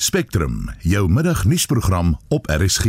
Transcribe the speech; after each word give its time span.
Spectrum, 0.00 0.68
jou 0.78 1.08
middagnuusprogram 1.10 2.12
op 2.28 2.46
RSG. 2.46 2.84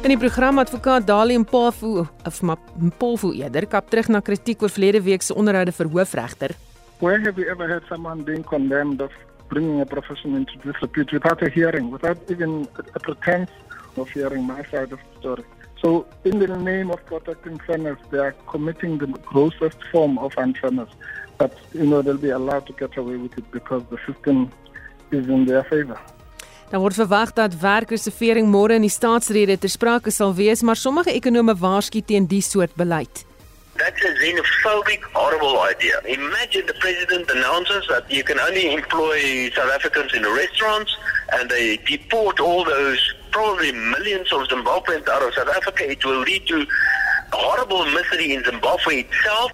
In 0.00 0.08
die 0.08 0.16
program 0.16 0.58
advokaat 0.58 1.04
Dali 1.06 1.36
Mpafu 1.38 2.06
of 2.24 2.40
Mpafu 2.78 3.34
eerder 3.34 3.66
kap 3.66 3.90
terug 3.90 4.08
na 4.08 4.20
kritiek 4.20 4.62
oor 4.62 4.72
verlede 4.72 5.02
week 5.02 5.22
se 5.22 5.34
onderhoude 5.34 5.76
vir 5.76 5.92
hoofregter. 5.92 6.56
Where 7.04 7.20
have 7.20 7.36
you 7.36 7.50
ever 7.52 7.68
had 7.68 7.84
someone 7.92 8.24
being 8.24 8.44
condemned 8.48 9.04
of 9.04 9.12
bringing 9.52 9.80
a 9.80 9.84
profession 9.84 10.40
into 10.40 10.56
disrepute 10.64 11.12
without 11.12 11.42
a 11.42 11.50
hearing, 11.52 11.92
without 11.92 12.16
even 12.30 12.64
a 12.94 12.98
pretense 12.98 13.52
of 13.96 14.08
hearing 14.08 14.46
my 14.46 14.64
side 14.72 14.92
of 14.92 14.98
the 15.04 15.20
story? 15.20 15.44
So, 15.82 16.06
in 16.24 16.38
the 16.38 16.48
name 16.48 16.90
of 16.90 17.04
protecting 17.06 17.58
fairness, 17.58 17.98
they 18.10 18.18
are 18.18 18.34
committing 18.48 18.98
the 18.98 19.06
grossest 19.06 19.78
form 19.92 20.18
of 20.18 20.32
unfairness. 20.36 20.88
But, 21.38 21.52
you 21.74 21.86
know, 21.86 22.00
they'll 22.02 22.16
be 22.16 22.30
allowed 22.30 22.66
to 22.66 22.72
get 22.72 22.96
away 22.96 23.16
with 23.16 23.36
it 23.36 23.50
because 23.50 23.82
the 23.90 23.98
system 24.06 24.50
is 25.10 25.28
in 25.28 25.44
their 25.44 25.64
favor. 25.64 26.00
Dan 26.70 26.80
word 26.82 26.96
verwag 26.98 27.30
dat 27.36 27.54
werkersevering 27.62 28.48
môre 28.50 28.74
in 28.74 28.82
die 28.82 28.90
staatsrede 28.90 29.54
ter 29.54 29.70
sprake 29.70 30.10
sal 30.10 30.34
wees, 30.34 30.64
maar 30.66 30.74
sommige 30.74 31.12
ekonome 31.14 31.54
waarsku 31.54 32.02
teen 32.02 32.26
die 32.26 32.42
soort 32.42 32.74
beleid. 32.74 33.22
That's 33.76 34.02
a 34.02 34.10
xenophobic, 34.18 35.04
horrible 35.12 35.60
idea. 35.60 36.00
Imagine 36.08 36.66
the 36.66 36.74
president 36.80 37.30
announces 37.30 37.86
that 37.86 38.10
you 38.10 38.24
can 38.24 38.40
only 38.40 38.72
employ 38.72 39.50
South 39.54 39.70
Africans 39.70 40.12
in 40.14 40.22
the 40.22 40.32
restaurants 40.32 40.96
and 41.38 41.50
they 41.50 41.76
deport 41.86 42.40
all 42.40 42.64
those 42.64 43.14
probably 43.36 43.72
millions 43.72 44.32
of 44.32 44.40
Zimbabweans 44.48 45.06
out 45.08 45.22
of 45.22 45.34
South 45.34 45.52
Africa. 45.58 45.82
It 45.90 46.04
will 46.04 46.22
lead 46.28 46.46
to 46.46 46.58
horrible 47.32 47.84
misery 47.96 48.32
in 48.34 48.44
Zimbabwe 48.44 49.04
itself. 49.04 49.52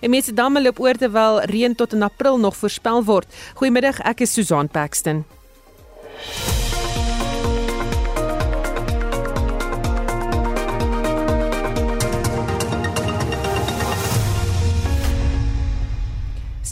En 0.00 0.10
mense 0.10 0.34
damme 0.34 0.62
loop 0.62 0.80
oor 0.82 0.98
terwyl 0.98 1.38
reën 1.46 1.74
tot 1.78 1.92
in 1.92 2.02
April 2.02 2.38
nog 2.38 2.56
voorspel 2.56 3.04
word. 3.06 3.28
Goeiemiddag, 3.54 4.02
ek 4.02 4.26
is 4.26 4.34
Susan 4.34 4.68
Paxton. 4.68 5.22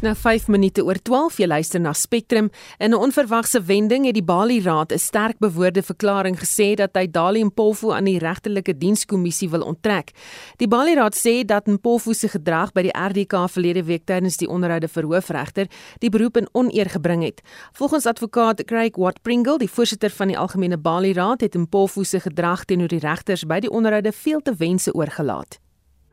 Nou 0.04 0.14
5 0.16 0.48
minute 0.48 0.82
oor 0.84 0.98
12 1.02 1.38
jy 1.42 1.46
luister 1.50 1.80
na 1.80 1.92
Spectrum 1.92 2.50
in 2.78 2.90
'n 2.90 2.94
onverwagse 2.94 3.60
wending 3.62 4.06
het 4.06 4.14
die 4.14 4.24
Bali 4.24 4.60
Raad 4.60 4.92
'n 4.92 4.98
sterk 4.98 5.38
bewoorde 5.38 5.82
verklaring 5.82 6.36
gesê 6.38 6.74
dat 6.74 6.90
hy 6.94 7.06
Dali 7.06 7.44
Mpofu 7.44 7.92
aan 7.92 8.04
die 8.04 8.18
regtelike 8.18 8.78
dienskommissie 8.78 9.50
wil 9.50 9.62
onttrek. 9.62 10.12
Die 10.56 10.68
Bali 10.68 10.94
Raad 10.94 11.14
sê 11.14 11.44
dat 11.44 11.66
Mpofu 11.66 12.14
se 12.14 12.28
gedrag 12.28 12.72
by 12.72 12.82
die 12.82 12.98
RDK 12.98 13.48
verlede 13.48 13.84
week 13.84 14.04
tydens 14.04 14.36
die 14.36 14.48
onderhoude 14.48 14.88
vir 14.88 15.04
hoofregter 15.04 15.66
die 15.98 16.10
beroep 16.10 16.36
in 16.36 16.48
oneer 16.52 16.88
gebring 16.88 17.22
het. 17.22 17.42
Volgens 17.72 18.06
advokaat 18.06 18.64
Craig 18.64 18.96
Watt 18.96 19.22
Pringle, 19.22 19.58
die 19.58 19.70
voorsitter 19.70 20.10
van 20.10 20.28
die 20.28 20.38
algemene 20.38 20.78
Bali 20.78 21.12
Raad, 21.12 21.40
het 21.40 21.54
Mpofu 21.54 22.04
se 22.04 22.20
gedrag 22.20 22.64
teenoor 22.64 22.88
die 22.88 23.00
regters 23.00 23.44
by 23.44 23.60
die 23.60 23.70
onderhoude 23.70 24.12
veel 24.12 24.40
te 24.40 24.54
wense 24.54 24.92
oorgelaat. 24.94 25.58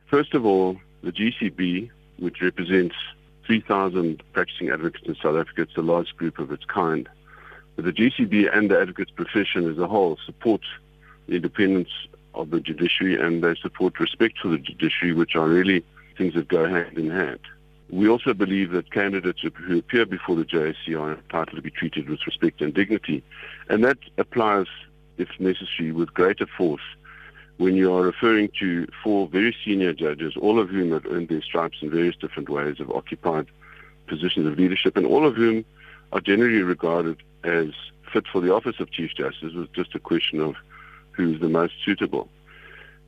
First 0.06 0.36
of 0.36 0.44
all, 0.46 0.76
the 1.04 1.12
GCB 1.12 1.92
which 2.20 2.40
represents 2.40 3.17
3,000 3.48 4.22
practicing 4.34 4.70
advocates 4.70 5.08
in 5.08 5.16
South 5.16 5.38
Africa. 5.38 5.64
It's 5.64 5.74
the 5.74 5.82
largest 5.82 6.18
group 6.18 6.38
of 6.38 6.52
its 6.52 6.66
kind. 6.66 7.10
But 7.76 7.86
the 7.86 7.94
GCB 7.94 8.56
and 8.56 8.70
the 8.70 8.80
advocates 8.80 9.12
profession 9.12 9.70
as 9.72 9.78
a 9.78 9.88
whole 9.88 10.18
support 10.26 10.62
the 11.28 11.36
independence 11.36 11.90
of 12.36 12.52
the 12.52 12.60
judiciary 12.60 13.20
and 13.20 13.44
they 13.44 13.56
support 13.56 14.00
respect 14.00 14.40
for 14.40 14.50
the 14.50 14.58
judiciary, 14.58 15.14
which 15.14 15.36
are 15.36 15.48
really 15.48 15.84
things 16.18 16.34
that 16.36 16.48
go 16.48 16.68
hand 16.68 16.98
in 16.98 17.10
hand. 17.10 17.40
We 17.90 18.10
also 18.10 18.34
believe 18.34 18.72
that 18.72 18.92
candidates 18.92 19.42
who 19.42 19.78
appear 19.78 20.06
before 20.06 20.36
the 20.36 20.44
JSC 20.44 21.00
are 21.00 21.14
entitled 21.14 21.56
to 21.56 21.62
be 21.62 21.72
treated 21.72 22.10
with 22.10 22.20
respect 22.26 22.62
and 22.62 22.74
dignity. 22.74 23.24
And 23.70 23.84
that 23.86 23.98
applies, 24.18 24.68
if 25.18 25.30
necessary, 25.40 25.92
with 25.92 26.14
greater 26.14 26.48
force 26.58 26.82
when 27.58 27.76
you 27.76 27.92
are 27.94 28.04
referring 28.04 28.50
to 28.60 28.88
four 29.04 29.28
very 29.28 29.56
senior 29.66 29.94
judges, 29.94 30.34
all 30.38 30.60
of 30.60 30.70
whom 30.70 30.92
have 30.92 31.06
earned 31.08 31.30
their 31.30 31.42
stripes 31.42 31.78
in 31.82 31.90
various 31.90 32.16
different 32.16 32.50
ways, 32.50 32.78
have 32.78 32.92
occupied 32.92 33.48
positions 34.08 34.46
of 34.46 34.58
leadership, 34.58 34.96
and 34.96 35.06
all 35.06 35.26
of 35.26 35.36
whom 35.36 35.66
are 36.12 36.22
generally 36.22 36.62
regarded 36.62 37.22
as 37.44 37.70
fit 38.14 38.26
for 38.32 38.42
the 38.42 38.54
office 38.54 38.80
of 38.80 38.92
Chief 38.92 39.12
Justice. 39.16 39.54
Was 39.54 39.68
just 39.74 39.96
a 39.96 40.00
question 40.00 40.40
of 40.40 40.56
who's 41.12 41.42
the 41.42 41.50
most 41.50 41.74
suitable. 41.84 42.30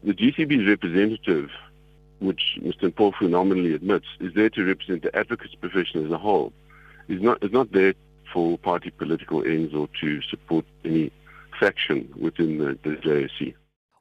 The 0.03 0.13
GCB's 0.13 0.67
representative, 0.67 1.49
which 2.19 2.57
Mr. 2.61 2.91
Mpofu 2.91 3.29
nominally 3.29 3.73
admits, 3.73 4.07
is 4.19 4.33
there 4.33 4.49
to 4.49 4.65
represent 4.65 5.03
the 5.03 5.15
advocates 5.15 5.55
profession 5.55 6.05
as 6.05 6.11
a 6.11 6.17
whole. 6.17 6.51
Is 7.07 7.21
not 7.21 7.43
is 7.43 7.51
not 7.51 7.71
there 7.71 7.93
for 8.33 8.57
party 8.57 8.91
political 8.91 9.43
ends 9.43 9.73
or 9.73 9.89
to 10.01 10.21
support 10.23 10.65
any 10.85 11.11
faction 11.59 12.11
within 12.19 12.57
the, 12.57 12.77
the 12.83 12.95
JSC. 12.97 13.55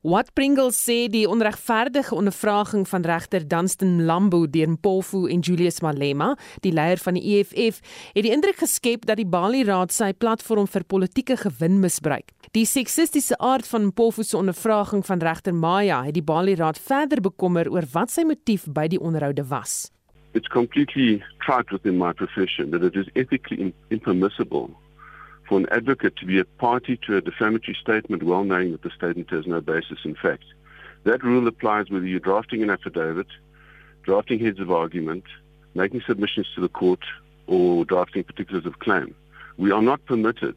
Wat 0.07 0.29
Pringle 0.33 0.71
sê 0.71 1.09
die 1.11 1.25
onregverdige 1.27 2.15
ondervraging 2.15 2.85
van 2.87 3.03
regter 3.03 3.43
Dunstan 3.43 4.05
Lambo 4.07 4.47
deur 4.47 4.71
Mpofu 4.71 5.25
en 5.27 5.41
Julius 5.43 5.81
Malema, 5.83 6.37
die 6.63 6.71
leier 6.71 7.03
van 7.03 7.19
die 7.19 7.25
EFF, 7.35 7.81
het 8.15 8.23
die 8.23 8.31
indruk 8.31 8.63
geskep 8.63 9.09
dat 9.11 9.19
die 9.19 9.27
Bali 9.27 9.65
Raad 9.67 9.91
sy 9.91 10.13
platform 10.15 10.71
vir 10.71 10.87
politieke 10.87 11.35
gewin 11.43 11.81
misbruik. 11.83 12.31
Die 12.55 12.63
seksistiese 12.63 13.35
aard 13.43 13.67
van 13.67 13.91
Mpofu 13.91 14.23
se 14.23 14.39
ondervraging 14.39 15.03
van 15.03 15.19
regter 15.19 15.55
Maya 15.55 16.05
het 16.07 16.15
die 16.15 16.23
Bali 16.23 16.55
Raad 16.55 16.79
verder 16.79 17.19
bekommer 17.19 17.67
oor 17.67 17.91
wat 17.91 18.15
sy 18.15 18.23
motief 18.23 18.71
by 18.71 18.87
die 18.87 19.03
onderhoude 19.03 19.51
was. 19.51 19.91
It's 20.39 20.47
completely 20.47 21.25
trite 21.43 21.75
within 21.75 21.99
my 21.99 22.13
profession 22.13 22.71
that 22.71 22.87
it 22.87 22.95
is 22.95 23.11
ethically 23.19 23.75
impermissible 23.91 24.71
for 25.49 25.59
an 25.59 25.67
advocate 25.71 26.17
to 26.17 26.27
be 26.27 26.39
a 26.39 26.45
party 26.45 26.99
to 27.07 27.17
a 27.17 27.21
defamatory 27.21 27.77
statement 27.81 28.23
well 28.23 28.45
knowing 28.45 28.73
that 28.73 28.83
the 28.83 28.91
statement 28.91 29.31
has 29.31 29.47
no 29.47 29.61
basis 29.61 29.99
in 30.05 30.15
fact. 30.15 30.45
That 31.05 31.25
rule 31.25 31.47
applies 31.49 31.89
whether 31.89 32.07
you're 32.07 32.21
drafting 32.21 32.63
an 32.63 32.71
affidavit, 32.71 33.29
drafting 34.03 34.39
heads 34.39 34.61
of 34.61 34.71
argument, 34.71 35.25
making 35.75 36.03
submissions 36.07 36.49
to 36.55 36.61
the 36.61 36.69
court, 36.69 37.01
or 37.47 37.85
drafting 37.85 38.25
particulars 38.25 38.67
of 38.67 38.79
claim. 38.81 39.15
We 39.57 39.71
are 39.71 39.81
not 39.81 40.05
permitted 40.05 40.57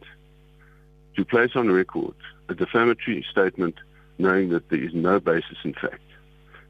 to 1.16 1.26
place 1.26 1.52
on 1.56 1.70
record 1.70 2.16
a 2.50 2.56
defamatory 2.56 3.26
statement 3.32 3.76
knowing 4.18 4.50
that 4.50 4.70
there 4.70 4.84
is 4.84 4.94
no 4.94 5.20
basis 5.20 5.58
in 5.64 5.74
fact. 5.74 6.02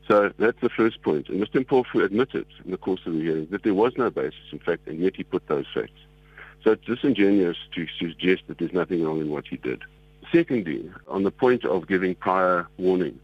So 0.07 0.31
that's 0.37 0.59
the 0.61 0.69
first 0.69 1.01
point. 1.01 1.29
And 1.29 1.41
Mr. 1.41 1.65
Mpofu 1.65 2.03
admitted 2.03 2.45
in 2.65 2.71
the 2.71 2.77
course 2.77 3.01
of 3.05 3.13
the 3.13 3.21
hearing 3.21 3.47
that 3.51 3.63
there 3.63 3.73
was 3.73 3.93
no 3.97 4.09
basis 4.09 4.51
in 4.51 4.59
fact, 4.59 4.87
and 4.87 4.99
yet 4.99 5.15
he 5.15 5.23
put 5.23 5.47
those 5.47 5.65
facts. 5.73 5.91
So 6.63 6.71
it's 6.71 6.85
disingenuous 6.85 7.57
to 7.75 7.87
suggest 7.99 8.43
that 8.47 8.59
there's 8.59 8.73
nothing 8.73 9.03
wrong 9.03 9.19
in 9.19 9.29
what 9.29 9.47
he 9.47 9.57
did. 9.57 9.81
Secondly, 10.31 10.89
on 11.07 11.23
the 11.23 11.31
point 11.31 11.65
of 11.65 11.87
giving 11.87 12.15
prior 12.15 12.67
warning, 12.77 13.19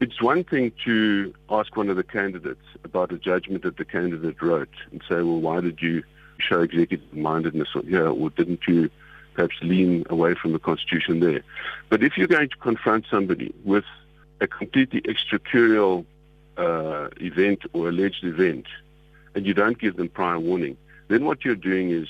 it's 0.00 0.20
one 0.22 0.44
thing 0.44 0.72
to 0.84 1.34
ask 1.50 1.76
one 1.76 1.88
of 1.88 1.96
the 1.96 2.04
candidates 2.04 2.64
about 2.84 3.12
a 3.12 3.18
judgment 3.18 3.62
that 3.64 3.76
the 3.78 3.84
candidate 3.84 4.40
wrote 4.40 4.68
and 4.92 5.02
say, 5.08 5.16
well, 5.16 5.40
why 5.40 5.60
did 5.60 5.80
you 5.80 6.02
show 6.38 6.60
executive 6.60 7.12
mindedness 7.14 7.68
here, 7.84 8.08
or 8.08 8.30
didn't 8.30 8.60
you 8.68 8.90
perhaps 9.34 9.56
lean 9.62 10.04
away 10.10 10.34
from 10.34 10.52
the 10.52 10.58
Constitution 10.58 11.20
there? 11.20 11.42
But 11.88 12.02
if 12.02 12.16
you're 12.16 12.28
going 12.28 12.50
to 12.50 12.56
confront 12.56 13.06
somebody 13.10 13.54
with 13.64 13.84
a 14.40 14.46
completely 14.46 15.00
extracurrial 15.02 16.04
uh, 16.58 17.08
event 17.20 17.62
or 17.72 17.88
alleged 17.88 18.22
event, 18.22 18.66
and 19.34 19.46
you 19.46 19.54
don't 19.54 19.78
give 19.78 19.96
them 19.96 20.08
prior 20.08 20.38
warning, 20.38 20.76
then 21.08 21.24
what 21.24 21.44
you're 21.44 21.54
doing 21.54 21.90
is 21.90 22.08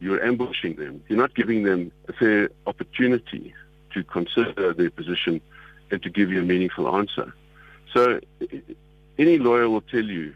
you're 0.00 0.22
ambushing 0.24 0.76
them. 0.76 1.02
You're 1.08 1.18
not 1.18 1.34
giving 1.34 1.62
them 1.64 1.92
a 2.08 2.12
fair 2.12 2.50
opportunity 2.66 3.54
to 3.94 4.02
consider 4.04 4.72
their 4.72 4.90
position 4.90 5.40
and 5.90 6.02
to 6.02 6.10
give 6.10 6.30
you 6.30 6.40
a 6.40 6.44
meaningful 6.44 6.94
answer. 6.94 7.32
So 7.92 8.20
any 9.18 9.38
lawyer 9.38 9.68
will 9.68 9.82
tell 9.82 10.04
you 10.04 10.34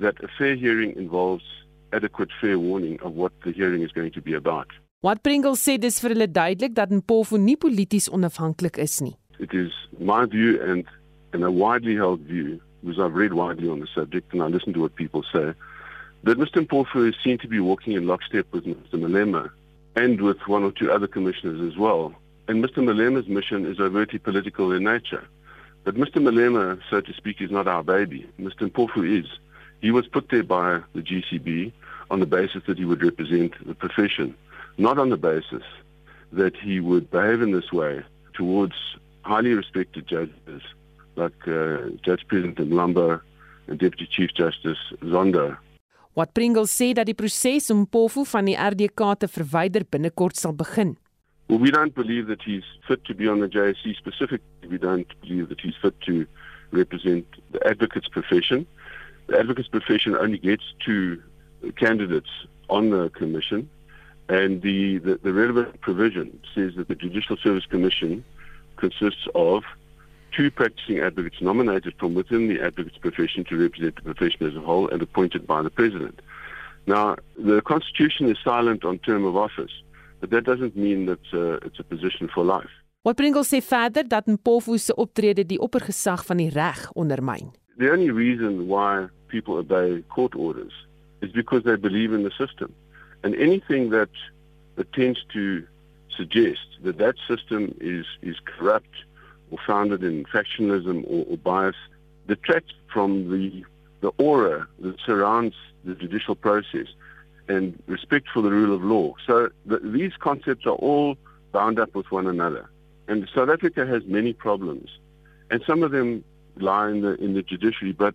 that 0.00 0.22
a 0.22 0.28
fair 0.38 0.54
hearing 0.56 0.96
involves 0.96 1.44
adequate 1.92 2.30
fair 2.40 2.58
warning 2.58 2.98
of 3.02 3.14
what 3.14 3.32
the 3.44 3.52
hearing 3.52 3.82
is 3.82 3.92
going 3.92 4.12
to 4.12 4.20
be 4.20 4.34
about. 4.34 4.68
Wat 5.00 5.22
Pringle 5.22 5.54
sê 5.54 5.76
dis 5.78 6.00
vir 6.02 6.10
hulle 6.10 6.26
duidelik 6.26 6.74
dat 6.74 6.90
Mpofu 6.90 7.38
nie 7.38 7.56
polities 7.56 8.08
onafhanklik 8.10 8.80
is 8.82 8.98
nie. 9.00 9.14
It 9.38 9.54
is 9.54 9.70
my 10.00 10.24
view 10.26 10.58
and 10.60 10.84
and 11.32 11.44
a 11.44 11.50
widely 11.50 11.94
held 11.94 12.20
view 12.26 12.58
because 12.82 12.98
I've 12.98 13.14
read 13.14 13.34
widely 13.34 13.68
on 13.68 13.78
the 13.80 13.86
subject 13.94 14.32
and 14.32 14.42
I 14.42 14.46
listen 14.46 14.72
to 14.72 14.80
what 14.80 14.96
people 14.96 15.22
say 15.32 15.54
that 16.24 16.38
Mr. 16.38 16.66
Mpofu 16.66 17.08
is 17.08 17.14
seen 17.22 17.38
to 17.38 17.48
be 17.48 17.60
walking 17.60 17.92
in 17.94 18.06
lockstep 18.06 18.46
with 18.52 18.64
Mr. 18.64 18.94
Malema 18.94 19.50
and 19.96 20.20
with 20.20 20.38
one 20.46 20.64
or 20.64 20.72
two 20.72 20.90
other 20.90 21.06
commissioners 21.06 21.60
as 21.60 21.78
well. 21.78 22.14
And 22.48 22.64
Mr. 22.64 22.78
Malema's 22.78 23.28
mission 23.28 23.66
is 23.66 23.78
overtly 23.80 24.18
political 24.18 24.72
in 24.72 24.84
nature. 24.84 25.26
But 25.84 25.94
Mr. 25.94 26.16
Malema, 26.16 26.80
so 26.90 27.00
to 27.00 27.12
speak, 27.14 27.40
is 27.40 27.50
not 27.50 27.68
our 27.68 27.82
baby. 27.82 28.28
Mr. 28.38 28.70
Mpofu 28.70 29.20
is. 29.20 29.26
He 29.80 29.90
was 29.90 30.06
put 30.06 30.28
there 30.30 30.42
by 30.42 30.80
the 30.94 31.02
GCB 31.02 31.72
on 32.10 32.20
the 32.20 32.26
basis 32.26 32.62
that 32.66 32.78
he 32.78 32.84
would 32.84 33.02
represent 33.02 33.54
the 33.66 33.74
profession, 33.74 34.34
not 34.76 34.98
on 34.98 35.10
the 35.10 35.16
basis 35.16 35.62
that 36.32 36.56
he 36.56 36.80
would 36.80 37.10
behave 37.10 37.42
in 37.42 37.52
this 37.52 37.72
way 37.72 38.02
towards 38.34 38.74
highly 39.22 39.52
respected 39.54 40.06
judges 40.06 40.62
like 41.16 41.48
uh, 41.48 41.78
Judge 42.02 42.26
President 42.28 42.58
Mlambo 42.58 43.20
and 43.66 43.78
Deputy 43.78 44.06
Chief 44.10 44.30
Justice 44.34 44.78
Zondo. 45.02 45.56
Wat 46.18 46.32
Pringle 46.34 46.66
sê 46.66 46.88
dat 46.98 47.06
die 47.06 47.14
proses 47.14 47.70
om 47.70 47.84
Pofu 47.86 48.24
van 48.26 48.48
die 48.48 48.56
RDK 48.58 49.02
te 49.22 49.28
verwyder 49.30 49.84
binnekort 49.86 50.34
sal 50.34 50.50
begin. 50.50 50.96
Well, 51.46 51.60
we 51.62 51.70
don't 51.70 51.94
believe 51.94 52.26
that 52.26 52.42
he's 52.42 52.66
fit 52.88 53.04
to 53.04 53.14
be 53.14 53.28
on 53.30 53.38
the 53.38 53.46
JSC 53.46 53.94
specifically. 53.94 54.66
We 54.68 54.78
don't 54.78 55.06
believe 55.20 55.48
that 55.48 55.60
he's 55.60 55.78
fit 55.80 55.94
to 56.08 56.26
represent 56.72 57.24
the 57.52 57.64
advocate's 57.64 58.08
profession. 58.08 58.66
The 59.28 59.38
advocate's 59.38 59.68
profession 59.68 60.16
only 60.16 60.38
gets 60.38 60.64
two 60.84 61.22
candidates 61.76 62.30
on 62.68 62.90
the 62.90 63.10
commission, 63.10 63.70
and 64.28 64.60
the, 64.60 64.98
the, 64.98 65.20
the 65.22 65.32
relevant 65.32 65.80
provision 65.80 66.40
says 66.52 66.72
that 66.78 66.88
the 66.88 66.96
Judicial 66.96 67.36
Service 67.36 67.66
Commission 67.66 68.24
consists 68.76 69.28
of 69.36 69.62
two 70.38 70.48
practicing 70.60 70.98
advocates 71.08 71.40
nominated 71.50 71.94
from 72.00 72.10
within 72.20 72.42
the 72.50 72.58
advocate's 72.68 73.00
profession 73.06 73.40
to 73.50 73.54
represent 73.64 73.94
the 73.96 74.06
profession 74.10 74.42
as 74.50 74.54
a 74.60 74.64
whole 74.68 74.86
and 74.92 75.00
appointed 75.08 75.42
by 75.52 75.60
the 75.66 75.72
President. 75.80 76.16
Now, 76.94 77.06
the 77.50 77.58
Constitution 77.72 78.24
is 78.32 78.38
silent 78.50 78.80
on 78.90 78.94
term 79.08 79.22
of 79.30 79.34
office. 79.48 79.74
but 80.20 80.30
that 80.30 80.44
doesn't 80.44 80.76
mean 80.76 81.06
that 81.06 81.24
uh, 81.32 81.66
it's 81.66 81.78
a 81.78 81.84
position 81.84 82.28
for 82.34 82.44
life. 82.44 82.70
Wat 83.02 83.16
Pringle 83.16 83.44
sê 83.44 83.60
verder 83.62 84.08
dat 84.08 84.26
Mpofu 84.26 84.76
se 84.76 84.94
optrede 84.94 85.46
die 85.46 85.60
oppergesag 85.60 86.24
van 86.26 86.36
die 86.36 86.50
reg 86.50 86.80
ondermyn. 86.98 87.52
The 87.78 87.90
only 87.90 88.10
reason 88.10 88.66
why 88.66 89.06
people 89.28 89.56
obey 89.56 90.02
court 90.08 90.34
orders 90.34 90.74
is 91.22 91.30
because 91.32 91.62
they 91.62 91.76
believe 91.76 92.12
in 92.12 92.22
the 92.22 92.34
system. 92.34 92.74
And 93.22 93.34
anything 93.34 93.90
that 93.90 94.10
attempts 94.76 95.24
to 95.32 95.62
suggest 96.08 96.66
that 96.82 96.98
that 96.98 97.16
system 97.28 97.74
is 97.80 98.06
is 98.22 98.36
corrupt 98.44 98.94
or 99.50 99.58
founded 99.66 100.02
in 100.02 100.24
factionalism 100.24 101.04
or, 101.06 101.26
or 101.28 101.36
bias 101.38 101.76
detracts 102.26 102.74
from 102.92 103.30
the 103.30 103.64
the 104.00 104.12
aura 104.18 104.66
that 104.80 104.94
surrounds 105.04 105.56
the 105.84 105.94
judicial 105.94 106.36
process 106.36 106.86
and 107.48 107.82
respect 107.86 108.28
for 108.32 108.42
the 108.42 108.50
rule 108.50 108.74
of 108.74 108.82
law. 108.82 109.14
So 109.26 109.48
the, 109.66 109.78
these 109.78 110.12
concepts 110.20 110.66
are 110.66 110.76
all 110.76 111.16
bound 111.50 111.80
up 111.80 111.94
with 111.94 112.10
one 112.12 112.26
another. 112.26 112.70
And 113.08 113.28
South 113.34 113.48
Africa 113.48 113.86
has 113.86 114.04
many 114.04 114.32
problems, 114.34 114.90
and 115.50 115.62
some 115.66 115.82
of 115.82 115.90
them 115.90 116.22
lie 116.56 116.90
in 116.90 117.00
the 117.00 117.14
in 117.14 117.34
the 117.34 117.42
judiciary. 117.42 117.92
But 117.92 118.14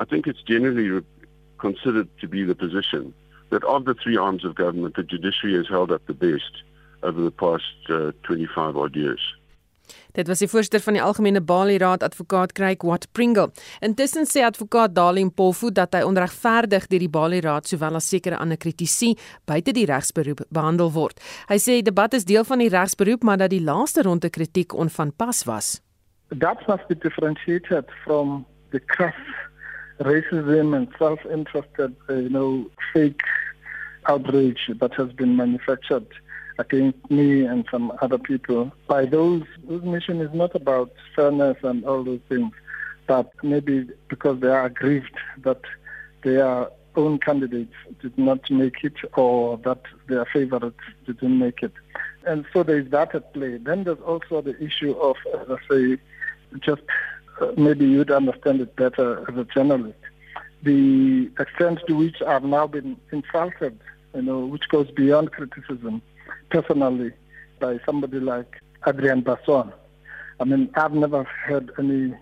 I 0.00 0.04
think 0.04 0.26
it's 0.26 0.42
generally 0.42 1.02
considered 1.58 2.08
to 2.20 2.28
be 2.28 2.44
the 2.44 2.54
position 2.54 3.14
that 3.50 3.62
of 3.64 3.84
the 3.84 3.94
three 3.94 4.16
arms 4.16 4.44
of 4.44 4.56
government, 4.56 4.96
the 4.96 5.04
judiciary 5.04 5.56
has 5.56 5.68
held 5.68 5.92
up 5.92 6.04
the 6.06 6.14
best 6.14 6.62
over 7.02 7.20
the 7.20 7.30
past 7.30 7.64
uh, 7.88 8.10
25 8.24 8.76
odd 8.76 8.96
years. 8.96 9.20
Dit 10.16 10.30
was 10.30 10.40
die 10.40 10.48
voorsteur 10.48 10.80
van 10.80 10.96
die 10.96 11.02
Algemene 11.04 11.42
Bali 11.44 11.76
Raad 11.76 12.02
advokaat 12.02 12.54
Craig 12.56 12.82
Watt 12.88 13.04
Pringle. 13.12 13.50
Intussen 13.84 14.24
sê 14.24 14.46
advokaat 14.46 14.94
Dalim 14.96 15.28
Polfu 15.28 15.68
dat 15.68 15.92
hy 15.92 16.00
onregverdig 16.08 16.86
deur 16.88 17.02
die 17.04 17.10
Bali 17.12 17.42
Raad 17.44 17.68
sowel 17.68 17.98
as 18.00 18.08
sekere 18.08 18.38
ander 18.40 18.56
kritici 18.56 19.12
buite 19.44 19.74
die 19.76 19.84
regsberoep 19.84 20.40
behandel 20.48 20.94
word. 20.94 21.20
Hy 21.50 21.60
sê 21.60 21.76
die 21.76 21.88
debat 21.90 22.16
is 22.16 22.24
deel 22.24 22.48
van 22.48 22.64
die 22.64 22.72
regsberoep, 22.72 23.28
maar 23.28 23.44
dat 23.44 23.52
die 23.52 23.60
laaste 23.60 24.06
ronde 24.08 24.32
kritiek 24.32 24.72
onvanpas 24.72 25.44
was. 25.44 25.74
That 26.32 26.64
must 26.66 26.88
be 26.88 26.96
differentiated 26.96 27.84
from 28.06 28.46
the 28.72 28.80
crass 28.80 29.20
racism 30.00 30.72
and 30.72 30.88
self-interested, 30.96 31.92
uh, 32.08 32.14
you 32.14 32.32
know, 32.32 32.70
fake 32.94 33.20
outrage 34.08 34.70
that 34.80 34.94
has 34.96 35.12
been 35.12 35.36
manufactured 35.36 36.08
against 36.58 37.10
me 37.10 37.44
and 37.44 37.64
some 37.70 37.92
other 38.00 38.18
people 38.18 38.72
by 38.86 39.04
those 39.04 39.42
whose 39.68 39.82
mission 39.82 40.20
is 40.20 40.32
not 40.32 40.54
about 40.54 40.90
fairness 41.14 41.56
and 41.62 41.84
all 41.84 42.02
those 42.02 42.20
things, 42.28 42.52
but 43.06 43.30
maybe 43.42 43.88
because 44.08 44.40
they 44.40 44.48
are 44.48 44.66
aggrieved 44.66 45.16
that 45.42 45.60
their 46.22 46.68
own 46.96 47.18
candidates 47.18 47.74
did 48.00 48.16
not 48.16 48.50
make 48.50 48.82
it 48.82 48.94
or 49.14 49.58
that 49.58 49.82
their 50.08 50.24
favorites 50.24 50.80
didn't 51.04 51.38
make 51.38 51.62
it. 51.62 51.72
And 52.26 52.44
so 52.52 52.62
there 52.62 52.78
is 52.78 52.90
that 52.90 53.14
at 53.14 53.32
play. 53.34 53.58
Then 53.58 53.84
there's 53.84 54.00
also 54.00 54.40
the 54.40 54.60
issue 54.62 54.92
of, 54.92 55.16
as 55.38 55.48
I 55.50 55.56
say, 55.68 55.98
just 56.60 56.82
uh, 57.40 57.52
maybe 57.56 57.86
you'd 57.86 58.10
understand 58.10 58.60
it 58.60 58.74
better 58.76 59.24
as 59.30 59.36
a 59.36 59.44
journalist. 59.44 59.98
The 60.62 61.30
extent 61.38 61.80
to 61.86 61.94
which 61.94 62.22
I've 62.22 62.42
now 62.42 62.66
been 62.66 62.96
insulted, 63.12 63.78
you 64.14 64.22
know, 64.22 64.46
which 64.46 64.68
goes 64.68 64.90
beyond 64.90 65.32
criticism 65.32 66.02
personally 66.50 67.12
by 67.60 67.78
somebody 67.86 68.20
like 68.20 68.60
Adrian 68.86 69.22
Basson. 69.22 69.72
I 70.40 70.44
mean, 70.44 70.70
I've 70.74 70.92
never 70.92 71.24
heard 71.24 71.72
any 71.78 72.14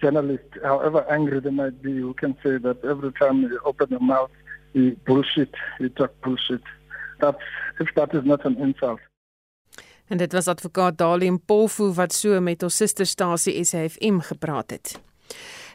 journalist, 0.00 0.44
however 0.64 1.06
angry 1.08 1.40
they 1.40 1.50
might 1.50 1.80
be, 1.82 1.92
who 1.92 2.14
can 2.14 2.34
say 2.42 2.58
that 2.58 2.84
every 2.84 3.12
time 3.12 3.42
you 3.42 3.60
open 3.64 3.88
your 3.90 4.00
mouth, 4.00 4.30
you 4.72 4.96
bullshit, 5.06 5.54
you 5.78 5.88
talk 5.90 6.12
bullshit. 6.22 6.62
That's, 7.20 7.38
if 7.78 7.88
that 7.94 8.14
is 8.14 8.24
not 8.24 8.44
an 8.44 8.56
insult. 8.58 9.00
En 10.06 10.18
dit 10.18 10.32
was 10.32 10.48
advokaat 10.48 10.98
Dalim 10.98 11.38
Polfu 11.44 11.92
wat 11.96 12.12
so 12.12 12.40
met 12.40 12.62
ons 12.62 12.76
susterstasie 12.76 13.64
SAFM 13.64 14.18
gepraat 14.20 14.70
het. 14.70 15.00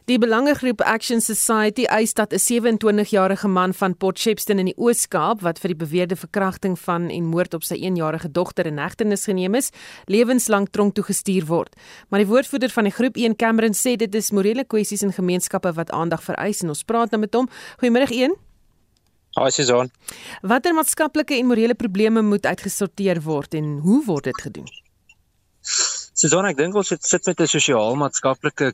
Die 0.07 0.15
belangegroep 0.23 0.79
Action 0.87 1.19
Society 1.19 1.83
eis 1.83 2.13
dat 2.13 2.31
'n 2.31 2.39
27-jarige 2.39 3.47
man 3.47 3.73
van 3.73 3.97
Port 3.97 4.19
Shepstone 4.19 4.59
in 4.59 4.65
die 4.65 4.77
Oos-Kaap 4.77 5.41
wat 5.41 5.59
vir 5.59 5.67
die 5.67 5.85
beweerde 5.85 6.15
verkrachting 6.15 6.79
van 6.79 7.09
en 7.09 7.23
moord 7.23 7.53
op 7.53 7.63
sy 7.63 7.75
1-jarige 7.75 8.31
dogter 8.31 8.65
in 8.65 8.77
hegtenis 8.77 9.25
geneem 9.25 9.55
is, 9.55 9.69
lewenslank 10.05 10.69
tronk 10.69 10.93
toe 10.95 11.03
gestuur 11.03 11.45
word. 11.45 11.75
Maar 12.07 12.19
die 12.19 12.27
woordvoerder 12.27 12.69
van 12.69 12.83
die 12.83 12.93
groep, 12.93 13.17
Ian 13.17 13.35
Cameron, 13.35 13.73
sê 13.73 13.97
dit 13.97 14.15
is 14.15 14.31
morele 14.31 14.63
kwessies 14.63 15.01
in 15.01 15.11
gemeenskappe 15.11 15.73
wat 15.73 15.91
aandag 15.91 16.23
vereis 16.23 16.61
en 16.61 16.69
ons 16.69 16.83
praat 16.83 17.11
nou 17.11 17.19
met 17.19 17.33
hom. 17.33 17.49
Goeiemôre 17.83 18.11
Ian. 18.11 18.35
Haai 19.35 19.51
Susan. 19.51 19.91
Watter 20.41 20.73
maatskaplike 20.73 21.35
en 21.35 21.45
morele 21.45 21.75
probleme 21.75 22.21
moet 22.21 22.45
uitgesorteer 22.45 23.21
word 23.21 23.53
en 23.53 23.79
hoe 23.79 24.05
word 24.05 24.23
dit 24.23 24.41
gedoen? 24.41 24.67
Susan, 26.13 26.45
ek 26.45 26.57
dink 26.57 26.75
ons 26.75 26.87
sit 26.87 27.25
met 27.25 27.39
'n 27.41 27.47
sosiaal-maatskaplike 27.47 28.73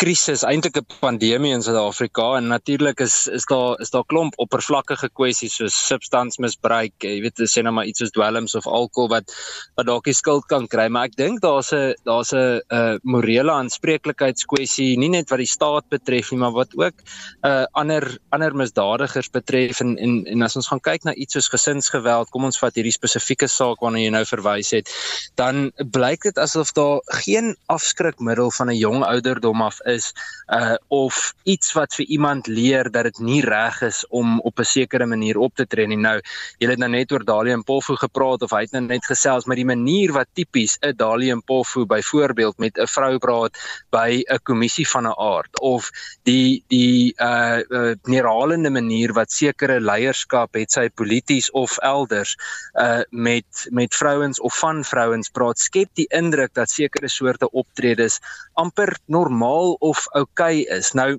krisis, 0.00 0.40
eintlik 0.48 0.78
'n 0.80 0.86
pandemie 1.00 1.52
in 1.52 1.62
Suid-Afrika 1.62 2.36
en 2.36 2.46
natuurlik 2.48 3.00
is 3.00 3.26
is 3.28 3.44
daar 3.44 3.80
is 3.80 3.90
daar 3.90 4.04
klomp 4.08 4.32
oppervlakkige 4.40 5.10
kwessies 5.12 5.56
soos 5.58 5.76
substansmisbruik, 5.88 6.94
jy 7.04 7.20
weet, 7.20 7.42
sê 7.44 7.62
nou 7.62 7.72
maar 7.74 7.84
iets 7.84 8.00
soos 8.00 8.14
dwelms 8.16 8.54
of 8.54 8.66
alkohol 8.66 9.10
wat 9.10 9.34
wat 9.76 9.86
dalk 9.86 10.04
die 10.04 10.16
skuld 10.16 10.46
kan 10.48 10.66
kry, 10.66 10.88
maar 10.88 11.10
ek 11.10 11.16
dink 11.16 11.42
daar's 11.42 11.72
'n 11.72 11.94
daar's 12.04 12.32
'n 12.32 12.60
uh, 12.72 12.96
morele 13.02 13.52
aanspreeklikheidskwessie, 13.52 14.96
nie 14.96 15.10
net 15.10 15.28
wat 15.30 15.38
die 15.38 15.46
staat 15.46 15.84
betref 15.90 16.32
nie, 16.32 16.40
maar 16.40 16.52
wat 16.56 16.72
ook 16.76 16.96
uh, 17.44 17.64
ander 17.72 18.18
ander 18.30 18.56
misdadigers 18.56 19.28
betref 19.28 19.80
en, 19.80 19.98
en 19.98 20.24
en 20.26 20.42
as 20.42 20.56
ons 20.56 20.68
gaan 20.68 20.80
kyk 20.80 21.04
na 21.04 21.12
iets 21.12 21.34
soos 21.34 21.48
gesinsgeweld, 21.48 22.30
kom 22.30 22.44
ons 22.44 22.58
vat 22.58 22.74
hierdie 22.74 22.96
spesifieke 22.96 23.48
saak 23.48 23.80
waarna 23.80 24.00
jy 24.00 24.10
nou 24.10 24.24
verwys 24.24 24.70
het, 24.70 24.88
dan 25.36 25.72
blyk 25.92 26.22
dit 26.22 26.38
asof 26.38 26.72
daar 26.72 27.00
geen 27.26 27.56
afskrikmiddel 27.68 28.50
van 28.50 28.70
'n 28.70 28.80
jong 28.80 29.04
ouderdom 29.04 29.62
af 29.62 29.80
is 29.90 30.12
uh 30.50 30.76
of 30.88 31.34
iets 31.44 31.72
wat 31.72 31.94
vir 31.94 32.06
iemand 32.06 32.46
leer 32.46 32.90
dat 32.90 33.06
dit 33.10 33.18
nie 33.18 33.40
reg 33.44 33.80
is 33.86 34.02
om 34.08 34.40
op 34.40 34.58
'n 34.58 34.64
sekere 34.64 35.06
manier 35.06 35.38
op 35.38 35.54
te 35.54 35.66
tree 35.66 35.86
nie. 35.86 35.96
Nou, 35.96 36.20
jy 36.58 36.68
het 36.70 36.78
nou 36.78 36.90
net 36.90 37.12
oor 37.12 37.24
Dalie 37.24 37.52
en 37.52 37.62
Polfu 37.62 37.96
gepraat 37.96 38.42
of 38.42 38.50
hy 38.50 38.60
het 38.66 38.72
nou 38.72 38.82
net 38.86 39.04
gesels 39.06 39.46
met 39.46 39.56
die 39.56 39.64
manier 39.64 40.12
wat 40.12 40.28
tipies 40.34 40.78
'n 40.82 40.96
Dalie 40.96 41.30
en 41.30 41.42
Polfu 41.42 41.86
byvoorbeeld 41.86 42.58
met 42.58 42.78
'n 42.78 42.86
vrou 42.86 43.18
praat 43.18 43.56
by 43.90 44.22
'n 44.26 44.38
kommissie 44.42 44.88
van 44.88 45.06
'n 45.06 45.18
aard 45.18 45.60
of 45.60 45.90
die 46.22 46.64
die 46.68 47.14
uh, 47.18 47.60
uh 47.68 47.94
neerhalende 48.04 48.70
manier 48.70 49.12
wat 49.12 49.30
sekere 49.30 49.80
leierskap 49.80 50.54
het 50.54 50.72
sy 50.72 50.88
polities 50.88 51.50
of 51.50 51.78
elders 51.78 52.36
uh 52.74 53.02
met 53.10 53.66
met 53.70 53.94
vrouens 53.94 54.40
of 54.40 54.58
van 54.58 54.84
vrouens 54.84 55.30
praat 55.30 55.58
skep 55.58 55.88
die 55.94 56.06
indruk 56.08 56.54
dat 56.54 56.70
sekere 56.70 57.08
soorte 57.08 57.50
optredes 57.50 58.20
amper 58.54 58.96
normaal 59.06 59.76
of 59.80 60.06
oukei 60.14 60.62
okay 60.62 60.78
is. 60.78 60.92
Nou 60.92 61.18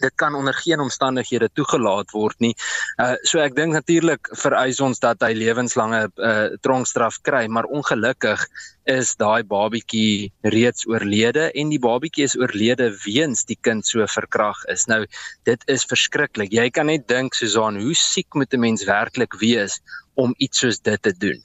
dit 0.00 0.14
kan 0.14 0.34
onder 0.34 0.54
geen 0.54 0.80
omstandighede 0.80 1.48
toegelaat 1.52 2.10
word 2.10 2.38
nie. 2.42 2.54
Uh 3.02 3.14
so 3.26 3.40
ek 3.42 3.56
dink 3.56 3.74
natuurlik 3.74 4.30
vereis 4.42 4.80
ons 4.84 5.00
dat 5.02 5.22
hy 5.24 5.32
lewenslange 5.36 6.04
uh 6.16 6.48
tronkstraf 6.64 7.20
kry, 7.26 7.46
maar 7.46 7.68
ongelukkig 7.70 8.44
is 8.88 9.14
daai 9.20 9.42
babietjie 9.44 10.30
reeds 10.54 10.86
oorlede 10.88 11.50
en 11.52 11.72
die 11.72 11.80
babietjie 11.82 12.28
is 12.28 12.36
oorlede 12.38 12.90
weens 13.04 13.44
die 13.48 13.58
kind 13.60 13.86
so 13.86 14.06
verkrag 14.06 14.60
is. 14.72 14.86
Nou 14.88 15.04
dit 15.48 15.68
is 15.68 15.86
verskriklik. 15.88 16.52
Jy 16.52 16.70
kan 16.70 16.88
net 16.92 17.08
dink 17.08 17.34
Susan, 17.34 17.80
hoe 17.80 17.94
siek 17.94 18.34
moet 18.34 18.54
'n 18.54 18.60
mens 18.60 18.84
werklik 18.84 19.34
wees 19.40 19.80
om 20.14 20.34
iets 20.38 20.58
soos 20.58 20.78
dit 20.78 21.02
te 21.02 21.12
doen? 21.12 21.42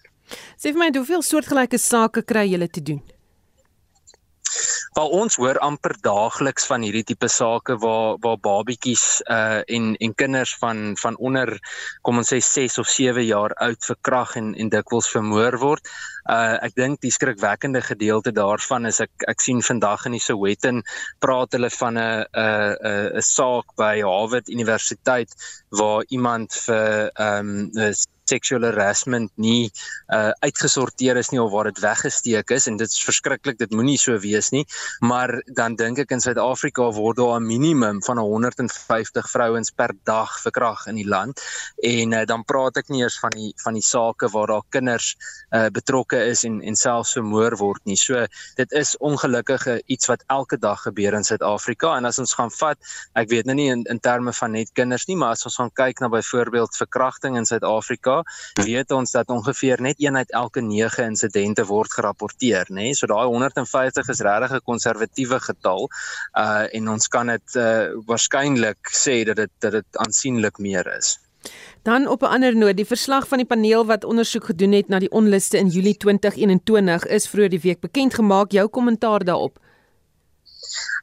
Sê 0.57 0.71
vir 0.71 0.79
my, 0.79 0.89
hoeveel 0.95 1.21
soortgelyke 1.21 1.77
sake 1.77 2.23
kry 2.23 2.47
julle 2.47 2.67
te 2.67 2.81
doen? 2.81 3.01
Waar 4.93 5.09
ons 5.09 5.35
hoor 5.41 5.57
amper 5.65 5.95
daagliks 6.05 6.67
van 6.69 6.83
hierdie 6.85 7.05
tipe 7.07 7.27
sake 7.31 7.77
waar 7.81 8.17
waar 8.21 8.37
babietjies 8.37 9.21
uh 9.35 9.61
en 9.77 9.93
en 9.95 10.13
kinders 10.21 10.53
van 10.61 10.93
van 11.01 11.17
onder 11.17 11.53
kom 12.01 12.21
ons 12.21 12.33
sê 12.33 12.39
6 12.39 12.77
of 12.83 12.89
7 12.89 13.25
jaar 13.25 13.55
oud 13.65 13.85
verkrag 13.89 14.35
en 14.41 14.53
en 14.55 14.69
dikwels 14.69 15.09
vermoor 15.15 15.57
word. 15.63 15.89
Uh 16.29 16.57
ek 16.67 16.77
dink 16.77 17.01
die 17.01 17.13
skrikwekkende 17.15 17.81
gedeelte 17.81 18.31
daarvan 18.31 18.85
is 18.85 19.01
ek 19.07 19.27
ek 19.33 19.41
sien 19.41 19.61
vandag 19.65 20.05
in 20.05 20.17
die 20.19 20.23
Sowetan 20.23 20.83
praat 21.25 21.57
hulle 21.57 21.71
van 21.79 21.97
'n 21.97 22.25
'n 22.33 23.17
'n 23.17 23.27
saak 23.33 23.75
by 23.77 23.95
Harvard 24.01 24.49
Universiteit 24.49 25.33
waar 25.69 26.05
iemand 26.09 26.53
vir 26.67 27.09
ehm 27.15 27.49
um, 27.49 27.71
sexual 28.29 28.63
harassment 28.69 29.31
nie 29.35 29.71
uh 30.13 30.31
uitgesorteer 30.43 31.17
is 31.17 31.31
nie 31.31 31.41
of 31.41 31.51
waar 31.51 31.69
dit 31.71 31.79
weggesteek 31.83 32.49
is 32.55 32.67
en 32.67 32.77
dit 32.77 32.89
is 32.89 33.03
verskriklik 33.03 33.57
dit 33.59 33.71
moenie 33.71 33.97
so 33.97 34.17
wees 34.19 34.51
nie 34.55 34.65
maar 35.01 35.41
dan 35.47 35.75
dink 35.75 35.99
ek 35.99 36.11
in 36.15 36.23
Suid-Afrika 36.23 36.89
word 36.95 37.17
daar 37.17 37.39
'n 37.39 37.47
minimum 37.47 38.01
van 38.03 38.17
150 38.17 39.29
vrouens 39.29 39.71
per 39.71 39.93
dag 40.03 40.39
verkrag 40.41 40.87
in 40.87 40.95
die 40.95 41.07
land 41.07 41.41
en 41.83 42.13
uh, 42.13 42.25
dan 42.25 42.43
praat 42.43 42.77
ek 42.77 42.89
nie 42.89 43.03
eers 43.03 43.19
van 43.19 43.33
die 43.35 43.51
van 43.63 43.73
die 43.77 43.85
sake 43.85 44.29
waar 44.33 44.47
daar 44.47 44.65
kinders 44.69 45.15
uh 45.51 45.69
betrokke 45.73 46.19
is 46.31 46.43
en 46.47 46.61
en 46.61 46.75
selfs 46.75 47.13
vermoor 47.17 47.57
word 47.57 47.81
nie. 47.89 47.97
So 47.97 48.25
dit 48.59 48.71
is 48.71 48.95
ongelukkige 48.97 49.81
iets 49.85 50.09
wat 50.11 50.23
elke 50.27 50.57
dag 50.57 50.81
gebeur 50.87 51.13
in 51.13 51.27
Suid-Afrika 51.27 51.97
en 51.97 52.05
as 52.05 52.19
ons 52.19 52.33
gaan 52.39 52.51
vat 52.59 52.77
ek 53.19 53.29
weet 53.33 53.49
nou 53.49 53.55
nie 53.55 53.69
in 53.71 53.83
in 53.93 53.99
terme 53.99 54.33
van 54.33 54.51
net 54.57 54.71
kinders 54.79 55.07
nie 55.07 55.17
maar 55.19 55.37
as 55.37 55.45
ons 55.49 55.59
gaan 55.61 55.73
kyk 55.81 56.01
na 56.01 56.09
byvoorbeeld 56.13 56.77
verkrachting 56.77 57.37
in 57.37 57.49
Suid-Afrika 57.49 58.12
Suid-Afrika, 58.13 58.63
weet 58.63 58.91
ons 58.91 59.11
dat 59.11 59.29
ongeveer 59.29 59.81
net 59.81 59.99
1 59.99 60.17
uit 60.17 60.31
elke 60.31 60.61
9 60.61 61.05
insidente 61.05 61.65
word 61.65 61.91
gerapporteer, 61.93 62.69
nê? 62.69 62.89
Nee? 62.89 62.95
So 62.95 63.07
daai 63.07 63.27
150 63.27 64.09
is 64.09 64.21
regtig 64.21 64.53
'n 64.53 64.63
konservatiewe 64.65 65.39
getal. 65.39 65.89
Uh 66.37 66.65
en 66.71 66.89
ons 66.89 67.07
kan 67.07 67.27
dit 67.27 67.55
uh 67.55 67.89
waarskynlik 68.07 68.91
sê 68.91 69.23
dat 69.25 69.35
dit 69.35 69.51
dat 69.59 69.71
dit 69.71 69.97
aansienlik 69.97 70.57
meer 70.57 70.87
is. 70.97 71.19
Dan 71.83 72.07
op 72.07 72.21
'n 72.21 72.33
ander 72.35 72.55
noot, 72.55 72.77
die 72.77 72.85
verslag 72.85 73.27
van 73.27 73.37
die 73.37 73.47
paneel 73.47 73.85
wat 73.85 74.03
ondersoek 74.03 74.45
gedoen 74.45 74.71
het 74.71 74.87
na 74.87 74.99
die 74.99 75.11
onluste 75.11 75.57
in 75.57 75.67
Julie 75.67 75.97
2021 75.97 77.05
is 77.05 77.27
vroeër 77.27 77.49
die 77.49 77.63
week 77.63 77.79
bekend 77.79 78.13
gemaak. 78.13 78.51
Jou 78.51 78.67
kommentaar 78.67 79.23
daarop? 79.23 79.59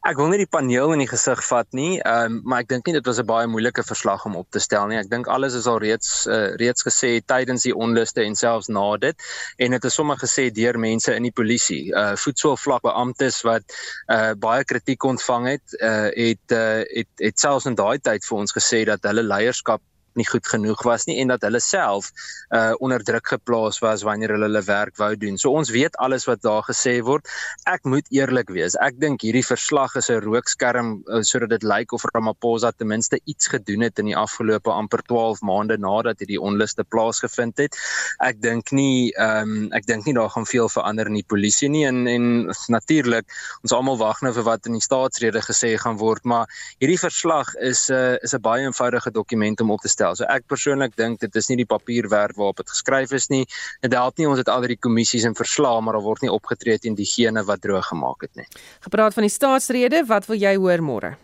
Ek 0.08 0.16
wil 0.16 0.30
nie 0.32 0.40
die 0.40 0.48
paneel 0.48 0.94
in 0.94 1.02
die 1.02 1.08
gesig 1.10 1.42
vat 1.44 1.68
nie, 1.76 1.98
um, 2.08 2.40
maar 2.44 2.64
ek 2.64 2.70
dink 2.72 2.86
nie 2.86 2.94
dit 2.96 3.06
was 3.06 3.20
'n 3.20 3.26
baie 3.26 3.46
moeilike 3.46 3.84
verslag 3.84 4.24
om 4.26 4.36
op 4.36 4.48
te 4.50 4.60
stel 4.60 4.86
nie. 4.88 4.98
Ek 4.98 5.10
dink 5.10 5.28
alles 5.28 5.54
is 5.54 5.66
al 5.66 5.78
reeds 5.78 6.26
uh, 6.26 6.56
reeds 6.62 6.82
gesê 6.86 7.20
tydens 7.20 7.66
die 7.68 7.74
onluste 7.74 8.24
en 8.24 8.34
selfs 8.34 8.68
na 8.68 8.96
dit 8.96 9.16
en 9.58 9.70
dit 9.70 9.84
is 9.84 9.94
sommer 9.94 10.16
gesê 10.16 10.50
deur 10.50 10.78
mense 10.78 11.14
in 11.14 11.28
die 11.28 11.36
polisie. 11.36 11.92
Uh 11.92 12.16
voetsoelvlak 12.16 12.82
beamptes 12.82 13.42
wat 13.42 13.64
uh 14.08 14.32
baie 14.34 14.64
kritiek 14.64 15.04
ontvang 15.04 15.46
het, 15.54 15.76
uh 15.80 16.08
het 16.16 16.56
uh 16.56 16.82
het 16.96 17.12
het 17.20 17.38
selfs 17.38 17.66
in 17.66 17.76
daai 17.76 17.98
tyd 17.98 18.24
vir 18.24 18.38
ons 18.38 18.56
gesê 18.56 18.84
dat 18.84 19.04
hulle 19.04 19.22
leierskap 19.22 19.82
nie 20.14 20.26
goed 20.26 20.46
genoeg 20.46 20.82
was 20.84 21.06
nie 21.06 21.20
en 21.20 21.28
dat 21.28 21.42
hulle 21.46 21.60
self 21.60 22.10
uh 22.50 22.72
onder 22.80 23.02
druk 23.04 23.26
geplaas 23.26 23.78
was 23.84 24.02
wanneer 24.02 24.34
hulle 24.34 24.50
hulle 24.50 24.62
werk 24.66 24.96
wou 24.98 25.14
doen. 25.16 25.38
So 25.38 25.52
ons 25.56 25.70
weet 25.70 25.96
alles 26.02 26.26
wat 26.28 26.42
daar 26.42 26.64
gesê 26.66 26.98
word. 27.06 27.28
Ek 27.70 27.84
moet 27.84 28.06
eerlik 28.14 28.50
wees. 28.50 28.76
Ek 28.82 28.98
dink 29.00 29.22
hierdie 29.22 29.44
verslag 29.46 29.94
is 29.96 30.10
'n 30.10 30.20
rookskerm 30.24 31.02
uh, 31.06 31.22
sodat 31.22 31.50
dit 31.50 31.62
lyk 31.62 31.92
of 31.92 32.04
Ramaphosa 32.14 32.72
ten 32.72 32.88
minste 32.88 33.20
iets 33.24 33.48
gedoen 33.48 33.82
het 33.82 33.98
in 33.98 34.06
die 34.06 34.16
afgelope 34.16 34.70
amper 34.70 35.02
12 35.06 35.40
maande 35.42 35.78
nadat 35.78 36.18
hierdie 36.18 36.40
onluste 36.40 36.84
plaasgevind 36.84 37.58
het. 37.58 37.76
Ek 38.20 38.40
dink 38.42 38.72
nie 38.72 39.12
ehm 39.16 39.66
um, 39.66 39.72
ek 39.72 39.86
dink 39.86 40.06
nie 40.06 40.14
daar 40.14 40.30
gaan 40.30 40.46
veel 40.46 40.68
verander 40.68 41.06
in 41.06 41.18
die 41.18 41.26
polisie 41.26 41.68
nie 41.68 41.86
en 41.86 42.06
en 42.06 42.50
natuurlik 42.68 43.26
ons 43.62 43.72
almal 43.72 43.98
wag 43.98 44.22
nou 44.22 44.32
vir 44.32 44.44
wat 44.44 44.66
in 44.66 44.78
die 44.78 44.84
staatsrede 44.84 45.40
gesê 45.40 45.76
gaan 45.78 45.98
word, 45.98 46.24
maar 46.24 46.46
hierdie 46.80 46.98
verslag 46.98 47.54
is 47.60 47.88
'n 47.90 47.94
uh, 47.94 48.16
is 48.22 48.34
'n 48.34 48.40
baie 48.40 48.64
eenvoudige 48.64 49.10
dokument 49.10 49.60
om 49.60 49.70
op 49.70 49.80
te 49.80 49.88
stel. 50.00 50.16
So 50.16 50.28
ek 50.32 50.48
persoonlik 50.50 50.96
dink 50.98 51.20
dit 51.20 51.36
is 51.36 51.50
nie 51.50 51.60
die 51.60 51.68
papier 51.68 52.08
werd 52.08 52.38
waarop 52.38 52.62
dit 52.62 52.72
geskryf 52.72 53.12
is 53.16 53.28
nie. 53.32 53.44
Dit 53.84 53.96
help 53.96 54.18
nie 54.18 54.28
ons 54.30 54.40
het 54.40 54.48
al 54.48 54.64
die 54.68 54.78
kommissies 54.80 55.26
en 55.28 55.36
verslae, 55.38 55.80
maar 55.84 55.98
daar 55.98 56.06
word 56.06 56.24
nie 56.24 56.32
opgetree 56.32 56.78
teen 56.80 56.96
diegene 56.98 57.44
wat 57.48 57.62
droog 57.64 57.90
gemaak 57.92 58.24
het 58.26 58.40
nie. 58.40 58.48
Gepraat 58.86 59.16
van 59.16 59.26
die 59.26 59.32
staatsrede, 59.32 60.04
wat 60.08 60.28
wil 60.30 60.40
jy 60.40 60.56
hoor 60.56 60.84
môre? 60.84 61.16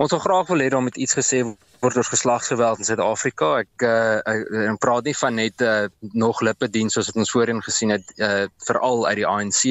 Ons 0.00 0.14
wil 0.14 0.22
graag 0.22 0.48
wil 0.48 0.62
hê 0.64 0.70
daar 0.72 0.84
moet 0.84 0.96
iets 0.96 1.16
gesê 1.18 1.42
word 1.44 1.58
oor 1.80 2.04
geslagsgeweld 2.04 2.78
in 2.82 2.84
Suid-Afrika. 2.84 3.48
Ek 3.64 3.84
uh 3.88 4.68
ek 4.68 4.80
praat 4.82 5.06
nie 5.08 5.14
van 5.16 5.36
net 5.38 5.62
uh 5.64 5.88
nog 6.12 6.42
lippe 6.44 6.68
dien 6.68 6.90
soos 6.92 7.08
wat 7.08 7.20
ons 7.22 7.32
voorheen 7.32 7.62
gesien 7.64 7.94
het 7.94 8.12
uh 8.20 8.48
veral 8.66 9.06
uit 9.08 9.16
die 9.22 9.26
ANC 9.26 9.62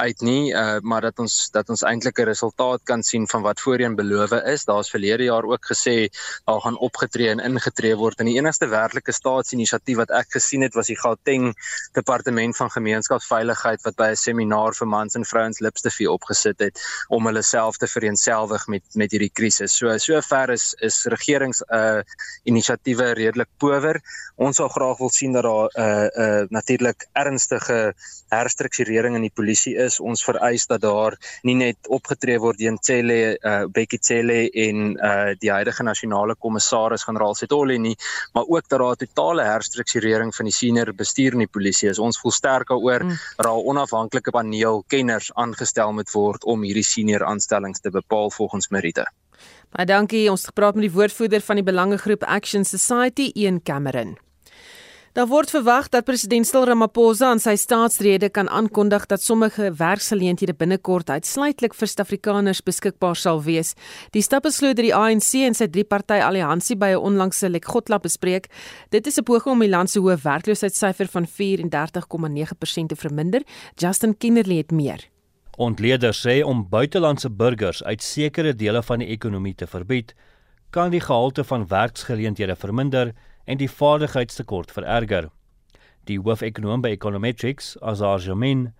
uit 0.00 0.24
nie, 0.24 0.54
uh 0.56 0.78
maar 0.80 1.04
dat 1.04 1.20
ons 1.20 1.34
dat 1.52 1.68
ons 1.68 1.84
eintlik 1.84 2.18
'n 2.18 2.28
resultaat 2.30 2.84
kan 2.88 3.02
sien 3.02 3.28
van 3.28 3.42
wat 3.44 3.60
voorheen 3.60 3.96
beloof 3.96 4.32
is. 4.40 4.64
Daar's 4.64 4.90
verlede 4.90 5.28
jaar 5.28 5.44
ook 5.44 5.68
gesê 5.72 6.08
daar 6.48 6.60
gaan 6.64 6.78
opgetree 6.78 7.28
en 7.28 7.44
ingetree 7.44 7.96
word 7.96 8.20
en 8.20 8.26
die 8.32 8.38
enigste 8.40 8.68
werklike 8.68 9.12
staatsinisiatief 9.12 10.00
wat 10.00 10.10
ek 10.10 10.32
gesien 10.38 10.62
het 10.62 10.74
was 10.74 10.88
die 10.88 10.98
Gauteng 10.98 11.52
Departement 11.92 12.56
van 12.56 12.70
Gemeenskapsveiligheid 12.70 13.84
wat 13.84 13.96
by 13.96 14.08
'n 14.12 14.16
seminaar 14.16 14.72
vir 14.72 14.88
mans 14.88 15.14
en 15.14 15.24
vrouens 15.24 15.60
lipstifie 15.60 16.10
opgesit 16.10 16.58
het 16.58 16.80
om 17.08 17.26
hulle 17.26 17.42
self 17.42 17.76
te 17.76 17.86
vereenselwig 17.86 18.66
met 18.66 18.82
met 18.94 19.10
hierdie 19.12 19.32
krisis. 19.32 19.76
So 19.76 19.98
sover 19.98 20.50
is 20.50 20.74
is 20.80 21.04
regering 21.04 21.33
regerings 21.34 21.62
uh 21.68 22.02
inisiatiewe 22.44 23.12
redelik 23.14 23.48
power. 23.58 24.00
Ons 24.36 24.58
sal 24.58 24.68
graag 24.68 24.98
wil 24.98 25.10
sien 25.10 25.32
dat 25.32 25.42
daar 25.42 25.68
'n 25.68 25.80
uh, 25.80 26.06
'n 26.06 26.42
uh, 26.42 26.46
natuurlik 26.50 27.06
ernstige 27.12 27.94
herstrukturering 28.28 29.14
in 29.14 29.22
die 29.22 29.34
polisie 29.34 29.76
is. 29.76 30.00
Ons 30.00 30.24
vereis 30.24 30.66
dat 30.66 30.80
daar 30.80 31.16
nie 31.42 31.54
net 31.54 31.76
opgetree 31.88 32.38
word 32.38 32.58
teen 32.58 32.78
Cele 32.80 33.38
uh 33.42 33.64
Bekkie 33.66 33.98
Cele 34.00 34.50
en 34.50 34.96
uh 34.98 35.34
die 35.38 35.50
huidige 35.50 35.82
nasionale 35.82 36.34
kommissaris 36.34 37.04
generaal 37.04 37.34
Setoli 37.34 37.78
nie, 37.78 37.96
maar 38.32 38.44
ook 38.46 38.68
dat 38.68 38.78
daar 38.78 38.96
'n 38.96 39.06
totale 39.06 39.42
herstrukturering 39.42 40.34
van 40.34 40.44
die 40.44 40.54
senior 40.54 40.94
bestuur 40.94 41.32
in 41.32 41.38
die 41.38 41.54
polisie 41.56 41.88
is. 41.88 41.98
Ons 41.98 42.20
voel 42.20 42.32
sterk 42.32 42.68
daaroor 42.68 43.02
mm. 43.04 43.18
dat 43.36 43.46
daar 43.46 43.56
'n 43.56 43.66
onafhanklike 43.66 44.30
paneel 44.30 44.84
kenners 44.86 45.32
aangestel 45.34 45.92
moet 45.92 46.10
word 46.10 46.44
om 46.44 46.62
hierdie 46.62 46.84
senior 46.84 47.24
aanstellings 47.24 47.80
te 47.80 47.90
bepaal 47.90 48.30
volgens 48.30 48.68
meriete. 48.68 49.06
Baie 49.70 49.86
dankie. 49.86 50.30
Ons 50.30 50.46
het 50.46 50.52
gepraat 50.54 50.74
met 50.74 50.88
die 50.88 50.94
woordvoerder 50.94 51.40
van 51.40 51.56
die 51.56 51.66
Belangegroep 51.66 52.22
Action 52.24 52.64
Society, 52.64 53.30
Ian 53.34 53.62
Cameron. 53.62 54.16
Daar 55.14 55.28
word 55.30 55.52
verwag 55.54 55.86
dat 55.94 56.08
president 56.08 56.42
Cyril 56.42 56.64
Ramaphosa 56.72 57.28
aan 57.30 57.38
sy 57.38 57.52
staatsrede 57.54 58.32
kan 58.34 58.48
aankondig 58.50 59.04
dat 59.06 59.22
sommige 59.22 59.68
werksgeleenthede 59.78 60.56
binnekort 60.58 61.12
uitsluitlik 61.14 61.76
vir 61.78 61.90
Suid-Afrikaners 61.92 62.64
beskikbaar 62.66 63.14
sal 63.14 63.38
wees. 63.46 63.76
Die 64.10 64.24
stap 64.26 64.50
is 64.50 64.58
glo 64.58 64.74
deur 64.74 64.88
die 64.88 64.90
ANC 64.90 65.30
en 65.46 65.54
sy 65.54 65.70
drie-party 65.70 66.18
alliansie 66.18 66.74
by 66.74 66.90
'n 66.96 67.06
onlangse 67.12 67.46
Lekgotla 67.46 68.02
bespreek. 68.02 68.50
Dit 68.90 69.06
is 69.06 69.18
'n 69.18 69.22
poging 69.22 69.54
om 69.54 69.60
die 69.60 69.70
land 69.70 69.90
se 69.90 70.00
hoë 70.00 70.18
werkloosheidssyfer 70.18 71.06
van 71.06 71.26
34,9% 71.26 72.88
te 72.88 72.96
verminder. 72.96 73.42
Justin 73.76 74.18
Kinnerly 74.18 74.56
het 74.56 74.72
meer. 74.72 75.13
Ontleeders 75.56 76.18
sê 76.18 76.42
om 76.42 76.64
buitelandse 76.68 77.30
burgers 77.30 77.82
uit 77.84 78.02
sekere 78.02 78.54
dele 78.58 78.82
van 78.82 78.98
die 78.98 79.08
ekonomie 79.14 79.54
te 79.54 79.66
verbied, 79.70 80.14
kan 80.74 80.90
die 80.90 81.00
gehalte 81.00 81.44
van 81.46 81.68
werksgeleenthede 81.70 82.56
verminder 82.56 83.12
en 83.46 83.60
die 83.60 83.70
vaardigheidstekort 83.70 84.72
vererger. 84.74 85.28
Die 86.10 86.18
hoofekonoom 86.18 86.82
by 86.82 86.90
Econometrics, 86.96 87.76
Azar 87.80 88.18
Jamin, 88.18 88.72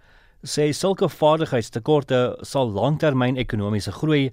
sê 0.42 0.72
sulke 0.74 1.08
vaardigheidstekorte 1.08 2.20
sal 2.42 2.74
langtermyn 2.74 3.38
ekonomiese 3.38 3.94
groei 3.94 4.32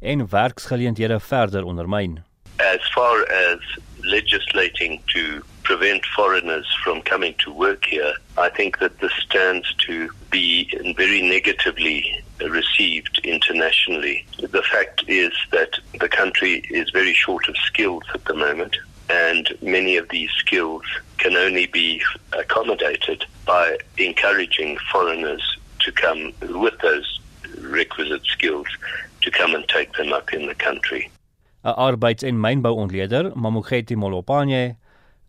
en 0.00 0.24
werksgeleenthede 0.32 1.20
verder 1.20 1.68
ondermyn. 1.68 2.22
As 2.56 2.88
far 2.94 3.20
as 3.52 3.78
legislating 4.00 4.98
to 5.12 5.42
prevent 5.62 6.04
foreigners 6.06 6.66
from 6.82 7.02
coming 7.02 7.34
to 7.44 7.52
work 7.52 7.84
here, 7.84 8.14
I 8.36 8.48
think 8.48 8.78
that 8.80 8.98
this 9.00 9.12
stands 9.14 9.72
to 9.86 10.10
be 10.30 10.68
very 10.96 11.22
negatively 11.22 12.22
received 12.40 13.20
internationally. 13.24 14.26
The 14.38 14.62
fact 14.62 15.04
is 15.08 15.32
that 15.50 15.78
the 16.00 16.08
country 16.08 16.62
is 16.70 16.90
very 16.90 17.14
short 17.14 17.48
of 17.48 17.56
skills 17.58 18.02
at 18.14 18.24
the 18.24 18.34
moment, 18.34 18.76
and 19.08 19.48
many 19.62 19.96
of 19.96 20.08
these 20.08 20.30
skills 20.38 20.82
can 21.18 21.36
only 21.36 21.66
be 21.66 22.02
accommodated 22.32 23.24
by 23.46 23.78
encouraging 23.98 24.78
foreigners 24.90 25.58
to 25.80 25.92
come 25.92 26.32
with 26.62 26.78
those 26.80 27.20
requisite 27.60 28.24
skills 28.24 28.66
to 29.22 29.30
come 29.30 29.54
and 29.54 29.68
take 29.68 29.92
them 29.92 30.12
up 30.12 30.32
in 30.32 30.46
the 30.46 30.54
country. 30.54 31.10
'n 31.64 31.74
arbeids- 31.76 32.24
en 32.24 32.36
mynbouontleder, 32.36 33.32
Mamokgethi 33.36 33.94
Molopane, 33.94 34.76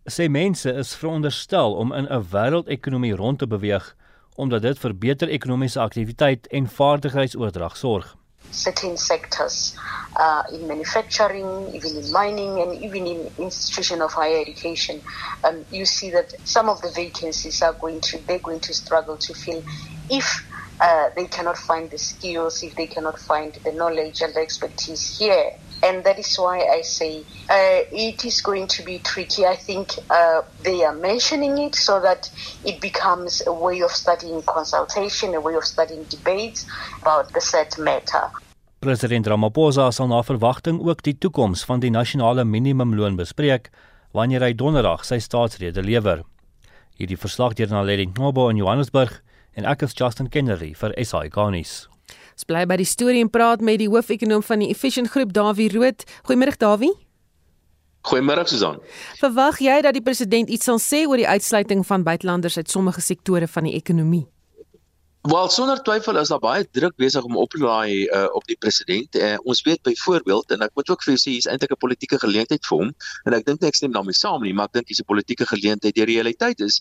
sê 0.04 0.28
mense 0.28 0.72
is 0.72 0.94
veronderstel 0.94 1.74
om 1.74 1.92
in 1.92 2.06
'n 2.06 2.26
wêreldekonomie 2.30 3.16
rond 3.16 3.38
te 3.38 3.46
beweeg 3.46 3.96
omdat 4.34 4.62
dit 4.62 4.78
vir 4.78 4.94
beter 4.94 5.28
ekonomiese 5.28 5.80
aktiwiteit 5.80 6.46
en 6.46 6.68
vaardigheidsoordrag 6.68 7.76
sorg. 7.76 8.16
Certain 8.50 8.96
sectors 8.98 9.74
uh 10.16 10.42
in 10.52 10.66
manufacturing, 10.66 11.74
even 11.74 11.96
in 11.96 12.10
mining 12.12 12.58
and 12.62 12.72
even 12.82 13.06
in 13.06 13.30
institution 13.36 14.02
of 14.02 14.12
higher 14.12 14.40
education, 14.40 15.00
um 15.42 15.64
you 15.70 15.84
see 15.84 16.10
that 16.10 16.34
some 16.42 16.70
of 16.70 16.80
the 16.80 16.90
vacancies 16.92 17.62
are 17.62 17.76
going 17.80 18.00
to 18.00 18.18
they're 18.26 18.42
going 18.42 18.60
to 18.60 18.72
struggle 18.72 19.16
to 19.16 19.34
fill 19.34 19.62
if 20.10 20.44
uh, 20.80 21.08
they 21.16 21.26
cannot 21.26 21.56
find 21.56 21.90
the 21.90 21.98
skills, 21.98 22.62
if 22.62 22.74
they 22.74 22.86
cannot 22.86 23.18
find 23.18 23.54
the 23.64 23.72
knowledge 23.72 24.20
and 24.20 24.34
the 24.34 24.40
expertise 24.40 25.18
here. 25.18 25.52
And 25.84 26.02
that 26.04 26.18
is 26.18 26.34
why 26.36 26.58
I 26.78 26.80
say 26.80 27.12
uh, 27.50 27.84
it 27.92 28.24
is 28.24 28.40
going 28.40 28.66
to 28.68 28.82
be 28.82 28.98
tricky. 29.00 29.44
I 29.44 29.56
think 29.56 29.98
uh, 30.08 30.40
they 30.62 30.82
are 30.82 30.94
mentioning 30.94 31.58
it 31.58 31.74
so 31.74 32.00
that 32.00 32.30
it 32.64 32.80
becomes 32.80 33.42
a 33.46 33.52
way 33.52 33.82
of 33.82 33.90
studying 33.90 34.40
consultation, 34.42 35.34
a 35.34 35.40
way 35.40 35.54
of 35.54 35.64
studying 35.64 36.04
debates 36.04 36.64
about 37.02 37.32
the 37.34 37.40
set 37.40 37.78
matter. 37.78 38.30
President 38.80 39.26
Ramaphosa 39.26 39.92
sal 39.92 40.08
na 40.08 40.22
verwagting 40.22 40.80
ook 40.80 41.02
die 41.02 41.16
toekoms 41.18 41.64
van 41.64 41.80
die 41.80 41.90
nasionale 41.90 42.44
minimumloon 42.44 43.16
bespreek 43.16 43.70
wanneer 44.12 44.44
hy 44.44 44.52
donderdag 44.52 45.04
sy 45.08 45.18
staatsrede 45.24 45.84
lewer. 45.84 46.20
Hierdie 47.00 47.18
verslag 47.18 47.56
deur 47.58 47.72
Naledi 47.72 48.06
Ngobo 48.12 48.50
in 48.52 48.60
Johannesburg 48.60 49.22
en 49.56 49.64
ek 49.64 49.86
is 49.88 49.96
Justin 49.96 50.28
Kennedy 50.28 50.74
vir 50.76 50.92
SI 51.00 51.28
Garnis. 51.32 51.84
Ons 52.34 52.48
bly 52.50 52.64
by 52.66 52.80
die 52.80 52.88
storie 52.88 53.22
en 53.22 53.30
praat 53.30 53.62
met 53.62 53.78
die 53.78 53.86
hoofekonoom 53.86 54.42
van 54.42 54.64
die 54.64 54.72
Efficient 54.74 55.12
Groep 55.14 55.30
Dawie 55.32 55.70
Rood. 55.70 56.02
Goeiemôre 56.26 56.56
Dawie. 56.58 56.90
Goeiemôre 58.04 58.42
Susan. 58.50 58.80
Verwag 59.20 59.62
jy 59.62 59.78
dat 59.86 59.94
die 59.94 60.02
president 60.02 60.50
iets 60.50 60.66
sal 60.66 60.80
sê 60.82 61.04
oor 61.06 61.22
die 61.22 61.28
uitsluiting 61.30 61.86
van 61.86 62.02
buitelanders 62.04 62.58
uit 62.58 62.70
sommige 62.70 63.00
sektore 63.00 63.46
van 63.48 63.70
die 63.70 63.76
ekonomie? 63.78 64.26
Wel 65.24 65.48
sonder 65.48 65.78
twyfel 65.82 66.18
is 66.20 66.28
daar 66.28 66.38
baie 66.38 66.66
druk 66.76 66.98
besig 67.00 67.24
om 67.24 67.36
op 67.40 67.50
te 67.50 67.58
laai 67.58 68.04
uh, 68.04 68.26
op 68.36 68.44
die 68.44 68.56
president. 68.60 69.16
Uh, 69.16 69.38
ons 69.48 69.62
weet 69.64 69.80
byvoorbeeld 69.82 70.50
en 70.52 70.64
ek 70.66 70.74
moet 70.76 70.90
ook 70.92 71.00
vir 71.00 71.14
julle 71.14 71.22
sê 71.22 71.32
hier's 71.32 71.46
eintlik 71.48 71.72
'n 71.72 71.80
politieke 71.80 72.18
geleentheid 72.20 72.68
vir 72.68 72.82
hom 72.82 72.90
en 73.24 73.36
ek 73.38 73.46
dink 73.46 73.64
ek 73.64 73.78
stem 73.78 73.94
daarmee 73.96 74.18
saam 74.18 74.44
nie, 74.44 74.52
maar 74.52 74.68
ek 74.68 74.74
dink 74.76 74.92
dis 74.92 75.00
'n 75.00 75.08
politieke 75.08 75.46
geleentheid. 75.48 75.96
Die 75.96 76.04
realiteit 76.04 76.60
is 76.60 76.76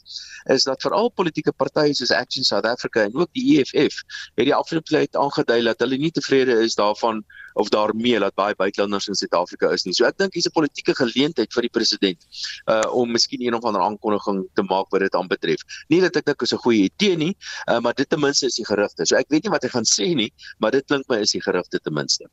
is 0.51 0.67
dat 0.67 0.83
veral 0.83 1.07
politieke 1.21 1.55
partye 1.55 1.95
soos 1.95 2.11
Action 2.11 2.43
South 2.43 2.67
Africa 2.67 3.07
en 3.07 3.15
ook 3.15 3.31
die 3.31 3.45
EFF 3.61 4.03
het 4.35 4.45
die 4.51 4.55
afgelope 4.59 4.91
tyd 4.91 5.15
aangedui 5.15 5.63
dat 5.63 5.79
hulle 5.79 5.97
nie 5.97 6.11
tevrede 6.11 6.59
is 6.67 6.75
daarvan 6.75 7.23
of 7.53 7.69
daarmee 7.69 8.19
dat 8.19 8.35
baie 8.35 8.55
buitelanders 8.55 9.07
in 9.07 9.15
Suid-Afrika 9.15 9.71
is 9.71 9.85
nie. 9.85 9.93
So 9.93 10.05
ek 10.05 10.17
dink 10.17 10.33
hier's 10.33 10.47
'n 10.47 10.55
politieke 10.55 10.95
geleentheid 10.95 11.53
vir 11.53 11.61
die 11.61 11.69
president 11.69 12.19
uh 12.67 12.81
om 12.91 13.11
miskien 13.11 13.41
een 13.41 13.53
of 13.53 13.63
ander 13.63 13.81
aankondiging 13.81 14.43
te 14.53 14.63
maak 14.63 14.89
wat 14.89 15.01
dit 15.01 15.13
aanbetref. 15.15 15.61
Nie 15.89 16.01
dat 16.01 16.15
ek 16.15 16.25
dink 16.25 16.41
is 16.41 16.53
'n 16.53 16.63
goeie 16.65 16.89
idee 16.89 17.17
nie, 17.17 17.35
uh, 17.69 17.79
maar 17.79 17.93
dit 17.93 18.09
ten 18.09 18.19
minste 18.19 18.45
is 18.45 18.55
die 18.55 18.65
gerugte. 18.65 19.05
So 19.05 19.15
ek 19.15 19.29
weet 19.29 19.43
nie 19.43 19.51
wat 19.51 19.63
hy 19.63 19.69
gaan 19.69 19.85
sê 19.85 20.13
nie, 20.15 20.31
maar 20.59 20.71
dit 20.71 20.85
klink 20.85 21.07
my 21.07 21.19
is 21.21 21.31
die 21.31 21.41
gerugte 21.41 21.79
ten 21.79 21.93
minste. 21.93 22.25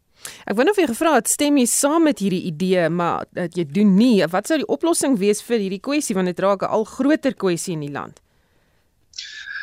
Ek 0.47 0.57
wonder 0.57 0.73
of 0.73 0.79
jy 0.79 0.87
gevra 0.87 1.15
het 1.15 1.29
stem 1.29 1.57
jy 1.57 1.67
saam 1.67 2.05
met 2.05 2.19
hierdie 2.19 2.43
idee, 2.45 2.89
maar 2.89 3.25
dat 3.33 3.57
jy 3.57 3.65
doen 3.65 3.97
nie. 3.97 4.27
Wat 4.27 4.47
sou 4.47 4.59
die 4.59 4.69
oplossing 4.69 5.19
wees 5.19 5.43
vir 5.43 5.59
hierdie 5.59 5.81
kwessie 5.81 6.15
want 6.15 6.27
dit 6.27 6.39
raak 6.39 6.63
'n 6.63 6.67
al 6.67 6.85
groter 6.85 7.35
kwessie 7.35 7.75
in 7.75 7.81
die 7.81 7.93
land? 7.93 8.21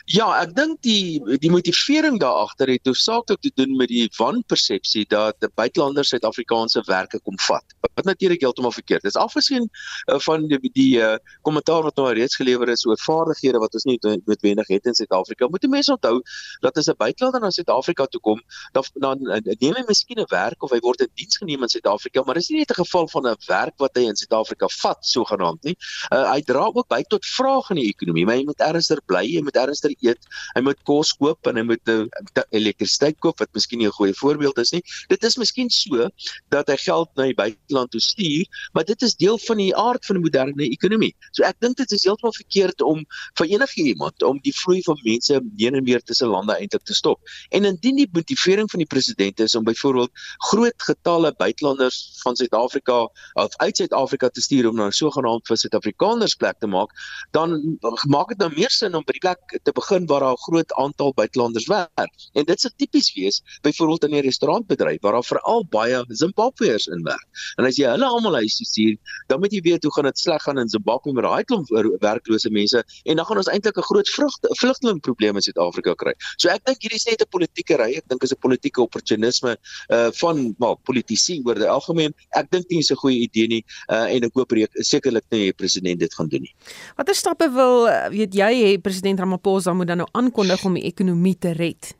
Ja, 0.07 0.29
ek 0.39 0.53
dink 0.55 0.77
die 0.87 1.19
die 1.43 1.49
motivering 1.51 2.15
daar 2.21 2.45
agter 2.45 2.69
het 2.71 2.87
hoofsaaklik 2.87 3.41
te 3.43 3.49
doen 3.59 3.73
met 3.75 3.89
die 3.91 4.05
wanpersepsie 4.15 5.01
dat 5.11 5.43
buitelanders 5.59 6.13
Suid-Afrikaanse 6.13 6.79
werke 6.87 7.19
kom 7.27 7.35
vat. 7.43 7.75
Wat 7.83 8.07
natuurlik 8.07 8.45
heeltemal 8.45 8.71
verkeerd 8.71 9.03
is. 9.03 9.17
Afgesien 9.19 9.65
uh, 9.67 10.15
van 10.23 10.45
die 10.47 10.71
die 10.71 11.01
uh, 11.03 11.17
kommentaar 11.43 11.83
wat 11.83 11.99
nou 11.99 12.05
reeds 12.15 12.39
gelewer 12.39 12.71
is 12.71 12.85
oor 12.87 12.95
vaardighede 13.03 13.59
wat 13.59 13.75
ons 13.75 13.83
nie 13.89 13.97
noodwendig 13.99 14.71
het 14.71 14.87
in 14.87 14.95
Suid-Afrika. 14.95 15.49
Moet 15.51 15.67
mense 15.67 15.91
onthou 15.91 16.21
dat 16.63 16.79
as 16.79 16.87
'n 16.87 16.95
buitelander 16.97 17.43
na 17.43 17.51
Suid-Afrika 17.51 18.05
toe 18.05 18.21
kom, 18.21 18.39
dan 18.71 18.87
dan 18.93 19.19
neem 19.59 19.75
hy 19.75 19.83
miskien 19.91 20.23
'n 20.23 20.31
werk 20.31 20.63
of 20.63 20.71
hy 20.71 20.79
word 20.87 21.03
in 21.03 21.11
diens 21.15 21.37
geneem 21.37 21.67
in 21.67 21.73
Suid-Afrika, 21.75 22.23
maar 22.23 22.39
dis 22.39 22.47
nie 22.49 22.63
net 22.63 22.71
'n 22.71 22.79
geval 22.79 23.07
van 23.07 23.27
'n 23.27 23.35
werk 23.47 23.75
wat 23.77 23.91
hy 23.99 24.07
in 24.07 24.15
Suid-Afrika 24.15 24.71
vat 24.79 25.03
sogenaamd 25.03 25.63
nie. 25.63 25.75
Uh, 26.13 26.31
hy 26.31 26.41
dra 26.41 26.71
ook 26.71 26.87
by 26.87 27.03
tot 27.09 27.25
vrae 27.25 27.59
in 27.75 27.83
die 27.83 27.91
ekonomie. 27.91 28.25
Maar 28.25 28.35
hy 28.35 28.43
moet 28.45 28.61
ernstig 28.61 29.03
bly, 29.05 29.25
hy 29.35 29.43
moet 29.43 29.55
ernstig 29.55 29.96
eet, 30.01 30.27
hy 30.55 30.61
moet 30.61 30.79
kos 30.83 31.13
koop 31.17 31.47
en 31.47 31.59
hy 31.59 31.63
moet 31.63 31.91
uh, 31.93 32.05
elektrisiteit 32.51 33.19
koop 33.23 33.39
wat 33.39 33.49
miskien 33.53 33.79
nie 33.79 33.87
'n 33.87 33.97
goeie 33.97 34.13
voorbeeld 34.13 34.57
is 34.57 34.71
nie. 34.71 34.83
Dit 35.09 35.23
is 35.23 35.37
miskien 35.37 35.69
so 35.69 36.09
dat 36.49 36.67
hy 36.67 36.77
geld 36.77 37.09
na 37.15 37.23
die 37.29 37.37
buiteland 37.37 37.91
toe 37.91 38.01
stuur, 38.01 38.45
maar 38.73 38.85
dit 38.85 39.01
is 39.01 39.15
deel 39.15 39.37
van 39.37 39.57
die 39.57 39.75
aard 39.75 40.05
van 40.05 40.19
die 40.19 40.23
moderne 40.23 40.63
ekonomie. 40.69 41.13
So 41.31 41.43
ek 41.43 41.59
dink 41.59 41.77
dit 41.77 41.91
is 41.91 42.03
heeltemal 42.03 42.33
verkeerd 42.33 42.81
om 42.81 43.05
vir 43.39 43.47
enige 43.47 43.81
iemand 43.81 44.23
om 44.23 44.39
die 44.43 44.53
vloei 44.53 44.81
van 44.85 44.99
mense 45.03 45.41
heen 45.57 45.75
en 45.75 45.85
weer 45.87 46.01
tussen 46.03 46.27
lande 46.27 46.53
eintlik 46.53 46.83
te 46.83 46.93
stop. 46.93 47.19
En 47.51 47.65
indien 47.65 47.95
die 47.95 48.09
motivering 48.11 48.69
van 48.71 48.83
die 48.83 48.89
president 48.89 49.39
is 49.39 49.55
om 49.55 49.63
byvoorbeeld 49.63 50.11
groot 50.51 50.81
getalle 50.89 51.33
buitelanders 51.37 52.19
van 52.23 52.35
Suid-Afrika 52.35 53.09
of 53.33 53.55
uit 53.57 53.77
Suid-Afrika 53.77 54.29
te 54.29 54.41
stuur 54.41 54.69
om 54.69 54.75
na 54.75 54.87
'n 54.87 54.91
sogenaamde 54.91 55.45
vir 55.47 55.57
Suid-Afrikaners 55.57 56.35
plek 56.35 56.59
te 56.59 56.67
maak, 56.67 56.91
dan 57.31 57.77
maak 58.07 58.27
dit 58.27 58.37
nou 58.37 58.51
meer 58.55 58.69
sin 58.69 58.95
om 58.95 59.03
by 59.05 59.11
die 59.11 59.25
plek 59.25 59.59
te 59.63 59.71
begin 59.71 59.86
waar 59.87 60.19
daar 60.19 60.31
'n 60.33 60.37
groot 60.37 60.73
aantal 60.73 61.13
buitelanders 61.13 61.67
werk. 61.67 62.11
En 62.33 62.43
dit 62.43 62.59
sou 62.59 62.73
tipies 62.75 63.13
wees 63.13 63.41
byvoorbeeld 63.61 64.03
in 64.03 64.15
'n 64.15 64.21
restaurantbedryf 64.21 65.01
waar 65.01 65.11
daar 65.13 65.23
veral 65.23 65.65
baie 65.69 66.05
Zimbabweërs 66.07 66.87
in 66.87 67.03
werk. 67.03 67.27
En 67.55 67.65
as 67.65 67.75
jy 67.75 67.87
hulle 67.87 68.05
almal 68.05 68.33
huis 68.33 68.55
toe 68.55 68.65
stuur, 68.65 68.95
dan 69.27 69.39
moet 69.39 69.51
jy 69.51 69.61
weet 69.61 69.83
hoe 69.83 69.93
gaan 69.93 70.03
dit 70.03 70.19
sleg 70.19 70.41
gaan 70.41 70.59
in 70.59 70.69
Zimbabwe 70.69 71.13
met 71.13 71.23
daai 71.23 71.43
klomp 71.43 71.67
werklose 71.99 72.49
mense 72.49 72.83
en 73.03 73.15
dan 73.15 73.25
gaan 73.25 73.37
ons 73.37 73.47
eintlik 73.47 73.77
'n 73.77 73.81
groot 73.81 74.09
vlugtelingprobleem 74.59 75.35
in 75.35 75.41
Suid-Afrika 75.41 75.93
kry. 75.93 76.13
So 76.37 76.49
ek 76.49 76.65
dink 76.65 76.81
hierdie 76.81 76.95
is 76.97 77.05
net 77.05 77.21
'n 77.21 77.29
politieke 77.29 77.77
ry. 77.77 77.93
Ek 77.97 78.07
dink 78.07 78.23
is 78.23 78.31
'n 78.31 78.39
politieke 78.39 78.81
opportunisme 78.81 79.57
uh 79.89 80.09
van 80.11 80.55
maar 80.57 80.75
politici 80.83 81.41
oor 81.45 81.55
die 81.55 81.69
algemeen. 81.69 82.13
Ek 82.35 82.51
dink 82.51 82.69
nie 82.69 82.79
is 82.79 82.91
'n 82.91 82.95
goeie 82.95 83.19
idee 83.27 83.47
nie 83.47 83.63
uh 83.89 84.07
en 84.07 84.23
ek 84.23 84.33
hoop 84.33 84.51
sekerlik 84.73 85.23
nie 85.31 85.51
die 85.51 85.53
president 85.53 85.99
dit 85.99 86.13
gaan 86.13 86.27
doen 86.27 86.41
nie. 86.41 86.53
Watter 86.95 87.15
stappe 87.15 87.49
wil 87.51 87.87
weet 88.09 88.33
jy 88.33 88.51
hê 88.53 88.81
president 88.81 89.19
Ramaphosa 89.19 89.73
moet 89.77 89.87
dan 89.87 90.03
nou 90.03 90.09
aankondig 90.11 90.65
om 90.65 90.75
die 90.77 90.87
ekonomie 90.89 91.37
te 91.37 91.53
red? 91.57 91.93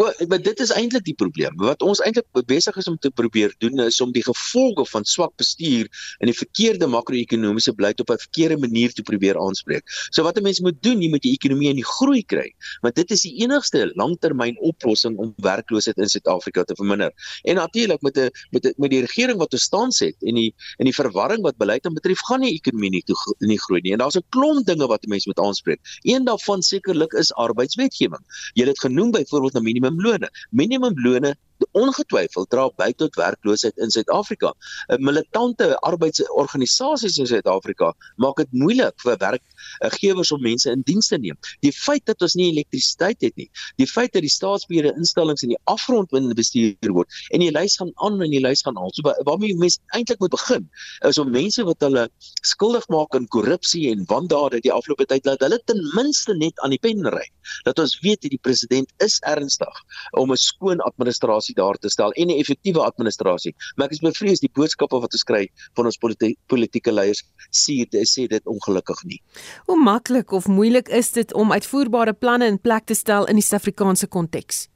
Maar 0.00 0.40
dit 0.42 0.60
is 0.60 0.70
eintlik 0.72 1.04
die 1.04 1.14
probleem. 1.14 1.56
Wat 1.60 1.82
ons 1.82 2.00
eintlik 2.00 2.26
besig 2.48 2.76
is 2.80 2.88
om 2.88 2.96
te 2.98 3.10
probeer 3.10 3.52
doen 3.58 3.82
is 3.84 4.00
om 4.00 4.12
die 4.12 4.22
gevolge 4.24 4.86
van 4.88 5.04
swak 5.04 5.34
bestuur 5.36 5.88
en 6.18 6.30
die 6.30 6.36
verkeerde 6.36 6.88
makro-ekonomiese 6.88 7.74
beleid 7.76 8.00
op 8.00 8.10
'n 8.10 8.18
verkeerde 8.18 8.56
manier 8.58 8.92
te 8.92 9.02
probeer 9.02 9.38
aanspreek. 9.38 9.84
So 10.10 10.22
wat 10.22 10.38
'n 10.38 10.42
mens 10.42 10.60
moet 10.60 10.82
doen, 10.82 11.02
jy 11.02 11.10
moet 11.10 11.22
die 11.22 11.32
ekonomie 11.32 11.68
in 11.68 11.76
die 11.76 11.84
groei 11.84 12.22
kry, 12.22 12.54
want 12.80 12.94
dit 12.94 13.10
is 13.10 13.20
die 13.20 13.34
enigste 13.42 13.92
langtermyn 13.94 14.56
oplossing 14.60 15.16
om 15.18 15.34
werkloosheid 15.36 15.98
in 15.98 16.08
Suid-Afrika 16.08 16.64
te 16.64 16.74
verminder. 16.74 17.12
En 17.42 17.54
natuurlik 17.54 18.00
met 18.02 18.16
'n 18.16 18.30
met 18.50 18.64
'n 18.64 18.74
met 18.76 18.90
die 18.90 19.00
regering 19.00 19.38
wat 19.38 19.50
toestaan 19.50 19.90
het 19.98 20.16
en 20.22 20.34
die 20.34 20.54
en 20.78 20.84
die 20.84 20.94
verwarring 20.94 21.42
wat 21.42 21.56
beleid 21.56 21.82
betref, 21.82 22.20
gaan 22.20 22.40
die 22.40 22.54
ekonomie 22.54 22.90
nie 22.90 23.02
toe 23.02 23.16
nie 23.38 23.58
groei 23.58 23.80
nie. 23.80 23.92
En 23.92 23.98
daar's 23.98 24.16
'n 24.16 24.24
klomp 24.28 24.66
dinge 24.66 24.86
wat 24.86 25.04
'n 25.04 25.08
mens 25.08 25.26
moet 25.26 25.38
aanspreek. 25.38 25.80
Een 26.02 26.24
daarvan 26.24 26.62
sekerlik 26.62 27.12
is 27.12 27.32
arbeidswetgewing. 27.32 28.24
Jy 28.54 28.66
het 28.66 28.80
genoem 28.80 29.10
byvoorbeeld 29.10 29.52
na 29.52 29.60
minimum 29.60 29.89
minimumlone. 29.90 30.28
Minimumlone 30.54 31.34
ongetwyfeld 31.72 32.50
dra 32.50 32.68
by 32.76 32.90
tot 32.92 33.16
werkloosheid 33.16 33.78
in 33.78 33.90
Suid-Afrika. 33.90 34.52
'n 34.88 35.02
Militante 35.04 35.76
arbeidsorganisasies 35.86 37.18
in 37.18 37.26
Suid-Afrika 37.26 37.92
maak 38.16 38.36
dit 38.36 38.52
moeilik 38.52 38.94
vir 39.04 39.16
werkgewers 39.16 40.32
om 40.32 40.42
mense 40.42 40.70
in 40.70 40.82
diens 40.82 41.08
te 41.08 41.18
neem. 41.18 41.36
Die 41.60 41.72
feit 41.72 42.06
dat 42.06 42.22
ons 42.22 42.34
nie 42.34 42.50
elektrisiteit 42.52 43.20
het 43.20 43.36
nie, 43.36 43.50
die 43.76 43.86
feit 43.86 44.12
dat 44.12 44.22
die 44.22 44.32
staatsbeheerde 44.32 44.94
instellings 44.96 45.42
in 45.42 45.54
die 45.54 45.60
afgrond 45.64 46.10
binne 46.10 46.34
bestuur 46.34 46.92
word 46.92 47.08
en 47.30 47.40
die 47.40 47.50
lys 47.50 47.76
gaan 47.80 47.92
aan 48.04 48.20
en 48.22 48.30
die 48.30 48.42
lys 48.42 48.62
gaan 48.62 48.76
al. 48.76 48.90
So 48.94 49.02
waarmee 49.24 49.56
mense 49.56 49.80
eintlik 49.96 50.20
moet 50.20 50.34
begin 50.34 50.68
is 51.08 51.18
om 51.18 51.30
mense 51.30 51.64
wat 51.64 51.80
hulle 51.86 52.08
skuldig 52.42 52.86
maak 52.88 53.14
aan 53.14 53.28
korrupsie 53.28 53.90
en 53.92 54.04
wandade 54.10 54.60
die 54.64 54.72
afgelope 54.72 55.06
tyd 55.06 55.26
laat 55.28 55.42
hulle 55.44 55.60
ten 55.70 55.80
minste 55.94 56.34
net 56.36 56.58
aan 56.64 56.74
die 56.74 56.80
pen 56.82 57.06
ry. 57.14 57.26
Dat 57.66 57.78
ons 57.82 57.98
weet 58.04 58.22
dat 58.22 58.34
die 58.34 58.42
president 58.42 58.90
is 59.04 59.18
ernstig 59.26 59.82
om 60.18 60.32
'n 60.32 60.36
skoon 60.36 60.80
administrasie 60.80 61.49
administrasie 61.50 61.54
daar 61.54 61.78
te 61.78 61.88
stel 61.88 62.12
en 62.12 62.28
'n 62.28 62.38
effektiewe 62.38 62.80
administrasie. 62.84 63.54
Maar 63.76 63.86
ek 63.86 63.92
is 63.92 64.00
bevrees 64.00 64.40
die 64.40 64.50
boodskappe 64.52 65.00
wat 65.00 65.12
ons 65.12 65.24
kry 65.24 65.48
van 65.74 65.84
ons 65.84 65.96
politi 65.96 66.36
politieke 66.46 66.92
leiers 66.92 67.22
sê 67.50 67.86
sê 68.04 68.26
dit 68.28 68.46
ongelukkig 68.46 69.04
nie. 69.04 69.22
Hoe 69.66 69.82
maklik 69.82 70.32
of 70.32 70.46
moeilik 70.46 70.88
is 70.88 71.12
dit 71.12 71.34
om 71.34 71.52
uitvoerbare 71.52 72.12
planne 72.12 72.46
in 72.46 72.60
plek 72.60 72.84
te 72.86 72.94
stel 72.94 73.26
in 73.26 73.34
die 73.34 73.42
Suid-Afrikaanse 73.42 74.06
konteks? 74.06 74.68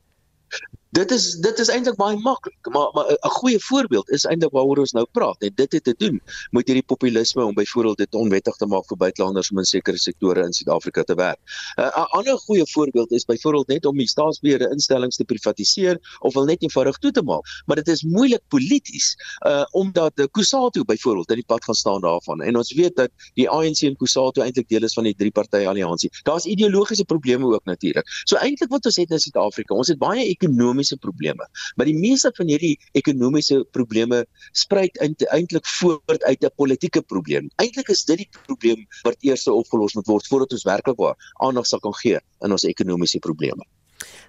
Dit 0.95 1.11
is 1.11 1.25
dit 1.43 1.59
is 1.59 1.71
eintlik 1.75 1.97
baie 1.99 2.15
maklik, 2.23 2.69
maar 2.71 2.93
maar 2.95 3.09
'n 3.11 3.31
goeie 3.41 3.59
voorbeeld 3.59 4.11
is 4.11 4.25
eintlik 4.25 4.53
waaroor 4.55 4.79
ons 4.79 4.93
nou 4.93 5.07
praat 5.13 5.43
en 5.43 5.51
dit 5.55 5.73
het 5.73 5.85
te 5.85 5.95
doen 5.99 6.21
met 6.51 6.67
hierdie 6.67 6.85
populisme 6.87 7.45
om 7.45 7.55
byvoorbeeld 7.55 7.97
dit 7.99 8.15
onwettig 8.15 8.57
te 8.57 8.67
maak 8.67 8.87
vir 8.87 8.97
buitelanders 8.97 9.51
om 9.51 9.59
in 9.59 9.65
sekere 9.65 9.99
sektore 9.99 10.45
in 10.45 10.53
Suid-Afrika 10.53 11.03
te 11.03 11.15
werk. 11.15 11.41
'n 11.77 12.07
Ander 12.19 12.39
goeie 12.39 12.67
voorbeeld 12.73 13.11
is 13.11 13.25
byvoorbeeld 13.25 13.67
net 13.67 13.87
om 13.87 13.97
die 13.97 14.09
staatsbeheerde 14.09 14.71
instellings 14.71 15.17
te 15.17 15.25
privatiseer 15.25 15.99
of 16.21 16.35
wil 16.35 16.45
net 16.45 16.63
eenvoudig 16.63 16.97
toe 16.99 17.11
te 17.11 17.23
maak, 17.23 17.43
maar 17.67 17.77
dit 17.77 17.89
is 17.89 18.03
moeilik 18.03 18.43
polities 18.49 19.17
uh 19.47 19.65
omdat 19.71 20.17
die 20.17 20.29
Kusatu 20.31 20.85
byvoorbeeld 20.85 21.31
in 21.31 21.37
die 21.37 21.47
pad 21.47 21.65
gaan 21.65 21.75
staan 21.75 22.01
daarvan 22.01 22.43
en 22.43 22.57
ons 22.57 22.73
weet 22.73 22.97
dat 22.97 23.11
die 23.35 23.51
ANC 23.51 23.83
en 23.83 23.97
Kusatu 23.97 24.41
eintlik 24.41 24.69
deel 24.69 24.83
is 24.83 24.95
van 24.95 25.05
die 25.05 25.15
drie 25.15 25.31
party 25.31 25.67
alliansie. 25.67 26.11
Daar's 26.23 26.45
ideologiese 26.45 27.05
probleme 27.05 27.47
ook 27.47 27.65
natuurlik. 27.65 28.07
So 28.25 28.37
eintlik 28.37 28.71
wat 28.71 28.85
ons 28.85 28.97
het 28.97 29.11
in 29.11 29.19
Suid-Afrika, 29.19 29.75
ons 29.75 29.89
het 29.89 29.99
baie 29.99 30.25
ekonomiese 30.29 30.84
ekonomiese 30.85 30.97
probleme. 30.97 31.49
Maar 31.77 31.87
die 31.87 31.97
meeste 31.99 32.33
van 32.37 32.49
hierdie 32.49 32.79
ekonomiese 32.93 33.65
probleme 33.73 34.25
spruit 34.53 34.97
eintlik 35.01 35.67
voort 35.67 36.23
uit 36.25 36.45
'n 36.45 36.51
politieke 36.57 37.03
probleem. 37.03 37.51
Eintlik 37.57 37.89
is 37.89 38.05
dit 38.05 38.19
die 38.19 38.29
probleem 38.47 38.87
wat 39.03 39.17
eers 39.21 39.47
opgelos 39.47 39.95
moet 39.95 40.07
word 40.07 40.27
voordat 40.27 40.53
ons 40.53 40.65
werklik 40.65 40.97
waar 40.97 41.17
aandag 41.41 41.67
sal 41.67 41.81
kan 41.81 41.95
gee 41.95 42.19
aan 42.41 42.51
ons 42.51 42.65
ekonomiese 42.65 43.19
probleme. 43.19 43.65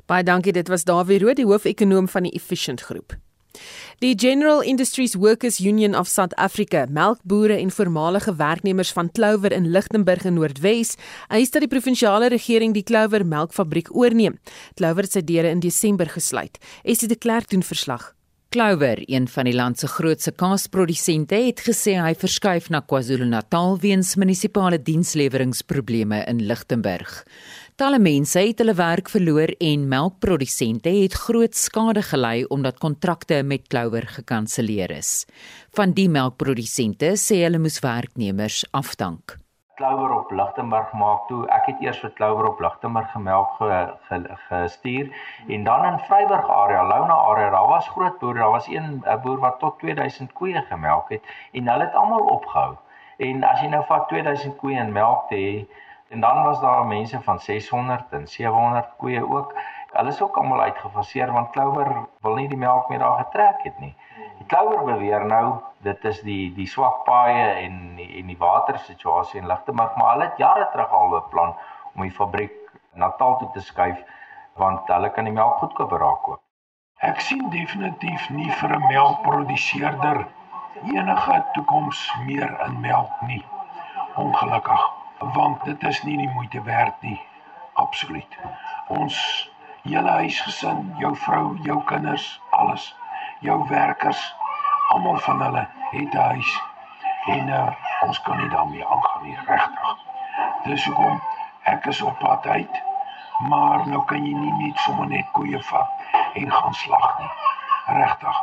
Baie 0.06 0.24
dankie, 0.24 0.54
dit 0.54 0.68
was 0.68 0.84
Dawie 0.84 1.20
Rood, 1.20 1.36
die 1.36 1.46
hoofekonoom 1.46 2.08
van 2.08 2.24
die 2.24 2.32
Efficient 2.32 2.82
Groep. 2.82 3.18
Die 4.04 4.16
General 4.16 4.62
Industries 4.62 5.16
Workers 5.16 5.60
Union 5.60 5.96
of 5.96 6.08
South 6.08 6.36
Africa, 6.36 6.86
melkbooie 6.90 7.58
en 7.58 7.72
voormalige 7.72 8.36
werknemers 8.36 8.92
van 8.92 9.12
Clover 9.12 9.52
in 9.52 9.72
Lichtenburg 9.72 10.26
in 10.26 10.34
Noordwes, 10.34 10.96
eis 11.28 11.52
dat 11.52 11.64
die 11.64 11.72
provinsiale 11.72 12.28
regering 12.30 12.74
die 12.74 12.84
Clover 12.84 13.26
melkfabriek 13.26 13.96
oorneem. 13.96 14.40
Clover 14.76 15.08
het 15.08 15.16
sy 15.16 15.24
deure 15.24 15.50
in 15.50 15.64
Desember 15.64 16.10
gesluit. 16.10 16.60
Essie 16.84 17.08
de 17.08 17.16
Klerk 17.16 17.50
doen 17.50 17.64
verslag. 17.64 18.16
Clover, 18.56 19.02
een 19.12 19.28
van 19.28 19.44
die 19.44 19.54
land 19.54 19.80
se 19.80 19.88
grootste 19.88 20.32
kaasprodusente, 20.32 21.36
het 21.36 21.60
gesê 21.66 21.98
hy 22.00 22.14
verskuif 22.16 22.70
na 22.72 22.80
KwaZulu-Natal 22.80 23.76
weens 23.84 24.14
munisipale 24.16 24.80
diensleweringprobleme 24.80 26.22
in 26.32 26.40
Lichtenburg. 26.48 27.18
Talle 27.76 27.98
mense 28.00 28.40
het 28.40 28.62
hulle 28.64 28.72
werk 28.80 29.10
verloor 29.12 29.52
en 29.60 29.82
melkprodusente 29.92 30.94
het 30.96 31.18
groot 31.26 31.58
skade 31.60 32.06
gely 32.08 32.46
omdat 32.56 32.78
kontrakte 32.80 33.42
met 33.44 33.66
Clover 33.68 34.08
gekanselleer 34.14 34.94
is. 34.96 35.26
Van 35.76 35.92
die 35.98 36.06
melkprodusente 36.08 37.10
sê 37.20 37.42
hulle 37.42 37.60
moes 37.60 37.82
werknemers 37.84 38.62
afdank. 38.72 39.36
Clover 39.76 40.16
op 40.22 40.32
Lichtenburg 40.32 40.96
maak 40.96 41.28
toe. 41.28 41.42
Ek 41.52 41.68
het 41.74 41.84
eers 41.84 42.00
vir 42.00 42.16
Clover 42.16 42.48
op 42.54 42.64
Lichtenburg 42.64 43.12
gemelk 43.12 43.58
ge, 43.60 43.84
ge, 44.08 44.24
gestuur 44.48 45.12
en 45.52 45.68
dan 45.68 45.92
in 45.92 46.00
Vryburg 46.08 46.48
area, 46.48 46.88
Louna 46.88 47.22
area, 47.28 47.50
daar 47.58 47.68
was 47.76 47.90
groot 47.92 48.16
boere, 48.24 48.40
daar 48.40 48.56
was 48.56 48.72
een 48.72 49.04
'n 49.04 49.22
boer 49.26 49.44
wat 49.44 49.60
tot 49.60 49.80
2000 49.84 50.32
koeie 50.32 50.64
gemelk 50.72 51.10
het 51.10 51.24
en 51.52 51.68
hulle 51.68 51.84
het 51.84 52.04
almal 52.04 52.24
opgehou. 52.40 52.78
En 53.18 53.44
as 53.44 53.60
jy 53.60 53.68
nou 53.68 53.84
vat 53.84 54.08
2000 54.08 54.56
koeie 54.56 54.80
en 54.80 54.92
melk 54.92 55.28
te 55.28 55.36
hê, 55.36 55.84
En 56.16 56.22
dan 56.22 56.44
was 56.44 56.60
daar 56.62 56.86
mense 56.86 57.22
van 57.22 57.40
600 57.40 58.04
en 58.10 58.28
700 58.28 58.90
koeie 58.98 59.30
ook. 59.30 59.54
Hulle 59.92 60.10
is 60.10 60.22
ook 60.22 60.38
almal 60.38 60.62
uitgefaseer 60.62 61.32
want 61.32 61.50
Clover 61.50 62.08
wil 62.22 62.36
nie 62.36 62.48
die 62.48 62.58
melk 62.58 62.90
meer 62.90 63.00
daar 63.00 63.18
getrek 63.18 63.64
het 63.64 63.80
nie. 63.80 63.96
Die 64.38 64.46
Clover 64.46 64.84
beweer 64.84 65.26
nou 65.26 65.58
dit 65.78 66.06
is 66.06 66.22
die 66.22 66.54
die 66.54 66.68
swak 66.68 67.04
paaie 67.04 67.52
en 67.66 67.96
die, 68.00 68.08
en 68.22 68.32
die 68.32 68.38
watersituasie 68.38 69.42
in 69.42 69.52
Lichtenburg, 69.52 69.96
maar 69.96 70.12
hulle 70.14 70.30
het 70.30 70.38
jare 70.38 70.70
terug 70.72 70.90
al 70.90 71.10
beplan 71.18 71.56
om 71.94 72.08
die 72.08 72.16
fabriek 72.22 72.58
Natal 72.94 73.38
toe 73.38 73.52
te 73.52 73.68
skuif 73.68 74.04
want 74.54 74.88
hulle 74.88 75.12
kan 75.12 75.28
die 75.28 75.36
melk 75.36 75.60
goedkoper 75.60 76.00
raak 76.00 76.22
koop. 76.24 76.44
Ek 77.04 77.20
sien 77.20 77.50
definitief 77.50 78.30
nie 78.30 78.52
vir 78.52 78.80
'n 78.80 78.88
melkproduseerder 78.88 80.28
enige 80.84 81.46
toekoms 81.54 82.12
meer 82.26 82.62
in 82.68 82.80
melk 82.80 83.22
nie. 83.28 83.44
Ongelukkig 84.16 84.94
want 85.20 85.64
dit 85.64 85.84
is 85.84 86.04
nie 86.04 86.18
die 86.18 86.30
moeite 86.30 86.62
werd 86.62 87.02
nie. 87.02 87.22
Absoluut. 87.74 88.38
Ons 88.88 89.18
hele 89.84 90.10
huisgesin, 90.10 90.96
jou 90.98 91.16
vrou, 91.16 91.58
jou 91.64 91.84
kinders, 91.84 92.42
alles, 92.50 92.96
jou 93.40 93.68
werkers, 93.68 94.36
almal 94.90 95.18
van 95.18 95.42
hulle 95.42 95.68
het 95.92 96.14
'n 96.14 96.18
huis 96.18 96.62
en 97.26 97.48
uh, 97.48 97.74
ons 98.02 98.22
kan 98.22 98.38
nie 98.38 98.50
daarmee 98.50 98.88
aangaan 98.88 99.24
nie, 99.24 99.38
regtig. 99.46 99.98
Dis 100.64 100.86
hoekom 100.86 101.22
ek 101.64 101.86
is 101.86 102.02
op 102.02 102.20
pad 102.20 102.46
uit, 102.48 102.82
maar 103.50 103.88
nou 103.88 104.04
kan 104.06 104.26
jy 104.26 104.34
nie 104.34 104.54
net 104.54 104.78
sommer 104.78 105.08
net 105.08 105.32
koeie 105.32 105.62
vat 105.64 105.90
en 106.34 106.52
gaan 106.52 106.74
slag 106.74 107.20
nie. 107.20 107.32
Regtig. 107.98 108.42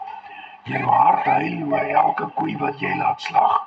Jy 0.63 0.83
hart 0.83 1.25
huil 1.27 1.63
oor 1.71 1.87
elke 2.03 2.27
koei 2.39 2.57
wat 2.59 2.81
jy 2.81 2.95
laat 2.97 3.23
slag. 3.23 3.63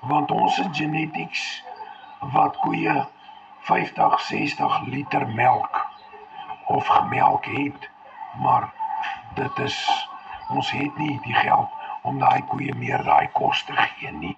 Want 0.00 0.30
ons 0.30 0.58
is 0.58 0.68
genetics 0.72 1.64
wat 2.32 2.56
koeie 2.62 2.94
50, 3.68 4.20
60 4.20 4.80
liter 4.92 5.26
melk 5.34 5.82
of 6.66 6.86
gemelk 6.86 7.44
het, 7.44 7.90
maar 8.40 8.72
dit 9.36 9.64
is 9.64 9.76
ons 10.50 10.70
het 10.70 10.98
nie 10.98 11.18
die 11.24 11.34
geld 11.34 11.68
om 12.04 12.18
daai 12.20 12.44
koeie 12.48 12.74
meer 12.76 13.04
daai 13.04 13.28
kos 13.32 13.64
te 13.68 13.76
gee 13.76 14.12
nie. 14.12 14.34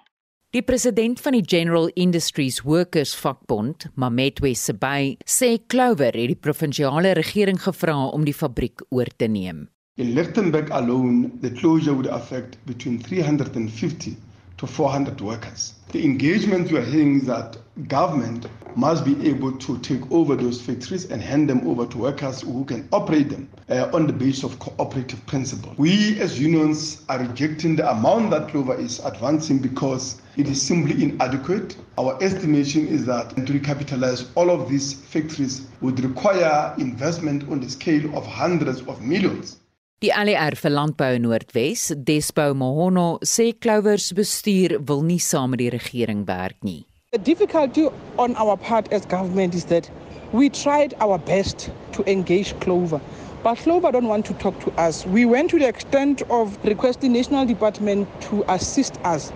Die 0.55 0.63
president 0.63 1.19
van 1.19 1.35
die 1.35 1.43
General 1.43 1.89
Industries 1.99 2.61
Workers 2.63 3.11
Vakbond, 3.19 3.89
Mametwe 3.95 4.53
Sebay, 4.55 5.17
sê 5.27 5.57
Clover 5.67 6.15
het 6.15 6.31
die 6.31 6.39
provinsiale 6.39 7.11
regering 7.19 7.59
gevra 7.61 7.97
om 8.07 8.23
die 8.23 8.35
fabriek 8.35 8.85
oor 8.89 9.11
te 9.17 9.27
neem. 9.27 9.67
In 9.99 10.13
Lichtenburg 10.15 10.71
alone, 10.71 11.31
the 11.41 11.51
closure 11.51 11.93
would 11.93 12.07
affect 12.07 12.57
between 12.65 13.01
350 13.01 14.15
to 14.57 14.67
400 14.67 15.21
workers. 15.21 15.73
The 15.91 16.03
engagement 16.03 16.71
we 16.71 16.79
are 16.79 16.83
hearing 16.83 17.17
is 17.17 17.25
that 17.27 17.57
government 17.87 18.47
must 18.75 19.05
be 19.05 19.27
able 19.27 19.51
to 19.57 19.77
take 19.79 20.11
over 20.11 20.35
those 20.35 20.61
factories 20.61 21.05
and 21.05 21.21
hand 21.21 21.49
them 21.49 21.67
over 21.67 21.85
to 21.87 21.97
workers 21.97 22.41
who 22.41 22.65
can 22.65 22.87
operate 22.91 23.29
them 23.29 23.49
uh, 23.69 23.89
on 23.93 24.05
the 24.05 24.13
basis 24.13 24.43
of 24.43 24.59
cooperative 24.59 25.25
principle. 25.25 25.73
We 25.77 26.19
as 26.19 26.39
unions 26.39 27.03
are 27.09 27.19
rejecting 27.19 27.75
the 27.75 27.89
amount 27.89 28.31
that 28.31 28.49
Clover 28.49 28.75
is 28.75 28.99
advancing 28.99 29.59
because 29.59 30.21
it 30.35 30.47
is 30.47 30.61
simply 30.61 31.03
inadequate. 31.03 31.77
Our 31.97 32.21
estimation 32.21 32.87
is 32.87 33.05
that 33.05 33.29
to 33.35 33.41
recapitalize 33.41 34.27
all 34.35 34.51
of 34.51 34.69
these 34.69 34.93
factories 34.93 35.67
would 35.81 35.99
require 35.99 36.75
investment 36.77 37.49
on 37.49 37.59
the 37.59 37.69
scale 37.69 38.15
of 38.15 38.25
hundreds 38.25 38.81
of 38.81 39.01
millions. 39.01 39.59
Die 40.03 40.11
ALR 40.13 40.53
vir 40.53 40.69
Landbou 40.69 41.15
Noordwes, 41.17 41.87
Despo 42.05 42.53
Mohono, 42.53 43.17
sê 43.25 43.47
Clover 43.59 43.97
se 43.97 44.13
bestuur 44.13 44.75
wil 44.87 44.99
nie 45.01 45.17
saam 45.17 45.49
met 45.49 45.57
die 45.57 45.71
regering 45.73 46.19
werk 46.27 46.53
nie. 46.61 46.83
The 47.13 47.17
difficulty 47.17 47.87
on 48.19 48.35
our 48.35 48.57
part 48.57 48.93
as 48.93 49.07
government 49.07 49.55
is 49.55 49.65
that 49.71 49.89
we 50.33 50.49
tried 50.49 50.93
our 51.01 51.17
best 51.17 51.71
to 51.93 52.05
engage 52.05 52.53
Clover, 52.59 53.01
but 53.41 53.57
Clover 53.57 53.91
don't 53.91 54.05
want 54.07 54.27
to 54.27 54.35
talk 54.35 54.59
to 54.65 54.71
us. 54.79 55.03
We 55.07 55.25
went 55.25 55.49
to 55.49 55.57
the 55.57 55.67
extent 55.67 56.21
of 56.29 56.59
requesting 56.63 57.13
National 57.13 57.47
Department 57.47 58.05
to 58.29 58.45
assist 58.53 58.99
us. 59.03 59.33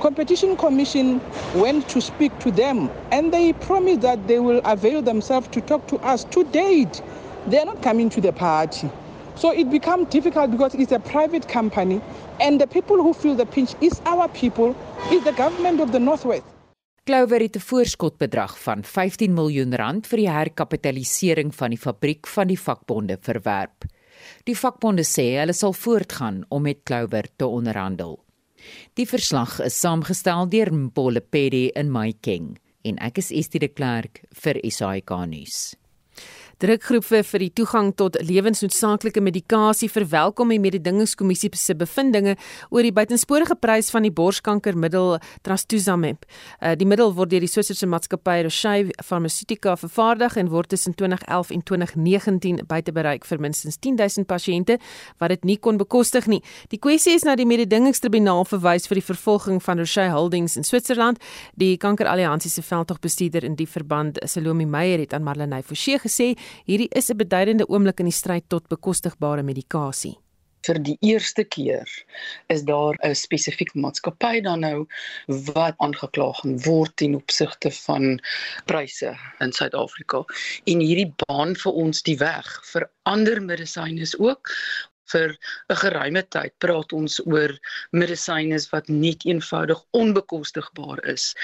Competition 0.00 0.54
Commission 0.58 1.18
went 1.54 1.88
to 1.88 2.02
speak 2.02 2.38
to 2.40 2.50
them 2.50 2.90
and 3.10 3.32
they 3.32 3.54
promised 3.54 4.02
that 4.02 4.28
they 4.28 4.38
will 4.38 4.60
avail 4.66 5.00
themselves 5.00 5.48
to 5.56 5.62
talk 5.62 5.86
to 5.86 5.96
us. 6.04 6.24
To 6.24 6.44
date, 6.44 7.00
they 7.46 7.58
are 7.58 7.64
not 7.64 7.80
coming 7.80 8.10
to 8.10 8.20
the 8.20 8.34
party. 8.34 8.90
So 9.36 9.50
it 9.52 9.70
becomes 9.70 10.08
difficult 10.10 10.50
because 10.50 10.74
it's 10.74 10.92
a 10.92 11.00
private 11.00 11.48
company 11.48 12.00
and 12.40 12.60
the 12.60 12.66
people 12.66 12.96
who 12.96 13.12
feel 13.12 13.34
the 13.34 13.46
pinch 13.46 13.74
is 13.80 14.00
our 14.06 14.28
people, 14.28 14.74
is 15.10 15.24
the 15.24 15.32
government 15.32 15.80
of 15.80 15.90
the 15.92 15.98
Northwest. 15.98 16.44
Clover 17.04 17.40
het 17.40 17.56
'n 17.56 17.60
voorskotbedrag 17.60 18.58
van 18.62 18.84
15 18.84 19.34
miljoen 19.34 19.74
rand 19.74 20.06
vir 20.06 20.16
die 20.16 20.30
herkapitalisering 20.30 21.54
van 21.54 21.70
die 21.70 21.78
fabriek 21.78 22.26
van 22.26 22.46
die 22.46 22.58
vakbonde 22.58 23.18
verwerp. 23.20 23.84
Die 24.44 24.56
vakbonde 24.56 25.04
sê 25.04 25.36
hulle 25.38 25.52
sal 25.52 25.72
voortgaan 25.72 26.44
om 26.48 26.62
met 26.62 26.82
Clover 26.82 27.26
te 27.36 27.46
onderhandel. 27.46 28.24
Die 28.94 29.06
verslag 29.06 29.60
is 29.60 29.80
saamgestel 29.80 30.48
deur 30.48 30.72
Mpole 30.72 31.20
Pedi 31.20 31.68
in 31.74 31.90
Maikeng 31.90 32.56
en 32.82 32.98
ek 32.98 33.18
is 33.18 33.30
Estie 33.30 33.60
de 33.60 33.68
Klerk 33.68 34.22
vir 34.42 34.60
SAK 34.62 35.10
nuus. 35.26 35.74
Drukgroepe 36.62 37.22
vir 37.26 37.42
die 37.42 37.50
toegang 37.50 37.90
tot 37.98 38.16
lewensnoodsaaklike 38.22 39.22
medikasie 39.24 39.88
verwelkom 39.90 40.52
die 40.54 40.60
mededingingskommissie 40.62 41.50
se 41.58 41.74
bevindinge 41.74 42.36
oor 42.70 42.86
die 42.86 42.92
buitensporige 42.94 43.56
prys 43.58 43.90
van 43.90 44.06
die 44.06 44.12
borskankermiddel 44.14 45.18
Trastuzumab. 45.46 46.24
Uh, 46.60 46.74
die 46.78 46.86
middel 46.86 47.14
word 47.16 47.32
deur 47.32 47.42
die 47.42 47.50
Switserse 47.50 47.88
maatskappy 47.90 48.44
Roche 48.46 48.92
Pharmaceutica 49.02 49.74
vervaardig 49.80 50.36
en 50.38 50.50
word 50.52 50.70
tussen 50.70 50.94
2011 50.94 51.50
en 51.56 51.64
2019 51.66 52.62
buite 52.70 52.94
bereik 52.94 53.26
vir 53.26 53.42
minstens 53.42 53.80
10000 53.82 54.28
pasiënte 54.30 54.78
wat 55.18 55.34
dit 55.34 55.44
nie 55.44 55.58
kon 55.58 55.78
bekostig 55.80 56.28
nie. 56.30 56.40
Die 56.70 56.78
kwessie 56.78 57.16
is 57.18 57.26
na 57.26 57.34
die 57.38 57.48
mededingingstribunaal 57.50 58.46
verwys 58.48 58.86
vir 58.90 59.00
die 59.00 59.06
vervolging 59.06 59.60
van 59.64 59.82
Roche 59.82 60.06
Holdings 60.12 60.56
in 60.60 60.64
Switserland. 60.64 61.18
Die 61.58 61.74
Kankeralliansie 61.82 62.52
se 62.52 62.62
veldtogbestuurder 62.62 63.44
in 63.44 63.58
die 63.58 63.68
verband, 63.68 64.20
Salome 64.30 64.66
Meyer, 64.70 65.02
het 65.02 65.14
aan 65.14 65.26
Marlenae 65.26 65.62
Forsie 65.66 65.98
gesê 65.98 66.34
hierdie 66.66 66.90
is 66.90 67.10
'n 67.10 67.16
beduidende 67.16 67.68
oomblik 67.68 68.00
in 68.00 68.10
die 68.10 68.20
stryd 68.20 68.48
tot 68.48 68.68
bekostigbare 68.68 69.42
medikasie. 69.42 70.18
Vir 70.64 70.78
die 70.80 70.96
eerste 71.04 71.44
keer 71.44 71.88
is 72.48 72.62
daar 72.62 72.96
'n 73.04 73.14
spesifieke 73.14 73.78
maatskappy 73.78 74.40
dan 74.40 74.60
nou 74.60 74.86
wat 75.26 75.74
aangekla 75.78 76.32
gaan 76.32 76.56
word 76.64 76.96
ten 76.96 77.14
opsigte 77.14 77.70
van 77.70 78.20
pryse 78.64 79.12
in 79.40 79.52
Suid-Afrika. 79.52 80.24
En 80.64 80.80
hierdie 80.80 81.12
baan 81.26 81.54
vir 81.54 81.72
ons 81.72 82.02
die 82.02 82.16
weg 82.16 82.48
vir 82.72 82.90
ander 83.02 83.42
medisyne 83.42 84.08
ook 84.18 84.48
vir 85.12 85.36
'n 85.70 85.76
geruime 85.76 86.22
tyd 86.36 86.52
praat 86.64 86.92
ons 86.98 87.20
oor 87.26 87.52
medisyne 88.02 88.58
wat 88.72 88.88
net 88.88 89.24
eenvoudig 89.32 89.82
onbekostigbaar 90.02 91.04
is 91.14 91.34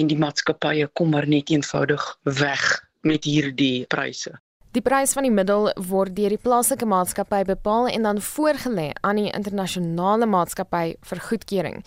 en 0.00 0.06
die 0.12 0.18
maatskappye 0.24 0.86
kom 1.00 1.10
maar 1.10 1.26
net 1.26 1.50
eenvoudig 1.50 2.04
weg 2.24 2.64
met 3.02 3.24
hierdie 3.24 3.86
pryse. 3.86 4.38
Die 4.76 4.82
prys 4.84 5.14
van 5.16 5.24
die 5.24 5.32
middel 5.32 5.70
word 5.88 6.12
deur 6.12 6.34
die 6.34 6.40
plaaslike 6.44 6.84
maatskappy 6.84 7.38
bepaal 7.48 7.86
en 7.88 8.04
dan 8.04 8.18
voorgelê 8.20 8.90
aan 9.00 9.16
die 9.16 9.30
internasionale 9.32 10.28
maatskappy 10.28 10.98
vir 11.08 11.22
goedkeuring. 11.24 11.78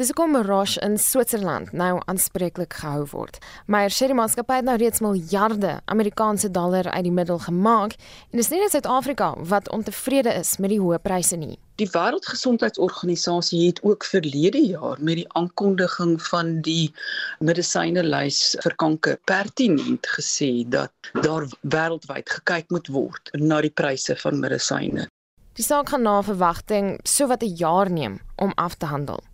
Dis 0.00 0.08
hoekom 0.08 0.38
Roche 0.48 0.80
in 0.80 0.96
Switserland 0.96 1.74
nou 1.76 1.98
aanspreeklik 2.08 2.78
gehou 2.80 3.04
word. 3.12 3.36
Meyer 3.68 3.92
sê 3.92 4.08
die 4.08 4.16
maatskappy 4.16 4.62
het 4.62 4.70
nou 4.70 4.78
reeds 4.80 5.04
miljarde 5.04 5.76
Amerikaanse 5.84 6.48
dollar 6.48 6.88
uit 6.88 7.04
die 7.10 7.12
middel 7.12 7.44
gemaak 7.44 7.98
en 8.32 8.40
dis 8.40 8.48
nie 8.48 8.62
net 8.64 8.72
Suid-Afrika 8.72 9.34
wat 9.52 9.68
ontevrede 9.68 10.32
is 10.40 10.56
met 10.56 10.72
die 10.72 10.80
hoë 10.80 11.04
pryse 11.04 11.36
nie. 11.36 11.58
Die 11.80 11.88
Wêreldgesondheidsorganisasie 11.88 13.66
het 13.66 13.78
ook 13.82 14.04
verlede 14.04 14.60
jaar 14.60 14.98
met 15.00 15.16
die 15.16 15.28
aankondiging 15.32 16.18
van 16.22 16.58
die 16.66 16.92
medisynelys 17.38 18.40
vir 18.60 18.74
kanker 18.82 19.16
pertinent 19.24 20.10
gesê 20.16 20.50
dat 20.68 20.92
daar 21.24 21.48
wêreldwyd 21.62 22.28
gekyk 22.36 22.68
moet 22.68 22.92
word 22.92 23.32
na 23.40 23.62
die 23.64 23.72
pryse 23.72 24.16
van 24.20 24.42
medisyne. 24.44 25.08
Die 25.56 25.64
saak 25.64 25.88
gaan 25.94 26.04
na 26.04 26.20
verwagting 26.22 27.00
sowat 27.08 27.42
'n 27.48 27.56
jaar 27.56 27.90
neem 27.90 28.20
om 28.36 28.52
af 28.56 28.76
te 28.76 28.86
handel. 28.86 29.24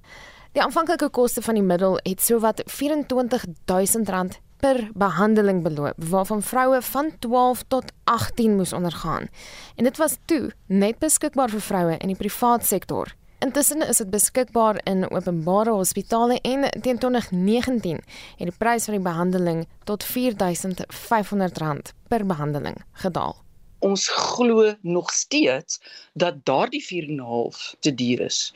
Die 0.52 0.62
aanvanklike 0.62 1.10
koste 1.10 1.42
van 1.42 1.54
die 1.54 1.66
middel 1.66 1.98
het 2.02 2.20
sowat 2.22 2.62
R24000 2.62 4.38
per 4.60 4.90
behandeling 4.94 5.62
beloop 5.62 5.94
waarvan 6.10 6.42
vroue 6.42 6.82
van 6.82 7.10
12 7.18 7.62
tot 7.68 7.92
18 8.04 8.56
moes 8.56 8.72
ondergaan. 8.72 9.28
En 9.74 9.84
dit 9.84 9.96
was 9.96 10.16
toe 10.24 10.52
net 10.66 10.98
beskikbaar 10.98 11.50
vir 11.50 11.60
vroue 11.60 11.96
in 11.96 12.12
die 12.12 12.16
privaat 12.16 12.66
sektor. 12.66 13.14
Intussen 13.38 13.88
is 13.88 13.96
dit 13.96 14.10
beskikbaar 14.10 14.80
in 14.84 15.10
openbare 15.10 15.70
hospitale 15.70 16.40
en 16.40 16.70
teen 16.80 16.98
2019 16.98 18.00
het 18.36 18.48
die 18.48 18.58
prys 18.58 18.84
van 18.84 18.94
die 18.96 19.04
behandeling 19.04 19.66
tot 19.84 20.04
R4500 20.04 21.92
per 22.08 22.26
behandeling 22.26 22.80
gedaal 22.92 23.45
ons 23.84 24.08
glo 24.08 24.74
nog 24.80 25.10
steeds 25.12 25.80
dat 26.12 26.44
daardie 26.44 26.82
4.5 26.82 27.78
te 27.80 27.94
duur 27.94 28.20
is. 28.20 28.52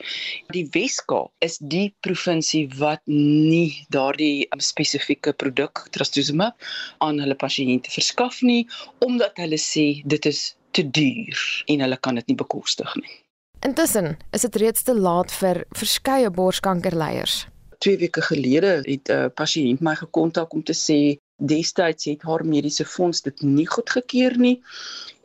Die 0.55 0.67
Weskaap 0.71 1.31
is 1.39 1.57
die 1.57 1.93
provinsie 1.99 2.67
wat 2.77 3.01
nie 3.05 3.85
daardie 3.89 4.47
um, 4.51 4.59
spesifieke 4.59 5.33
produk 5.33 5.85
trastuzumab 5.91 6.57
aan 6.97 7.19
hulle 7.21 7.35
pasiënte 7.35 7.91
verskaf 7.93 8.41
nie 8.41 8.67
omdat 9.05 9.37
hulle 9.41 9.59
sê 9.61 10.01
dit 10.05 10.25
is 10.25 10.55
te 10.71 10.83
duur 10.87 11.39
en 11.67 11.83
hulle 11.85 11.97
kan 11.97 12.15
dit 12.15 12.27
nie 12.31 12.39
bekostig 12.39 12.95
nie. 12.95 13.15
Intussen 13.61 14.15
is 14.33 14.41
dit 14.47 14.55
reeds 14.63 14.83
te 14.83 14.95
laat 14.97 15.31
vir 15.37 15.65
verskeie 15.77 16.31
borskankerleiers. 16.33 17.45
2 17.81 17.97
weke 17.97 18.21
gelede 18.21 18.81
het 18.85 19.09
'n 19.09 19.33
pasiënt 19.33 19.81
my 19.81 19.95
gekontak 19.95 20.53
om 20.53 20.63
te 20.63 20.73
sê 20.73 21.17
destyds 21.41 22.05
het 22.05 22.21
haar 22.27 22.45
mediese 22.45 22.85
fonds 22.85 23.21
dit 23.25 23.41
nie 23.41 23.67
goedgekeur 23.67 24.37
nie 24.37 24.57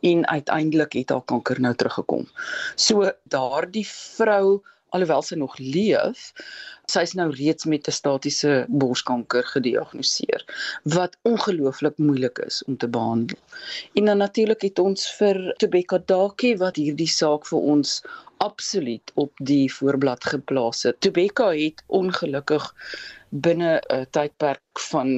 en 0.01 0.25
uiteindelik 0.27 0.97
het 0.97 1.13
haar 1.13 1.25
kanker 1.25 1.61
nou 1.61 1.73
teruggekom. 1.75 2.25
So 2.75 3.11
daardie 3.23 3.85
vrou 3.87 4.61
alhoewel 4.97 5.23
sy 5.25 5.37
nog 5.39 5.57
leef, 5.61 6.31
sy 6.91 7.03
is 7.03 7.13
nou 7.19 7.27
reeds 7.35 7.67
met 7.69 7.87
'n 7.87 7.95
statiese 7.95 8.51
borskanker 8.81 9.43
gediagnoseer 9.53 10.45
wat 10.95 11.17
ongelooflik 11.31 11.97
moeilik 11.97 12.39
is 12.45 12.63
om 12.67 12.77
te 12.77 12.87
behandel. 12.87 13.37
En 13.93 14.05
dan 14.05 14.17
natuurlik 14.23 14.61
het 14.61 14.79
ons 14.79 15.09
vir 15.19 15.41
Tobeka 15.57 15.99
Daki 16.13 16.55
wat 16.63 16.79
hierdie 16.79 17.11
saak 17.11 17.45
vir 17.51 17.59
ons 17.59 18.01
absoluut 18.37 19.11
op 19.15 19.31
die 19.51 19.67
voorblad 19.73 20.23
geplaas 20.23 20.83
het. 20.83 20.99
Tobeka 21.01 21.51
het 21.51 21.83
ongelukkig 21.87 22.73
binne 23.29 23.81
'n 23.89 24.05
tydperk 24.11 24.79
van 24.89 25.09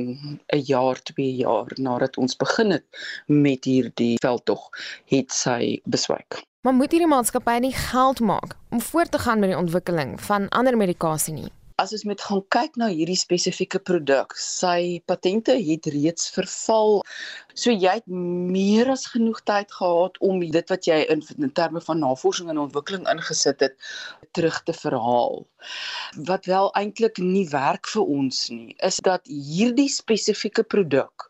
'n 0.53 0.61
jaar, 0.73 0.97
2 1.03 1.35
jaar 1.35 1.71
nadat 1.75 2.17
ons 2.17 2.35
begin 2.35 2.71
het 2.71 2.85
met 3.27 3.65
hierdie 3.65 4.15
veldtog, 4.21 4.69
het 5.05 5.31
sy 5.31 5.81
beswyk. 5.85 6.48
Maar 6.61 6.73
moet 6.75 6.91
hierdie 6.91 7.07
maatskappy 7.07 7.53
nie 7.63 7.71
geld 7.71 8.19
maak 8.19 8.57
om 8.69 8.81
voort 8.81 9.11
te 9.11 9.19
gaan 9.23 9.39
met 9.39 9.49
die 9.53 9.57
ontwikkeling 9.57 10.17
van 10.21 10.49
ander 10.49 10.75
medikasie 10.77 11.33
nie? 11.33 11.51
as 11.79 11.93
ons 11.95 12.01
met 12.03 12.19
gaan 12.27 12.41
kyk 12.51 12.73
na 12.81 12.89
hierdie 12.91 13.15
spesifieke 13.15 13.79
produk, 13.89 14.33
sy 14.35 14.99
patente 15.07 15.53
het 15.55 15.85
reeds 15.93 16.27
verval. 16.35 16.97
So 17.55 17.71
jy 17.71 17.93
het 18.01 18.09
meer 18.55 18.91
as 18.91 19.05
genoeg 19.13 19.39
tyd 19.47 19.71
gehad 19.71 20.19
om 20.29 20.41
dit 20.43 20.73
wat 20.73 20.89
jy 20.89 20.97
in, 21.13 21.23
in 21.37 21.53
terme 21.55 21.79
van 21.85 22.03
navorsing 22.03 22.51
en 22.51 22.59
ontwikkeling 22.65 23.07
ingesit 23.13 23.63
het 23.63 23.77
terug 24.35 24.57
te 24.67 24.75
verhaal. 24.75 25.45
Wat 26.31 26.51
wel 26.51 26.67
eintlik 26.81 27.21
nie 27.23 27.45
werk 27.53 27.87
vir 27.93 28.11
ons 28.17 28.41
nie, 28.51 28.75
is 28.91 28.99
dat 29.07 29.31
hierdie 29.31 29.87
spesifieke 29.93 30.67
produk 30.67 31.29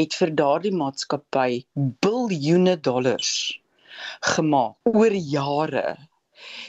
het 0.00 0.16
vir 0.16 0.32
daardie 0.40 0.72
maatskappy 0.72 1.60
biljoene 2.00 2.78
dollars 2.80 3.34
gemaak 4.20 4.76
oor 4.82 5.12
jare 5.12 5.96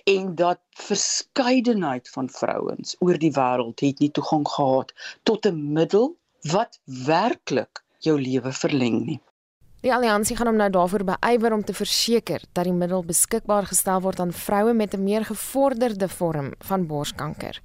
en 0.04 0.36
dat 0.36 0.60
verskeidenheid 0.70 2.10
van 2.10 2.30
vrouens 2.30 2.96
oor 3.00 3.18
die 3.18 3.32
wêreld 3.32 3.80
het 3.80 4.00
nie 4.00 4.12
toegang 4.12 4.48
gehad 4.48 4.94
tot 5.24 5.46
'n 5.46 5.74
middel 5.74 6.16
wat 6.52 6.80
werklik 6.86 7.84
jou 8.00 8.22
lewe 8.22 8.52
verleng 8.52 9.06
nie. 9.06 9.22
Die 9.82 9.94
alliansie 9.94 10.36
gaan 10.36 10.48
hom 10.48 10.56
nou 10.56 10.70
daarvoor 10.70 11.04
beywer 11.04 11.54
om 11.54 11.64
te 11.64 11.74
verseker 11.74 12.42
dat 12.54 12.64
die 12.64 12.74
middel 12.74 13.04
beskikbaar 13.06 13.66
gestel 13.66 14.02
word 14.02 14.20
aan 14.20 14.34
vroue 14.34 14.74
met 14.74 14.94
'n 14.94 15.04
meer 15.04 15.26
gevorderde 15.26 16.08
vorm 16.10 16.54
van 16.60 16.88
borskanker. 16.88 17.62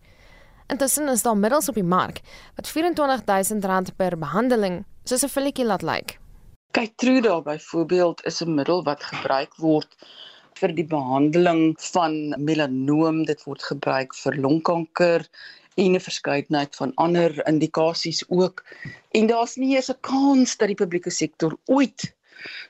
Intussen 0.66 1.09
is 1.09 1.23
daar 1.23 1.37
middels 1.37 1.68
op 1.68 1.75
die 1.75 1.85
mark 1.85 2.20
wat 2.57 2.68
R24000 2.68 3.96
per 3.96 4.18
behandeling 4.18 4.85
soos 5.05 5.25
'n 5.25 5.29
filletjie 5.29 5.64
laat 5.64 5.83
lyk. 5.83 6.07
Kyk, 6.07 6.29
Truda 6.72 7.40
byvoorbeeld 7.42 8.24
is 8.24 8.40
'n 8.40 8.54
middel 8.54 8.83
wat 8.83 9.02
gebruik 9.02 9.54
word 9.56 9.96
vir 10.61 10.74
die 10.74 10.85
behandeling 10.85 11.74
van 11.83 12.12
melanoom, 12.38 13.24
dit 13.24 13.42
word 13.44 13.62
gebruik 13.62 14.14
vir 14.14 14.38
longkanker 14.44 15.26
en 15.74 15.96
'n 15.98 16.04
verskeidenheid 16.04 16.76
van 16.76 16.92
ander 16.94 17.35
indikasies 17.46 18.22
ook. 18.28 18.62
En 19.11 19.26
daar's 19.26 19.56
nie 19.56 19.74
eens 19.74 19.90
'n 19.90 20.00
kans 20.00 20.56
dat 20.56 20.68
die 20.68 20.80
publieke 20.83 21.11
sektor 21.11 21.59
ooit 21.66 22.14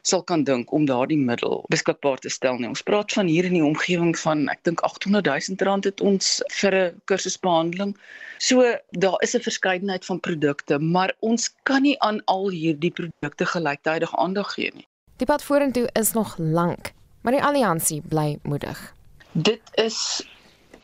sal 0.03 0.23
kan 0.23 0.45
dink 0.45 0.73
om 0.73 0.87
daardie 0.87 1.19
middel 1.19 1.65
beskikbaar 1.69 2.19
te 2.19 2.29
stel 2.29 2.59
nie. 2.59 2.69
Ons 2.69 2.83
praat 2.83 3.13
van 3.13 3.27
hier 3.27 3.45
in 3.45 3.57
die 3.59 3.65
omgewing 3.65 4.15
van 4.19 4.49
ek 4.49 4.65
dink 4.69 4.81
800 4.81 5.27
000 5.49 5.67
rand 5.69 5.85
het 5.85 6.01
ons 6.01 6.43
vir 6.61 6.75
'n 6.75 7.01
kursusbehandeling. 7.05 7.97
So 8.39 8.77
daar 8.91 9.19
is 9.23 9.35
'n 9.35 9.41
verskeidenheid 9.41 10.05
van 10.05 10.21
produkte, 10.21 10.79
maar 10.79 11.13
ons 11.21 11.51
kan 11.63 11.83
nie 11.83 11.99
aan 12.01 12.23
al 12.25 12.51
hierdie 12.51 12.93
produkte 12.93 13.47
gelyktydig 13.47 14.17
aandag 14.17 14.55
gee 14.55 14.71
nie. 14.75 14.87
Die 15.17 15.27
pad 15.27 15.43
vorentoe 15.43 15.89
is 15.93 16.13
nog 16.13 16.39
lank 16.39 16.93
maar 17.21 17.33
die 17.33 17.43
alliansie 17.43 18.03
bly 18.09 18.39
moedig. 18.43 18.95
Dit 19.33 19.61
is 19.73 20.27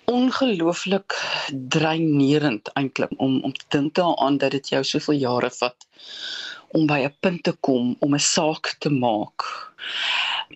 ongelooflik 0.07 1.15
dreinerend 1.69 2.71
eintlik 2.79 3.11
om 3.17 3.43
om 3.43 3.53
te 3.53 3.65
dink 3.69 3.95
daaraan 3.95 4.39
dat 4.39 4.51
dit 4.51 4.69
jou 4.69 4.83
soveel 4.85 5.19
jare 5.19 5.51
vat 5.51 5.87
om 6.77 6.87
by 6.87 7.01
'n 7.07 7.15
punt 7.21 7.43
te 7.43 7.55
kom 7.61 7.97
om 7.99 8.15
'n 8.15 8.27
saak 8.35 8.75
te 8.79 8.91
maak 8.91 9.43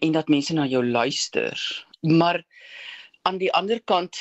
en 0.00 0.12
dat 0.12 0.28
mense 0.28 0.54
na 0.54 0.66
jou 0.66 0.84
luister. 0.86 1.86
Maar 2.00 2.42
aan 3.22 3.38
die 3.38 3.52
ander 3.52 3.80
kant 3.84 4.16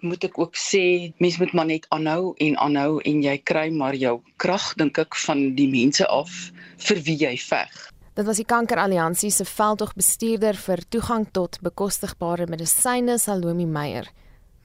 moet 0.00 0.24
ek 0.24 0.38
ook 0.38 0.56
sê 0.56 1.12
mense 1.18 1.38
moet 1.38 1.52
maar 1.52 1.66
net 1.66 1.86
aanhou 1.88 2.34
en 2.36 2.56
aanhou 2.56 3.00
en 3.02 3.22
jy 3.22 3.38
kry 3.38 3.70
maar 3.70 3.94
jou 3.94 4.20
krag 4.36 4.74
dink 4.74 4.98
ek 4.98 5.16
van 5.26 5.54
die 5.54 5.68
mense 5.68 6.06
af 6.06 6.52
vir 6.76 7.00
wie 7.02 7.16
jy 7.16 7.36
veg. 7.36 7.90
Dit 8.14 8.24
was 8.24 8.36
die 8.36 8.48
Kankeralliansie 8.48 9.30
se 9.30 9.44
veldtogbestuurder 9.44 10.54
vir 10.54 10.84
toegang 10.88 11.26
tot 11.32 11.58
bekostigbare 11.60 12.46
medisyne, 12.46 13.18
Salomi 13.18 13.66
Meyer. 13.66 14.08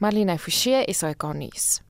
Marlene 0.02 0.34
Forsie, 0.40 0.82
SAK 0.90 1.28
nuus. 1.38 1.82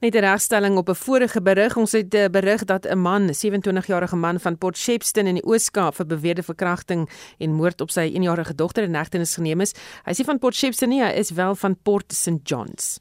Net 0.00 0.14
'n 0.14 0.24
regstelling 0.24 0.76
op 0.76 0.88
'n 0.88 0.94
vorige 0.94 1.42
berig. 1.42 1.76
Ons 1.76 1.92
het 1.92 2.14
'n 2.14 2.16
eh, 2.16 2.30
berig 2.30 2.64
dat 2.64 2.84
'n 2.86 2.98
man, 2.98 3.26
'n 3.26 3.34
27-jarige 3.34 4.16
man 4.16 4.40
van 4.40 4.58
Port 4.58 4.76
Shepstone 4.76 5.28
in 5.28 5.34
die 5.34 5.44
Oos-Kaap 5.44 5.94
vir 5.94 6.06
beweerde 6.06 6.42
verkrachting 6.42 7.08
en 7.38 7.52
moord 7.52 7.80
op 7.80 7.90
sy 7.90 8.10
1-jarige 8.14 8.54
dogter 8.54 8.82
in 8.82 8.94
hegtenis 8.94 9.34
geneem 9.34 9.60
is. 9.60 9.74
Hy 10.04 10.10
is 10.10 10.18
nie 10.18 10.26
van 10.26 10.38
Port 10.38 10.54
Shepstone 10.54 10.94
nie, 10.94 11.02
hy 11.02 11.12
is 11.12 11.30
wel 11.30 11.54
van 11.54 11.76
Port 11.82 12.12
St 12.12 12.40
Johns. 12.42 12.98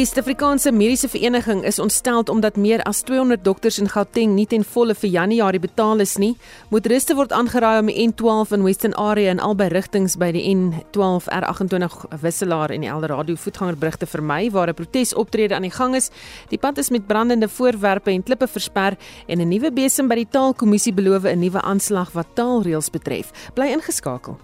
Die 0.00 0.06
Suid-Afrikaanse 0.06 0.72
Mediese 0.72 1.08
Vereniging 1.12 1.60
is 1.64 1.78
ontstel 1.78 2.22
omdat 2.32 2.56
meer 2.56 2.80
as 2.88 3.02
200 3.04 3.44
dokters 3.44 3.76
in 3.78 3.88
Gauteng 3.92 4.32
nie 4.32 4.46
ten 4.48 4.62
volle 4.64 4.94
vir 4.96 5.10
Januarie 5.12 5.60
betaal 5.60 6.00
is 6.00 6.14
nie. 6.16 6.30
Motoriste 6.72 7.12
word 7.18 7.34
aangeraai 7.36 7.82
om 7.82 7.90
die 7.90 8.06
N12 8.06 8.54
in 8.56 8.64
Western 8.64 8.94
Area 8.96 9.28
en 9.34 9.42
albei 9.44 9.66
rigtings 9.68 10.16
by 10.16 10.30
die 10.32 10.46
N12 10.54 11.28
R28 11.36 11.98
wisselaar 12.22 12.72
en 12.72 12.80
die 12.80 12.88
Eldorado 12.88 13.36
voetgangerbrug 13.36 14.00
te 14.00 14.08
vermy 14.08 14.48
waar 14.50 14.72
'n 14.72 14.78
protesoptrede 14.80 15.54
aan 15.54 15.68
die 15.68 15.76
gang 15.76 15.94
is. 15.94 16.08
Die 16.48 16.58
pad 16.58 16.78
is 16.78 16.88
met 16.88 17.06
brandende 17.06 17.48
voorwerpe 17.48 18.10
en 18.10 18.22
klippe 18.22 18.48
versper 18.48 18.96
en 19.26 19.40
'n 19.40 19.48
nuwe 19.48 19.70
besem 19.70 20.08
by 20.08 20.14
die 20.14 20.30
Taalkommissie 20.30 20.94
beloof 20.94 21.24
'n 21.24 21.40
nuwe 21.40 21.60
aanslag 21.60 22.12
wat 22.12 22.26
taalreëls 22.34 22.90
betref. 22.90 23.52
Bly 23.52 23.68
ingeskakel. 23.68 24.38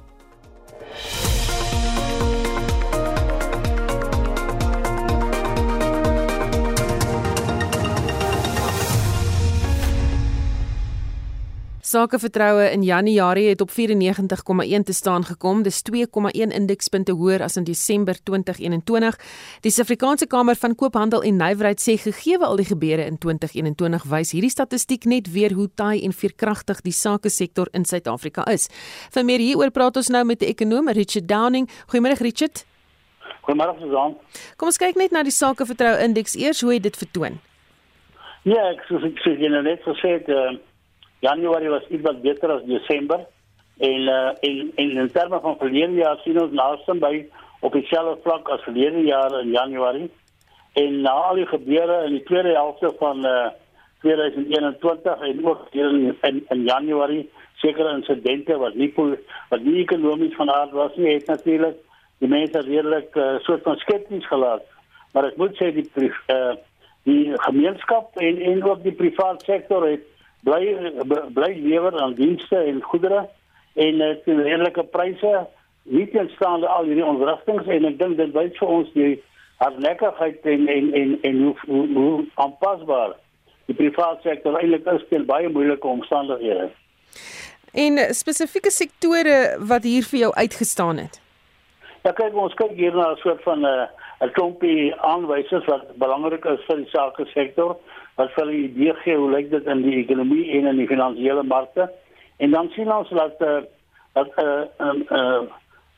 Sakevertroue 11.86 12.70
in 12.72 12.82
Januarie 12.82 13.48
het 13.48 13.60
op 13.60 13.70
94,1 13.70 14.82
te 14.84 14.92
staan 14.92 15.24
gekom. 15.24 15.62
Dis 15.62 15.82
2,1 15.92 16.54
indekspunte 16.54 17.12
hoër 17.12 17.42
as 17.42 17.56
in 17.56 17.64
Desember 17.64 18.18
2021. 18.22 19.18
Die 19.60 19.70
Suid-Afrikaanse 19.70 20.26
Kamer 20.26 20.58
van 20.58 20.74
Koophandel 20.74 21.22
en 21.22 21.38
Nywerheid 21.38 21.78
sê 21.78 21.94
gegee 21.94 22.42
al 22.42 22.58
die 22.58 22.66
gebeure 22.66 23.06
in 23.06 23.20
2021 23.22 24.08
wys 24.10 24.34
hierdie 24.34 24.50
statistiek 24.50 25.06
net 25.06 25.30
weer 25.30 25.54
hoe 25.54 25.68
taai 25.74 26.02
en 26.02 26.10
veerkragtig 26.10 26.82
die 26.82 26.96
sake 27.04 27.30
sektor 27.30 27.70
in 27.70 27.86
Suid-Afrika 27.86 28.42
is. 28.50 28.66
Vir 29.14 29.24
meer 29.24 29.38
hieroor 29.38 29.70
praat 29.70 30.02
ons 30.02 30.10
nou 30.10 30.26
met 30.26 30.42
die 30.42 30.50
ekonom 30.50 30.90
Richard 30.90 31.30
Downing. 31.30 31.70
Goeiemôre 31.86 32.18
Richard. 32.18 32.66
Goeiemôre 33.46 33.78
Susan. 33.78 34.18
Kom 34.58 34.74
ons 34.74 34.82
kyk 34.82 34.98
net 34.98 35.14
na 35.14 35.22
die 35.22 35.30
sakevertroue 35.30 36.02
indeks 36.02 36.34
eers 36.34 36.66
hoe 36.66 36.80
dit 36.82 37.04
vertoon? 37.06 37.38
Ja, 38.42 38.72
ek 38.74 38.88
sê 38.90 38.98
ek 39.06 39.22
sê 39.22 39.38
jy 39.38 39.54
net 39.54 39.86
gesê 39.86 40.18
het 40.18 40.34
uh, 40.34 40.56
Januarie 41.26 41.72
was 41.72 41.88
iets 41.88 42.20
beter 42.22 42.52
as 42.56 42.68
Desember. 42.68 43.26
En 43.78 44.00
uh, 44.00 44.30
en 44.40 44.96
in 44.98 45.10
terme 45.12 45.40
van 45.40 45.56
verlede 45.58 46.00
jaar 46.00 46.18
sien 46.24 46.40
ons 46.40 46.52
naaste 46.52 46.94
by 47.02 47.26
op 47.60 47.72
dieselfde 47.72 48.22
vlak 48.22 48.48
as 48.48 48.64
verlede 48.64 49.02
jaar 49.04 49.40
in 49.40 49.50
Januarie 49.50 50.10
en 50.76 51.00
na 51.00 51.10
al 51.10 51.40
die 51.40 51.46
gebeure 51.46 52.02
in 52.04 52.16
die 52.18 52.22
tweede 52.28 52.52
helfte 52.52 52.92
van 52.98 53.24
uh, 53.26 53.48
2021 54.04 55.20
en 55.28 55.46
ook 55.46 55.66
hier 55.72 55.88
in, 55.88 56.16
in, 56.20 56.44
in 56.48 56.62
Januarie 56.64 57.30
sekere 57.54 57.94
insidente 57.96 58.56
wat 58.60 58.74
nie 58.74 58.92
wat 58.96 59.62
nie 59.64 59.82
ekonomies 59.82 60.36
van 60.36 60.52
aard 60.52 60.74
was 60.76 60.96
nie 60.96 61.14
het 61.14 61.26
natuurlik 61.32 61.78
die 62.20 62.28
mense 62.28 62.60
redelik 62.60 63.16
uh, 63.16 63.38
soort 63.44 63.62
van 63.62 63.76
skepties 63.76 64.28
gelaat. 64.28 64.64
Maar 65.12 65.30
ek 65.30 65.40
moet 65.40 65.56
sê 65.56 65.72
die 65.76 65.88
uh, 66.32 66.54
die 67.08 67.32
gemeenskap 67.48 68.16
en 68.20 68.40
en 68.52 68.62
ook 68.64 68.84
die 68.84 68.96
private 69.00 69.44
sektor 69.44 69.84
het 69.88 70.04
bly 70.44 70.92
bly 71.34 71.52
lewer 71.54 72.00
aan 72.00 72.14
dienste 72.14 72.56
en 72.56 72.82
goedere 72.82 73.26
en 73.74 73.98
dit 73.98 74.26
uh, 74.26 74.42
redelike 74.42 74.82
pryse 74.82 75.32
nie 75.82 76.06
teenstaande 76.10 76.68
al 76.68 76.88
hierdie 76.88 77.04
ontwrigtinge 77.06 77.72
en 77.72 77.84
ek 77.84 77.98
dink 77.98 78.16
dit 78.16 78.32
wys 78.34 78.56
vir 78.58 78.72
ons 78.78 78.92
die 78.94 79.12
hardnekkigheid 79.62 80.46
en 80.54 80.68
en 80.68 80.90
en 80.94 81.18
en 81.22 81.42
hoe 81.42 81.54
hoe, 81.66 81.84
hoe 81.94 82.24
aanpasbaar 82.34 83.14
die 83.66 83.76
private 83.76 84.22
sektor 84.22 84.58
eintlik 84.58 84.86
is 84.92 85.06
teen 85.10 85.26
baie 85.26 85.48
moeilike 85.48 85.86
omstandighede. 85.86 86.70
En 87.74 87.98
spesifieke 88.14 88.70
sektore 88.70 89.56
wat 89.58 89.84
hier 89.84 90.04
vir 90.10 90.20
jou 90.26 90.32
uitgestaan 90.34 91.02
het. 91.02 91.20
Ja 92.06 92.12
kyk 92.14 92.36
ons 92.38 92.54
kyk 92.54 92.76
hier 92.78 92.94
na 92.94 93.12
'n 93.12 93.22
soort 93.22 93.42
van 93.42 93.60
'n 93.60 93.64
uh, 93.64 93.86
'n 94.20 94.30
klompie 94.32 94.94
aanwysers 94.94 95.64
wat 95.64 95.96
belangrik 95.96 96.44
is 96.44 96.64
vir 96.66 96.76
die 96.76 96.90
sake 96.92 97.26
sektor 97.34 97.76
wat 98.16 98.32
vir 98.32 98.46
die 98.46 98.62
idee 98.68 98.94
gee 99.04 99.16
hoe 99.16 99.30
lyk 99.30 99.50
dit 99.50 99.66
in 99.66 99.82
die 99.82 99.98
ekonomie 100.00 100.50
en 100.56 100.66
in 100.66 100.76
die 100.76 100.88
finansiële 100.88 101.42
markte. 101.42 101.90
En 102.36 102.50
dan 102.50 102.70
sien 102.72 102.92
ons 102.92 103.10
dat 103.10 103.40
uh, 103.40 103.60
dat 104.16 104.28
eh 104.34 104.64
uh, 104.80 104.94
uh, 105.10 105.42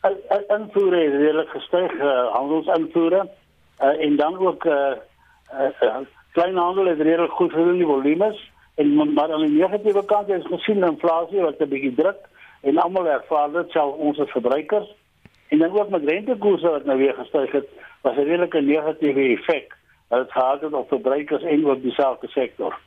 uh, 0.03 0.59
invoere 0.59 1.03
redelik 1.11 1.49
gestyg 1.49 1.93
uh, 1.93 2.27
handelsinvoere 2.35 3.23
uh, 3.83 4.05
en 4.05 4.17
dan 4.17 4.39
ook 4.39 4.65
eh 4.65 4.93
uh, 5.53 5.71
uh, 5.83 5.97
kleinhandel 6.33 6.87
het 6.87 7.01
redelik 7.01 7.31
goed 7.31 7.53
gedoen 7.53 7.77
die 7.77 7.87
volumes 7.87 8.51
en 8.75 9.13
maar 9.15 9.33
aan 9.33 9.47
die 9.47 9.59
negatiewe 9.59 10.05
kant 10.05 10.29
is 10.29 10.47
gesien 10.47 10.85
inflasie 10.85 11.41
wat 11.41 11.61
'n 11.61 11.69
bietjie 11.69 11.95
druk 11.95 12.19
en 12.63 12.79
almal 12.79 13.07
ervaar 13.07 13.53
dit 13.53 13.71
self 13.71 13.95
ons 13.95 14.19
verbruikers. 14.25 14.89
En 15.49 15.59
dan 15.59 15.79
ook 15.79 15.89
met 15.89 16.05
rentekoerse 16.05 16.69
wat 16.69 16.85
nou 16.85 16.99
weer 16.99 17.15
gestyg 17.15 17.53
het 17.53 17.69
was 18.03 18.17
'n 18.17 18.29
redelike 18.29 18.61
negatiewe 18.61 19.37
effek 19.37 19.77
wat 20.09 20.19
dit 20.25 20.33
gehad 20.33 20.61
het 20.61 20.73
op 20.73 20.89
verbruikers 20.89 21.43
en 21.43 21.67
ook 21.67 21.83
die 21.83 21.93
sake 21.93 22.29
sektor. 22.29 22.79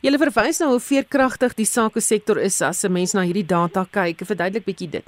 Jy 0.00 0.18
verwys 0.18 0.58
nou 0.60 0.70
hoe 0.70 0.80
veerkragtig 0.80 1.54
die 1.54 1.68
sake 1.68 2.00
sektor 2.00 2.38
is 2.38 2.60
as 2.62 2.84
'n 2.84 2.92
mens 2.92 3.14
na 3.14 3.22
hierdie 3.22 3.46
data 3.46 3.86
kyk. 3.90 4.24
Verduidelik 4.24 4.64
bietjie 4.64 4.90
dit. 4.90 5.06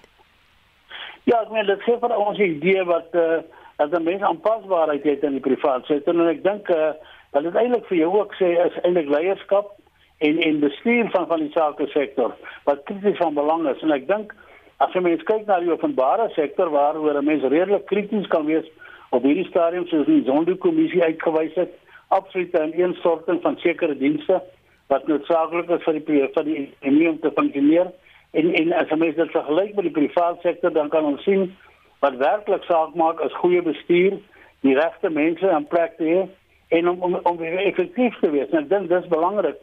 Ja, 1.25 1.43
ek 1.43 1.51
meen 1.51 1.67
dit 1.67 1.83
gee 1.83 1.99
vir 1.99 2.17
ons 2.17 2.39
'n 2.39 2.43
idee 2.43 2.85
wat 2.85 3.15
eh 3.15 3.21
uh, 3.21 3.43
dat 3.77 3.93
'n 3.93 4.03
mens 4.03 4.23
aanpasbaarheid 4.23 5.05
het 5.05 5.23
in 5.23 5.33
die 5.33 5.41
private 5.41 5.87
sektor 5.87 6.15
en 6.15 6.29
ek 6.29 6.43
dink 6.43 6.69
eh 6.69 6.77
uh, 6.77 6.93
dat 7.33 7.43
dit 7.43 7.55
eintlik 7.55 7.87
vir 7.87 7.99
jou 7.99 8.13
ook 8.21 8.35
sê 8.35 8.49
is 8.67 8.83
eintlik 8.83 9.09
leierskap 9.09 9.73
en 10.19 10.39
en 10.39 10.61
bestuur 10.61 11.11
van 11.11 11.27
van 11.27 11.41
die 11.45 11.53
sake 11.53 11.87
sektor 11.87 12.35
wat 12.65 12.85
krities 12.85 13.17
van 13.17 13.35
belang 13.35 13.69
is 13.69 13.83
en 13.83 13.93
ek 13.93 14.09
dink 14.09 14.35
as 14.79 14.93
jy 14.95 15.03
mens 15.05 15.23
kyk 15.23 15.47
na 15.47 15.61
die 15.61 15.73
openbare 15.73 16.29
sektor 16.35 16.71
waaroor 16.71 17.19
'n 17.19 17.25
mens 17.25 17.43
redelik 17.43 17.87
krities 17.87 18.27
kan 18.27 18.47
wees 18.47 18.67
op 19.11 19.23
hierdie 19.23 19.47
stadium 19.49 19.87
soos 19.87 20.07
die 20.07 20.25
Zondo-kommissie 20.25 21.03
uitgewys 21.03 21.55
het, 21.55 21.73
absolute 22.09 22.63
ineenstorting 22.65 23.41
van 23.43 23.57
sekere 23.57 23.97
dienste 23.97 24.43
wat 24.89 25.07
noodsaaklik 25.07 25.69
is 25.77 25.85
vir 25.85 25.99
die 25.99 26.21
vir 26.35 26.45
die 26.47 26.59
ekonomie 26.61 27.09
om 27.11 27.19
te 27.21 27.33
funksioneer. 27.37 27.91
En 28.33 28.53
en 28.61 28.73
as 28.73 28.93
ons 28.97 29.17
dit 29.17 29.31
vergelyk 29.37 29.75
met 29.77 29.89
die 29.89 29.97
private 29.97 30.41
sektor, 30.43 30.73
dan 30.73 30.89
kan 30.89 31.05
ons 31.05 31.23
sien 31.29 31.51
wat 32.01 32.17
werklik 32.17 32.65
saak 32.65 32.95
maak 32.95 33.21
is 33.25 33.37
goeie 33.43 33.63
bestuur, 33.63 34.19
die 34.65 34.77
regte 34.79 35.11
mense 35.11 35.49
in 35.57 35.67
plek 35.69 35.97
te 35.97 36.09
hê 36.09 36.21
en 36.79 36.89
om 36.89 37.03
om 37.03 37.19
om 37.23 37.43
effektief 37.43 38.17
te 38.21 38.31
wees. 38.31 38.51
En 38.51 38.69
dit 38.69 38.89
dis 38.89 39.09
belangrik. 39.13 39.61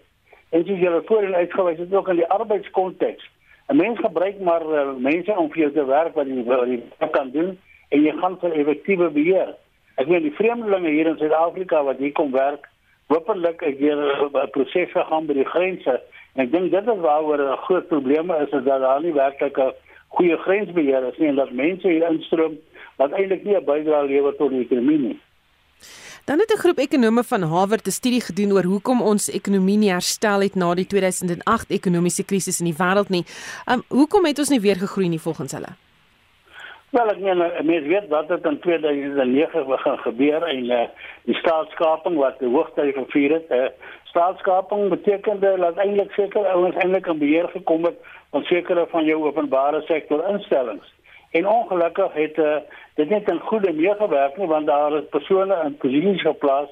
En 0.50 0.62
as 0.62 0.82
jy 0.82 1.02
voorheen 1.06 1.36
uitgewys 1.36 1.82
het 1.82 1.94
ook 1.94 2.10
in 2.14 2.22
die 2.22 2.32
arbeidskonteks. 2.38 3.32
'n 3.68 3.76
Mens 3.76 4.00
gebruik 4.00 4.40
maar 4.40 4.62
uh, 4.62 4.94
mense 4.98 5.38
om 5.38 5.50
vir 5.52 5.62
jou 5.62 5.72
te 5.72 5.86
werk 5.86 6.14
wat 6.14 6.28
jy 6.28 6.44
wat 6.44 6.68
jy 6.68 7.10
kan 7.12 7.32
doen 7.32 7.58
en 7.96 8.04
jy 8.04 8.14
gaan 8.20 8.36
vir 8.42 8.58
effektiewe 8.60 9.10
beheer. 9.16 9.54
Ek 10.02 10.10
weet 10.12 10.26
die 10.28 10.36
vreemdelinge 10.36 10.92
hier 10.92 11.08
in 11.08 11.20
Suid-Afrika 11.20 11.84
wat 11.88 12.02
hier 12.04 12.12
kom 12.18 12.34
werk, 12.36 12.68
hopelik 13.14 13.62
het 13.64 13.78
hier 13.80 13.96
'n 13.96 14.52
proses 14.52 14.92
gegaan 14.92 15.28
by 15.28 15.34
die 15.34 15.52
grense. 15.54 16.02
En 16.36 16.44
ek 16.46 16.52
dink 16.52 16.72
dit 16.72 16.88
is 16.94 17.02
waaroor 17.08 17.40
'n 17.40 17.64
groot 17.68 17.88
probleem 17.88 18.32
is, 18.32 18.52
is 18.52 18.64
dat 18.64 18.82
daar 18.82 19.02
nie 19.02 19.14
werklik 19.14 19.58
'n 19.58 19.74
goeie 20.16 20.38
grensbeheer 20.38 21.04
is 21.12 21.18
nie 21.18 21.28
en 21.28 21.36
dat 21.36 21.52
mense 21.52 21.88
hier 21.88 22.10
instroom 22.10 22.58
wat 22.98 23.12
eintlik 23.12 23.44
nie 23.44 23.56
'n 23.56 23.66
bydrae 23.66 24.08
lewer 24.08 24.36
tot 24.36 24.50
die 24.50 24.66
ekonomie 24.66 25.00
nie. 25.00 25.20
Dan 26.26 26.40
het 26.40 26.52
'n 26.52 26.58
groep 26.58 26.78
ekonome 26.78 27.24
van 27.24 27.42
Harvard 27.42 27.88
'n 27.88 27.92
studie 27.92 28.22
gedoen 28.22 28.52
oor 28.52 28.64
hoekom 28.64 29.02
ons 29.02 29.30
ekonomie 29.30 29.78
nie 29.78 29.92
herstel 29.92 30.42
het 30.42 30.56
na 30.56 30.74
die 30.74 30.88
2008 30.88 31.70
ekonomiese 31.70 32.24
krisis 32.24 32.60
in 32.60 32.66
die 32.66 32.78
wêreld 32.78 33.10
nie. 33.10 33.26
Um 33.72 33.84
hoekom 33.88 34.26
het 34.26 34.40
ons 34.40 34.50
nie 34.50 34.60
weer 34.60 34.76
gegroei 34.76 35.08
nie 35.08 35.22
volgens 35.22 35.52
hulle? 35.52 35.76
Wel 36.90 37.10
ek 37.10 37.20
meen 37.20 37.42
mense 37.42 37.88
weet 37.90 38.08
wat 38.08 38.30
het 38.30 38.46
in 38.46 38.60
2009 38.60 39.66
begin 39.68 39.98
gebeur 39.98 40.44
en 40.44 40.66
uh, 40.72 40.82
die 41.26 41.36
staatskaping 41.36 42.18
wat 42.18 42.38
die 42.40 42.50
hoogtyd 42.50 42.94
gevier 42.96 43.32
het. 43.34 43.50
Uh, 43.50 43.70
staatskaping 44.12 44.90
beteken 44.90 45.40
dat 45.40 45.78
eintlik 45.82 46.12
seker 46.12 46.46
ouens 46.48 46.76
eintlik 46.76 47.08
in 47.08 47.18
beheer 47.18 47.50
gekom 47.50 47.84
het 47.90 47.98
van 48.30 48.44
sekere 48.44 48.86
van 48.92 49.06
jou 49.06 49.24
openbare 49.24 49.82
sektor 49.82 50.28
instellings. 50.30 50.94
En 51.32 51.48
ongelukkig 51.48 52.14
het 52.14 52.38
uh, 52.38 52.56
dit 52.96 53.10
net 53.10 53.30
in 53.32 53.40
goeie 53.40 53.74
meegewerk 53.74 54.38
nie 54.38 54.48
want 54.48 54.68
daar 54.68 54.96
is 55.00 55.10
persone 55.10 55.58
in 55.66 55.78
posisies 55.82 56.22
geplaas 56.22 56.70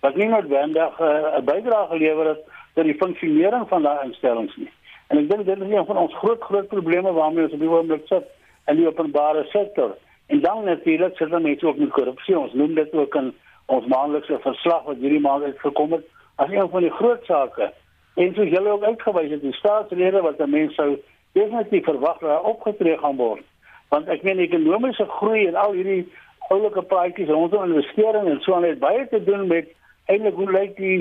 wat 0.00 0.16
nie 0.16 0.28
noodwendig 0.28 1.00
'n 1.00 1.10
uh, 1.10 1.42
bydrae 1.50 1.90
gelewer 1.90 2.26
het 2.28 2.40
tot 2.74 2.84
die 2.84 2.96
funksionering 3.02 3.68
van 3.68 3.82
daai 3.82 4.04
instellings 4.06 4.56
nie. 4.56 4.70
En 5.08 5.18
ek 5.18 5.28
dink 5.28 5.44
dit 5.46 5.60
is 5.60 5.74
een 5.74 5.86
van 5.86 5.96
ons 5.96 6.16
groot 6.22 6.42
groot 6.42 6.68
probleme 6.68 7.12
waarmee 7.12 7.44
ons 7.44 7.52
op 7.52 7.60
die 7.60 7.70
oomblik 7.70 8.06
sit 8.06 8.24
in 8.66 8.76
die 8.76 8.86
openbare 8.86 9.44
sektor. 9.44 9.96
En 10.26 10.40
dan 10.40 10.64
natuurlik 10.64 11.16
sit 11.16 11.30
mense 11.42 11.66
ook 11.66 11.76
met 11.76 11.90
korrupsie. 11.90 12.38
Ons 12.38 12.52
noem 12.52 12.74
dit 12.74 12.92
ook 12.92 13.14
in 13.14 13.34
ons 13.66 13.86
maandelikse 13.86 14.38
verslag 14.40 14.84
wat 14.84 14.96
hierdie 14.96 15.20
maand 15.20 15.44
uitgekom 15.44 15.92
het 15.92 16.04
as 16.36 16.50
een 16.50 16.70
van 16.70 16.80
die 16.80 16.90
groot 16.90 17.24
sake. 17.24 17.72
En 18.14 18.34
soos 18.34 18.48
julle 18.48 18.70
ook 18.70 18.84
uitgewys 18.84 19.30
het, 19.30 19.42
die 19.42 19.52
staatslede 19.52 20.20
wat 20.20 20.46
mense 20.46 20.74
sou 20.74 20.98
definitief 21.32 21.84
verwag 21.84 22.18
dat 22.18 22.42
opgetree 22.42 22.98
gaan 22.98 23.16
word. 23.16 23.42
Want 23.88 24.08
ek 24.08 24.22
meen 24.22 24.38
ekonomiese 24.38 25.06
groei 25.18 25.46
en 25.46 25.54
al 25.54 25.72
hierdie 25.72 26.04
oulike 26.48 26.82
praatjies 26.82 27.28
rondom 27.28 27.72
investering 27.72 28.28
en 28.28 28.40
so 28.40 28.54
aan 28.54 28.66
het 28.68 28.78
baie 28.78 29.06
te 29.08 29.22
doen 29.24 29.46
met 29.46 29.70
eintlik 30.06 30.34
hoe 30.34 30.50
lyk 30.50 30.76
die 30.76 30.98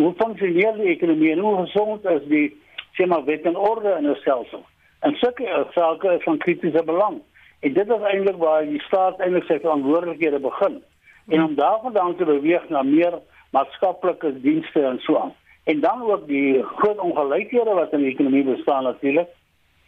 hoe 0.00 0.12
funksioneer 0.16 0.78
die 0.78 0.92
ekonomie 0.94 1.32
en 1.32 1.42
hoe 1.44 1.56
gesond 1.62 2.04
is 2.08 2.22
die 2.28 2.46
sê 2.96 3.06
maar 3.06 3.24
wet 3.24 3.44
en 3.46 3.56
orde 3.56 3.96
in 3.98 4.08
'n 4.10 4.16
stelsel. 4.20 4.64
En 5.00 5.14
sulke 5.14 5.66
sake 5.74 6.14
is 6.16 6.22
van 6.22 6.38
kritiese 6.38 6.82
belang. 6.84 7.20
En 7.60 7.72
dit 7.72 7.88
is 7.88 8.06
eintlik 8.12 8.36
waar 8.36 8.64
die 8.68 8.80
staat 8.80 9.20
eintlik 9.20 9.44
sy 9.48 9.58
verantwoordelikhede 9.60 10.40
begin. 10.40 10.80
En 11.28 11.42
om 11.44 11.54
daarvandaan 11.54 12.16
te 12.16 12.24
beweeg 12.24 12.68
na 12.68 12.82
meer 12.82 13.18
maatskaplike 13.50 14.40
dienste 14.40 14.82
en 14.84 14.98
so 15.00 15.16
aan. 15.18 15.34
En 15.64 15.80
dan 15.80 16.02
ook 16.02 16.26
die 16.26 16.62
groot 16.62 16.98
ongelykhede 16.98 17.74
wat 17.74 17.92
in 17.92 18.04
die 18.04 18.12
ekonomie 18.12 18.44
bestaan 18.44 18.84
natuurlik. 18.84 19.28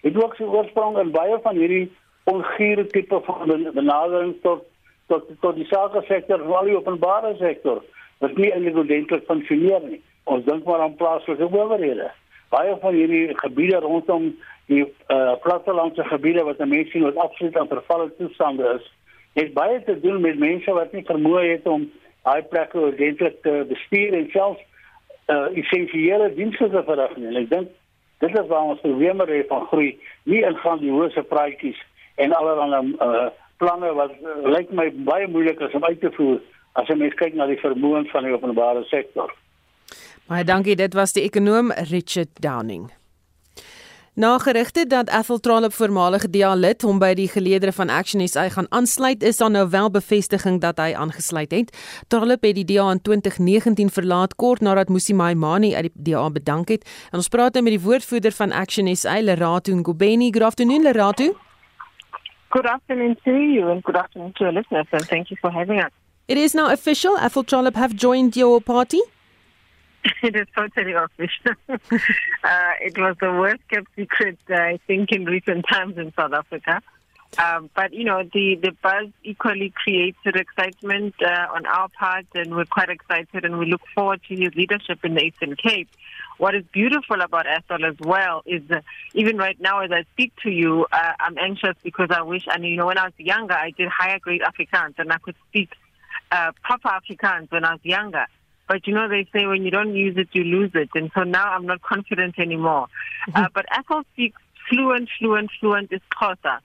Dit 0.01 0.25
ook 0.25 0.35
sy 0.35 0.45
oorsprong 0.45 0.99
in 0.99 1.11
baie 1.11 1.39
van 1.43 1.57
hierdie 1.57 1.91
ongure 2.25 2.87
tipe 2.87 3.21
van 3.25 3.69
benadering 3.75 4.35
tot 4.43 4.65
tot 5.07 5.29
tot 5.41 5.57
die 5.57 5.67
sake 5.67 6.03
sektor, 6.09 6.39
veral 6.39 6.69
die 6.69 6.77
openbare 6.77 7.35
sektor. 7.39 7.83
Wat 8.19 8.37
nie 8.37 8.53
eintlik 8.53 8.77
ordentlik 8.77 9.25
funksioneer 9.27 9.83
nie. 9.89 10.01
Ons 10.25 10.45
dink 10.45 10.65
maar 10.65 10.81
aan 10.85 10.97
plaaslike 10.97 11.49
owerhede. 11.51 12.11
Baie 12.53 12.77
van 12.81 12.95
hierdie 12.95 13.39
gebiede 13.41 13.81
rondom 13.83 14.33
die 14.71 14.85
uh, 14.85 15.35
plattelandse 15.43 16.05
gebiede 16.05 16.45
wat 16.47 16.63
mense 16.65 16.91
sien 16.91 17.07
wat 17.09 17.17
absoluut 17.17 17.57
aan 17.57 17.69
vervalle 17.69 18.11
toestande 18.19 18.79
is, 18.79 18.89
het 19.33 19.53
baie 19.55 19.83
te 19.85 19.99
doen 20.01 20.21
met 20.21 20.39
mense 20.39 20.73
wat 20.73 20.93
nie 20.93 21.05
vermoë 21.09 21.45
het 21.51 21.67
om 21.67 21.89
daai 22.23 22.43
plekke 22.43 22.79
ordentlik 22.79 23.43
te 23.43 23.65
bestuur 23.69 24.15
en 24.15 24.29
selfs 24.33 24.61
uh, 25.33 25.49
essensiële 25.59 26.35
dienste 26.35 26.69
te 26.71 26.83
verrig 26.87 27.17
nie. 27.17 27.31
En 27.33 27.41
ek 27.43 27.51
dink 27.51 27.71
Dit 28.23 28.39
is 28.39 28.47
waar 28.47 28.63
ons 28.63 28.81
probleme 28.81 29.25
het 29.27 29.49
van 29.49 29.65
groei, 29.67 29.99
nie 30.31 30.45
in 30.47 30.55
grandioose 30.63 31.23
praatjies 31.27 31.79
en 32.23 32.35
allerlei 32.39 32.95
uh, 33.03 33.25
planne 33.59 33.91
wat 33.99 34.15
uh, 34.15 34.37
lyk 34.47 34.71
my 34.71 34.87
baie 35.09 35.27
moeilik 35.27 35.59
is 35.67 35.75
om 35.75 35.85
uit 35.85 35.99
te 36.01 36.13
voer 36.15 36.39
as 36.79 36.87
jy 36.87 37.01
mens 37.01 37.19
kyk 37.19 37.35
na 37.35 37.49
die 37.51 37.59
vermoëns 37.59 38.15
van 38.15 38.29
die 38.29 38.35
openbare 38.37 38.87
sektor. 38.93 39.35
Baie 40.31 40.47
dankie, 40.47 40.79
dit 40.79 40.95
was 40.95 41.19
die 41.19 41.27
ekonom 41.27 41.75
Richard 41.91 42.31
Downing. 42.39 42.93
Na 44.15 44.39
gerugte 44.39 44.87
dat 44.87 45.09
Ethel 45.09 45.39
Trollop 45.41 45.73
voormalige 45.73 46.31
DA 46.31 46.55
lid 46.55 46.83
hom 46.83 46.99
by 47.01 47.15
die 47.17 47.29
geleedere 47.33 47.73
van 47.73 47.89
Action 47.89 48.21
SA 48.29 48.43
gaan 48.53 48.67
aansluit, 48.69 49.23
is 49.23 49.37
daar 49.41 49.51
nou 49.51 49.63
wel 49.73 49.89
bevestiging 49.91 50.59
dat 50.61 50.77
hy 50.77 50.93
aangesluit 50.93 51.51
het. 51.51 51.73
Trollop 52.13 52.45
het 52.45 52.55
die 52.55 52.65
DA 52.65 52.91
in 52.93 53.01
2019 53.01 53.89
verlaat 53.91 54.35
kort 54.35 54.61
nadat 54.61 54.93
Musi 54.93 55.15
Maimani 55.17 55.73
uit 55.75 55.89
die 55.95 56.13
DA 56.13 56.27
bedank 56.31 56.69
het. 56.69 56.85
En 57.11 57.23
ons 57.25 57.29
praat 57.29 57.57
nou 57.57 57.65
met 57.65 57.73
die 57.73 57.81
woordvoerder 57.81 58.33
van 58.33 58.53
Action 58.53 58.97
SA, 58.97 59.17
Lerato 59.23 59.73
Ngobeni. 59.75 60.29
Good 60.31 60.45
afternoon, 60.45 60.83
Lerato. 60.83 61.33
Good 62.49 62.67
afternoon 62.67 63.17
to 63.25 63.31
you 63.31 63.71
and 63.71 63.83
good 63.83 63.97
afternoon 63.97 64.33
to 64.33 64.45
our 64.45 64.53
listeners 64.53 64.87
and 64.93 65.09
thank 65.09 65.29
you 65.29 65.41
for 65.41 65.51
having 65.51 65.81
us. 65.81 65.91
It 66.27 66.37
is 66.37 66.53
now 66.53 66.69
official. 66.69 67.17
Ethel 67.17 67.45
Trollop 67.45 67.77
have 67.77 67.95
joined 67.97 68.37
your 68.37 68.61
party. 68.61 69.01
it 70.23 70.37
is 70.37 70.47
totally 70.57 70.93
official. 70.93 71.53
uh, 71.69 72.73
it 72.81 72.99
was 72.99 73.17
the 73.21 73.31
worst 73.31 73.63
kept 73.69 73.89
secret, 73.97 74.39
uh, 74.51 74.55
I 74.55 74.79
think, 74.87 75.13
in 75.13 75.25
recent 75.25 75.65
times 75.69 75.99
in 75.99 76.13
South 76.15 76.33
Africa. 76.33 76.83
Um, 77.39 77.71
but 77.75 77.95
you 77.95 78.05
know, 78.05 78.23
the 78.23 78.59
the 78.63 78.73
buzz 78.83 79.09
equally 79.25 79.73
created 79.75 80.37
excitement 80.37 81.15
uh, 81.23 81.47
on 81.55 81.65
our 81.65 81.89
part, 81.89 82.27
and 82.35 82.55
we're 82.55 82.67
quite 82.67 82.91
excited, 82.91 83.45
and 83.45 83.59
we 83.59 83.67
look 83.67 83.81
forward 83.95 84.21
to 84.29 84.37
his 84.37 84.55
leadership 84.55 84.99
in 85.03 85.15
the 85.15 85.23
Eastern 85.23 85.57
Cape. 85.57 85.89
What 86.37 86.55
is 86.55 86.65
beautiful 86.73 87.23
about 87.23 87.47
Ethel 87.47 87.87
as 87.87 87.95
well 88.01 88.43
is 88.45 88.63
uh, 88.71 88.81
even 89.15 89.39
right 89.39 89.59
now, 89.61 89.81
as 89.81 89.91
I 89.91 90.05
speak 90.13 90.33
to 90.43 90.51
you, 90.51 90.87
uh, 90.93 91.13
I'm 91.21 91.39
anxious 91.39 91.77
because 91.83 92.11
I 92.11 92.21
wish, 92.21 92.45
and 92.49 92.65
you 92.65 92.77
know, 92.77 92.87
when 92.87 92.99
I 92.99 93.05
was 93.05 93.15
younger, 93.17 93.55
I 93.55 93.71
did 93.71 93.89
higher 93.89 94.19
grade 94.19 94.43
Afrikaans, 94.43 94.99
and 94.99 95.11
I 95.11 95.17
could 95.17 95.37
speak 95.49 95.71
uh, 96.31 96.53
proper 96.63 96.89
Afrikaans 96.89 97.51
when 97.51 97.65
I 97.65 97.73
was 97.73 97.81
younger. 97.83 98.27
But 98.73 98.87
you 98.87 98.95
know, 98.95 99.07
they 99.07 99.29
say 99.35 99.45
when 99.45 99.65
you 99.65 99.71
don't 99.71 99.95
use 99.95 100.17
it, 100.17 100.31
you 100.33 100.45
lose 100.45 100.71
it. 100.73 100.89
And 100.95 101.11
so 101.15 101.25
now 101.25 101.53
I'm 101.53 101.67
not 101.67 101.83
confident 101.83 102.39
anymore. 102.39 102.87
Uh, 103.35 103.49
but 103.55 103.67
Ethel 103.71 104.03
speaks 104.15 104.41
fluent, 104.67 105.11
fluent, 105.19 105.51
fluent 105.61 105.93
is 105.93 106.01
Xhosa, 106.19 106.61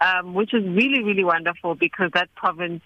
um, 0.00 0.34
which 0.34 0.54
is 0.54 0.62
really, 0.62 1.02
really 1.02 1.24
wonderful 1.24 1.74
because 1.74 2.12
that 2.14 2.32
province 2.36 2.80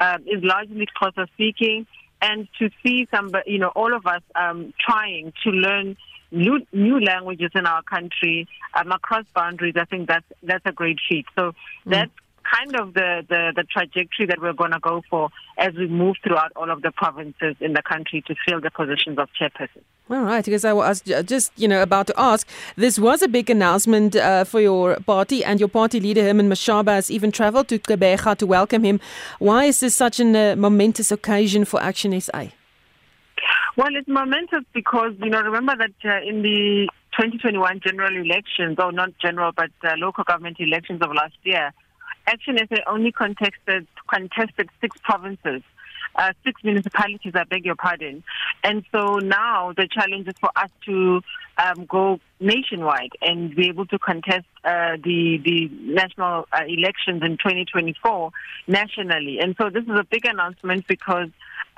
um, 0.00 0.22
is 0.26 0.42
largely 0.42 0.88
Xhosa 1.00 1.28
speaking. 1.34 1.86
And 2.20 2.48
to 2.58 2.68
see 2.84 3.06
some, 3.12 3.30
you 3.46 3.58
know, 3.58 3.68
all 3.76 3.94
of 3.94 4.04
us 4.06 4.22
um, 4.34 4.74
trying 4.80 5.32
to 5.44 5.50
learn 5.50 5.96
new, 6.32 6.66
new 6.72 6.98
languages 6.98 7.52
in 7.54 7.64
our 7.64 7.82
country 7.84 8.48
um, 8.74 8.90
across 8.90 9.24
boundaries, 9.36 9.74
I 9.78 9.84
think 9.84 10.08
that's 10.08 10.26
that's 10.42 10.66
a 10.66 10.72
great 10.72 10.98
feat. 11.08 11.26
So 11.36 11.52
that's 11.84 12.10
kind 12.54 12.76
of 12.76 12.94
the, 12.94 13.24
the, 13.28 13.52
the 13.56 13.64
trajectory 13.64 14.26
that 14.26 14.40
we're 14.40 14.52
going 14.52 14.72
to 14.72 14.80
go 14.80 15.02
for 15.08 15.30
as 15.58 15.74
we 15.74 15.86
move 15.86 16.16
throughout 16.22 16.52
all 16.56 16.70
of 16.70 16.82
the 16.82 16.90
provinces 16.90 17.56
in 17.60 17.72
the 17.72 17.82
country 17.82 18.22
to 18.26 18.34
fill 18.46 18.60
the 18.60 18.70
positions 18.70 19.18
of 19.18 19.28
chairperson. 19.40 19.82
All 20.08 20.22
right, 20.22 20.44
because 20.44 20.64
I 20.64 20.72
was 20.72 21.00
just, 21.00 21.52
you 21.56 21.66
know, 21.66 21.82
about 21.82 22.06
to 22.08 22.14
ask, 22.16 22.48
this 22.76 22.98
was 22.98 23.22
a 23.22 23.28
big 23.28 23.50
announcement 23.50 24.14
uh, 24.14 24.44
for 24.44 24.60
your 24.60 24.96
party, 25.00 25.44
and 25.44 25.58
your 25.58 25.68
party 25.68 25.98
leader, 25.98 26.22
Herman 26.22 26.48
Mashaba, 26.48 26.90
has 26.90 27.10
even 27.10 27.32
traveled 27.32 27.68
to 27.68 27.78
Quebec 27.78 28.38
to 28.38 28.46
welcome 28.46 28.84
him. 28.84 29.00
Why 29.38 29.64
is 29.64 29.80
this 29.80 29.94
such 29.94 30.20
a 30.20 30.52
uh, 30.52 30.56
momentous 30.56 31.10
occasion 31.10 31.64
for 31.64 31.82
Action 31.82 32.18
SA? 32.20 32.46
Well, 33.76 33.94
it's 33.94 34.08
momentous 34.08 34.64
because, 34.72 35.12
you 35.22 35.28
know, 35.28 35.42
remember 35.42 35.74
that 35.76 35.92
uh, 36.04 36.26
in 36.26 36.42
the 36.42 36.88
2021 37.18 37.80
general 37.84 38.16
elections, 38.16 38.76
or 38.78 38.92
not 38.92 39.10
general, 39.20 39.52
but 39.54 39.70
uh, 39.84 39.94
local 39.96 40.24
government 40.24 40.56
elections 40.60 41.02
of 41.02 41.12
last 41.12 41.34
year, 41.42 41.72
Action 42.26 42.58
SA 42.58 42.76
only 42.86 43.12
contested 43.12 43.86
contested 44.08 44.68
six 44.80 44.96
provinces, 45.02 45.62
uh, 46.16 46.32
six 46.44 46.62
municipalities. 46.64 47.32
I 47.34 47.44
beg 47.44 47.64
your 47.64 47.76
pardon. 47.76 48.24
And 48.64 48.84
so 48.92 49.16
now 49.16 49.72
the 49.76 49.88
challenge 49.88 50.26
is 50.28 50.34
for 50.40 50.50
us 50.56 50.70
to 50.86 51.20
um, 51.58 51.86
go 51.86 52.20
nationwide 52.40 53.12
and 53.22 53.54
be 53.54 53.68
able 53.68 53.86
to 53.86 53.98
contest 53.98 54.46
uh, 54.64 54.96
the 55.02 55.38
the 55.44 55.70
national 55.82 56.46
uh, 56.52 56.64
elections 56.66 57.22
in 57.22 57.38
2024 57.38 58.30
nationally. 58.66 59.38
And 59.40 59.54
so 59.58 59.70
this 59.70 59.84
is 59.84 59.98
a 59.98 60.04
big 60.04 60.24
announcement 60.26 60.86
because. 60.86 61.28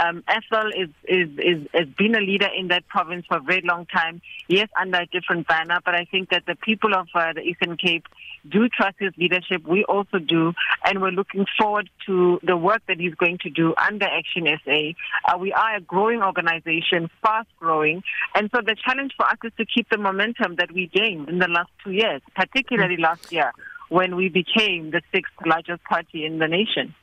Um, 0.01 0.23
Ethel 0.29 0.69
is, 0.69 0.89
is, 1.05 1.29
is, 1.39 1.69
has 1.75 1.89
been 1.97 2.15
a 2.15 2.21
leader 2.21 2.49
in 2.57 2.69
that 2.69 2.87
province 2.89 3.27
for 3.27 3.39
a 3.39 3.41
very 3.41 3.63
long 3.65 3.87
time. 3.87 4.21
Yes, 4.47 4.69
under 4.81 5.01
a 5.01 5.07
different 5.07 5.49
banner, 5.49 5.81
but 5.85 5.95
I 5.95 6.05
think 6.05 6.31
that 6.31 6.45
the 6.47 6.55
people 6.55 6.95
of 6.95 7.09
uh, 7.15 7.33
the 7.33 7.41
Eastern 7.41 7.77
Cape 7.77 8.07
do 8.49 8.69
trust 8.69 8.97
his 8.99 9.13
leadership. 9.17 9.67
We 9.67 9.85
also 9.85 10.19
do, 10.19 10.53
and 10.85 11.03
we're 11.03 11.11
looking 11.11 11.47
forward 11.59 11.91
to 12.07 12.39
the 12.43 12.57
work 12.57 12.83
that 12.87 13.01
he's 13.01 13.15
going 13.15 13.39
to 13.43 13.51
do 13.51 13.75
under 13.77 14.07
Action 14.07 14.47
SA. 14.65 14.93
Uh, 15.25 15.39
we 15.39 15.53
are 15.53 15.77
a 15.77 15.81
growing 15.81 16.23
organization, 16.23 17.11
fast 17.23 17.49
growing, 17.59 18.03
and 18.35 18.51
so 18.55 18.61
the 18.61 18.77
challenge 18.87 19.13
for 19.17 19.27
us 19.27 19.39
is 19.43 19.53
to 19.59 19.67
keep 19.67 19.89
the 19.91 19.99
momentum 19.99 20.57
that 20.57 20.71
we 20.73 20.87
gained 20.87 21.29
in 21.29 21.39
the 21.39 21.49
last 21.49 21.71
two 21.83 21.91
years, 21.91 22.23
particularly 22.37 22.97
last 22.97 23.33
year 23.33 23.53
when 23.89 24.17
we 24.17 24.29
became 24.29 24.91
the 24.91 25.01
sixth 25.13 25.33
largest 25.47 25.83
party 25.85 26.25
in 26.25 26.39
the 26.39 26.47
nation. 26.47 26.95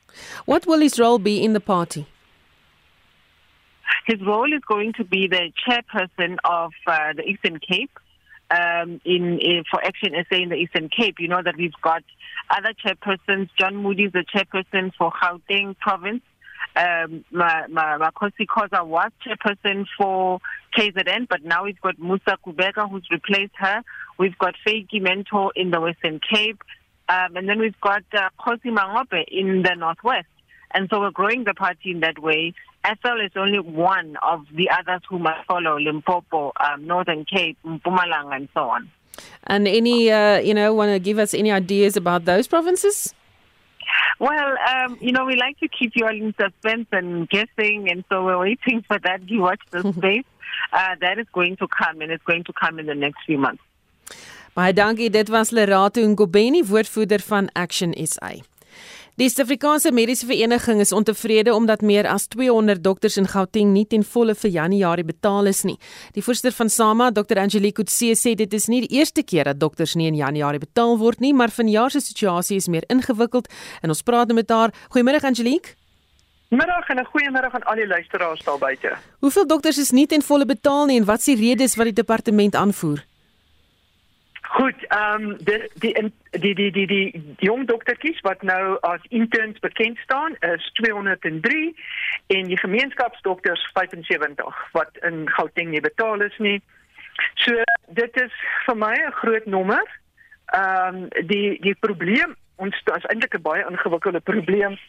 What 0.46 0.66
will 0.66 0.80
his 0.80 1.00
role 1.00 1.20
be 1.20 1.44
in 1.44 1.54
the 1.54 1.60
party? 1.60 2.08
His 4.06 4.22
role 4.22 4.52
is 4.54 4.62
going 4.68 4.94
to 4.94 5.04
be 5.04 5.28
the 5.28 5.52
chairperson 5.68 6.38
of 6.44 6.72
uh, 6.88 7.14
the 7.16 7.24
Eastern 7.24 7.60
Cape 7.60 7.92
um, 8.52 9.02
in, 9.06 9.40
in, 9.40 9.64
for 9.70 9.84
Action 9.84 10.14
SA 10.30 10.36
in 10.36 10.50
the 10.50 10.56
Eastern 10.56 10.90
Cape. 10.90 11.16
You 11.20 11.28
know 11.28 11.42
that 11.44 11.56
we've 11.58 11.74
got 11.82 12.04
other 12.50 12.74
chairpersons. 12.74 13.50
John 13.58 13.78
Moody 13.78 14.06
is 14.06 14.14
the 14.14 14.26
chairperson 14.34 14.92
for 14.98 15.12
Gauteng 15.12 15.78
Province. 15.80 16.22
Um, 16.76 17.24
Makosi 17.34 18.46
Koza 18.48 18.86
was 18.86 19.12
chairperson 19.26 19.86
for 19.98 20.40
KZN, 20.78 21.28
but 21.30 21.44
now 21.44 21.64
we've 21.64 21.80
got 21.80 21.98
Musa 21.98 22.38
Kubeka 22.46 22.90
who's 22.90 23.08
replaced 23.10 23.54
her. 23.56 23.82
We've 24.18 24.38
got 24.38 24.56
Feiki 24.66 25.02
Mentor 25.02 25.54
in 25.56 25.72
the 25.72 25.80
Western 25.80 26.20
Cape. 26.20 26.62
Um, 27.08 27.38
and 27.38 27.48
then 27.48 27.60
we've 27.60 27.80
got 27.82 28.04
uh, 28.14 28.30
Kosi 28.40 28.74
Mangope 28.76 29.24
in 29.28 29.62
the 29.62 29.76
Northwest. 29.76 30.28
And 30.74 30.90
so 30.90 31.00
we're 31.00 31.12
growing 31.12 31.46
the 31.46 31.54
party 31.54 31.92
in 31.92 32.02
that 32.02 32.20
way. 32.20 32.54
Ethel 32.86 33.20
is 33.20 33.32
only 33.36 33.60
one 33.60 34.18
of 34.22 34.46
the 34.54 34.70
others 34.70 35.02
who 35.10 35.18
must 35.20 35.46
follow 35.48 35.80
Limpopo, 35.80 36.52
um, 36.60 36.86
Northern 36.86 37.26
Cape, 37.26 37.58
Mpumalanga, 37.66 38.36
and 38.36 38.50
so 38.54 38.62
on. 38.62 38.92
And 39.46 39.68
any, 39.68 40.12
uh, 40.12 40.38
you 40.40 40.54
know, 40.54 40.74
want 40.74 40.92
to 40.92 41.00
give 41.00 41.18
us 41.18 41.34
any 41.34 41.52
ideas 41.52 41.98
about 41.98 42.26
those 42.26 42.48
provinces? 42.48 43.14
Well, 44.20 44.56
um, 44.70 44.98
you 45.02 45.12
know, 45.12 45.26
we 45.26 45.36
like 45.36 45.60
to 45.60 45.68
keep 45.68 45.94
you 45.96 46.06
all 46.06 46.16
in 46.16 46.34
suspense 46.40 46.88
and 46.92 47.28
guessing, 47.30 47.90
and 47.90 48.04
so 48.10 48.24
we're 48.24 48.40
waiting 48.40 48.84
for 48.88 49.00
that. 49.00 49.30
You 49.30 49.42
watch 49.42 49.62
the 49.72 49.92
space. 49.98 50.26
Uh, 50.72 50.96
that 51.02 51.20
is 51.20 51.28
going 51.34 51.58
to 51.58 51.68
come, 51.68 52.02
and 52.02 52.12
it's 52.12 52.24
going 52.24 52.44
to 52.44 52.54
come 52.54 52.80
in 52.80 52.86
the 52.86 52.96
next 52.96 53.20
few 53.26 53.38
months. 53.38 53.64
Baie 54.56 54.74
dankie. 54.74 55.10
Dit 55.10 55.30
was 55.30 55.52
Lerato 55.52 56.02
Ngobeni, 56.02 56.64
woordvoerder 56.64 57.20
van 57.20 57.50
Action 57.54 57.94
SA. 58.08 58.32
Die 59.16 59.30
Suid-Afrikaanse 59.30 59.94
Mediese 59.96 60.26
Vereniging 60.28 60.82
is 60.84 60.92
ontevrede 60.92 61.54
omdat 61.56 61.82
meer 61.82 62.04
as 62.04 62.26
200 62.28 62.82
dokters 62.84 63.16
in 63.16 63.30
Gauteng 63.32 63.70
nie 63.72 63.86
ten 63.88 64.04
volle 64.04 64.34
vir 64.36 64.52
Januarie 64.52 65.06
betaal 65.08 65.48
is 65.48 65.62
nie. 65.64 65.78
Die 66.18 66.24
voorsitter 66.26 66.52
van 66.58 66.68
SAMA, 66.70 67.08
Dr. 67.16 67.40
Angelique 67.40 67.80
Kutse, 67.80 68.12
sê 68.20 68.34
dit 68.36 68.58
is 68.60 68.68
nie 68.68 68.82
die 68.84 68.92
eerste 69.00 69.24
keer 69.24 69.48
dat 69.48 69.62
dokters 69.62 69.96
nie 69.96 70.10
in 70.12 70.20
Januarie 70.20 70.60
betaal 70.60 71.00
word 71.00 71.24
nie, 71.24 71.32
maar 71.32 71.48
vanjaar 71.48 71.96
se 71.96 72.04
situasie 72.04 72.60
is 72.60 72.68
meer 72.68 72.84
ingewikkeld 72.92 73.48
en 73.80 73.96
ons 73.96 74.04
praat 74.04 74.28
nou 74.28 74.36
met 74.36 74.52
haar. 74.52 74.76
Goeiemôre 74.92 75.24
Angelique. 75.24 75.80
Middag 76.52 76.90
en 76.92 77.00
'n 77.00 77.08
goeie 77.16 77.32
middag 77.32 77.56
aan 77.56 77.64
al 77.64 77.76
die 77.76 77.88
luisteraars 77.88 78.44
daar 78.44 78.60
buite. 78.60 78.98
Hoeveel 79.24 79.48
dokters 79.48 79.78
is 79.78 79.92
nie 79.92 80.08
ten 80.08 80.22
volle 80.22 80.46
betaal 80.46 80.86
nie 80.88 81.00
en 81.00 81.06
wat 81.06 81.20
is 81.20 81.32
die 81.32 81.40
redes 81.40 81.76
wat 81.76 81.86
die 81.86 82.04
departement 82.04 82.56
aanvoer? 82.56 83.06
Goed, 84.56 84.86
ehm 84.88 85.22
um, 85.22 85.38
die, 85.38 85.70
die 85.74 86.12
die 86.32 86.54
die 86.56 86.72
die 86.72 86.88
die 86.88 87.36
jong 87.44 87.66
doktertjies 87.68 88.22
wat 88.24 88.42
nou 88.42 88.78
as 88.88 89.04
interns 89.10 89.60
bekend 89.60 89.98
staan 89.98 90.36
is 90.40 90.70
203 90.80 91.76
en 92.28 92.48
die 92.48 92.58
gemeenskapsdokters 92.58 93.66
75 93.74 94.62
wat 94.72 94.98
in 95.02 95.28
Gauteng 95.30 95.74
nie 95.74 95.82
betaal 95.84 96.24
is 96.24 96.38
nie. 96.38 96.62
So 97.44 97.52
dit 98.00 98.22
is 98.24 98.32
vir 98.66 98.78
my 98.78 98.94
'n 98.96 99.12
groot 99.20 99.46
nommer. 99.46 99.84
Ehm 100.46 100.96
um, 100.96 101.28
die 101.28 101.60
die 101.60 101.76
probleem 101.76 102.36
ons 102.56 102.82
is 102.96 103.10
eintlik 103.12 103.36
'n 103.36 103.42
baie 103.42 103.68
ingewikkelde 103.70 104.20
probleem. 104.20 104.80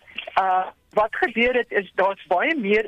Uh 0.40 0.66
wat 0.94 1.16
gebeur 1.16 1.54
het 1.54 1.70
is 1.70 1.90
daar's 1.94 2.26
baie 2.26 2.54
meer 2.56 2.86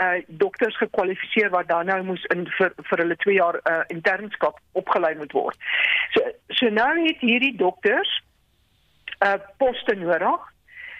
uh 0.00 0.18
dokters 0.28 0.76
gekwalifiseer 0.76 1.50
wat 1.50 1.68
dan 1.68 1.86
nou 1.86 2.02
moes 2.02 2.24
in 2.34 2.46
vir 2.58 2.72
vir 2.90 3.02
hulle 3.02 3.16
2 3.24 3.34
jaar 3.34 3.60
uh 3.64 3.82
internskap 3.94 4.60
opgelei 4.72 5.14
moet 5.16 5.32
word. 5.32 5.58
So 6.14 6.22
so 6.60 6.70
nou 6.70 6.92
het 7.06 7.20
hierdie 7.20 7.56
dokters 7.56 8.12
uh 9.26 9.38
poste 9.56 9.94
nodig. 9.94 10.46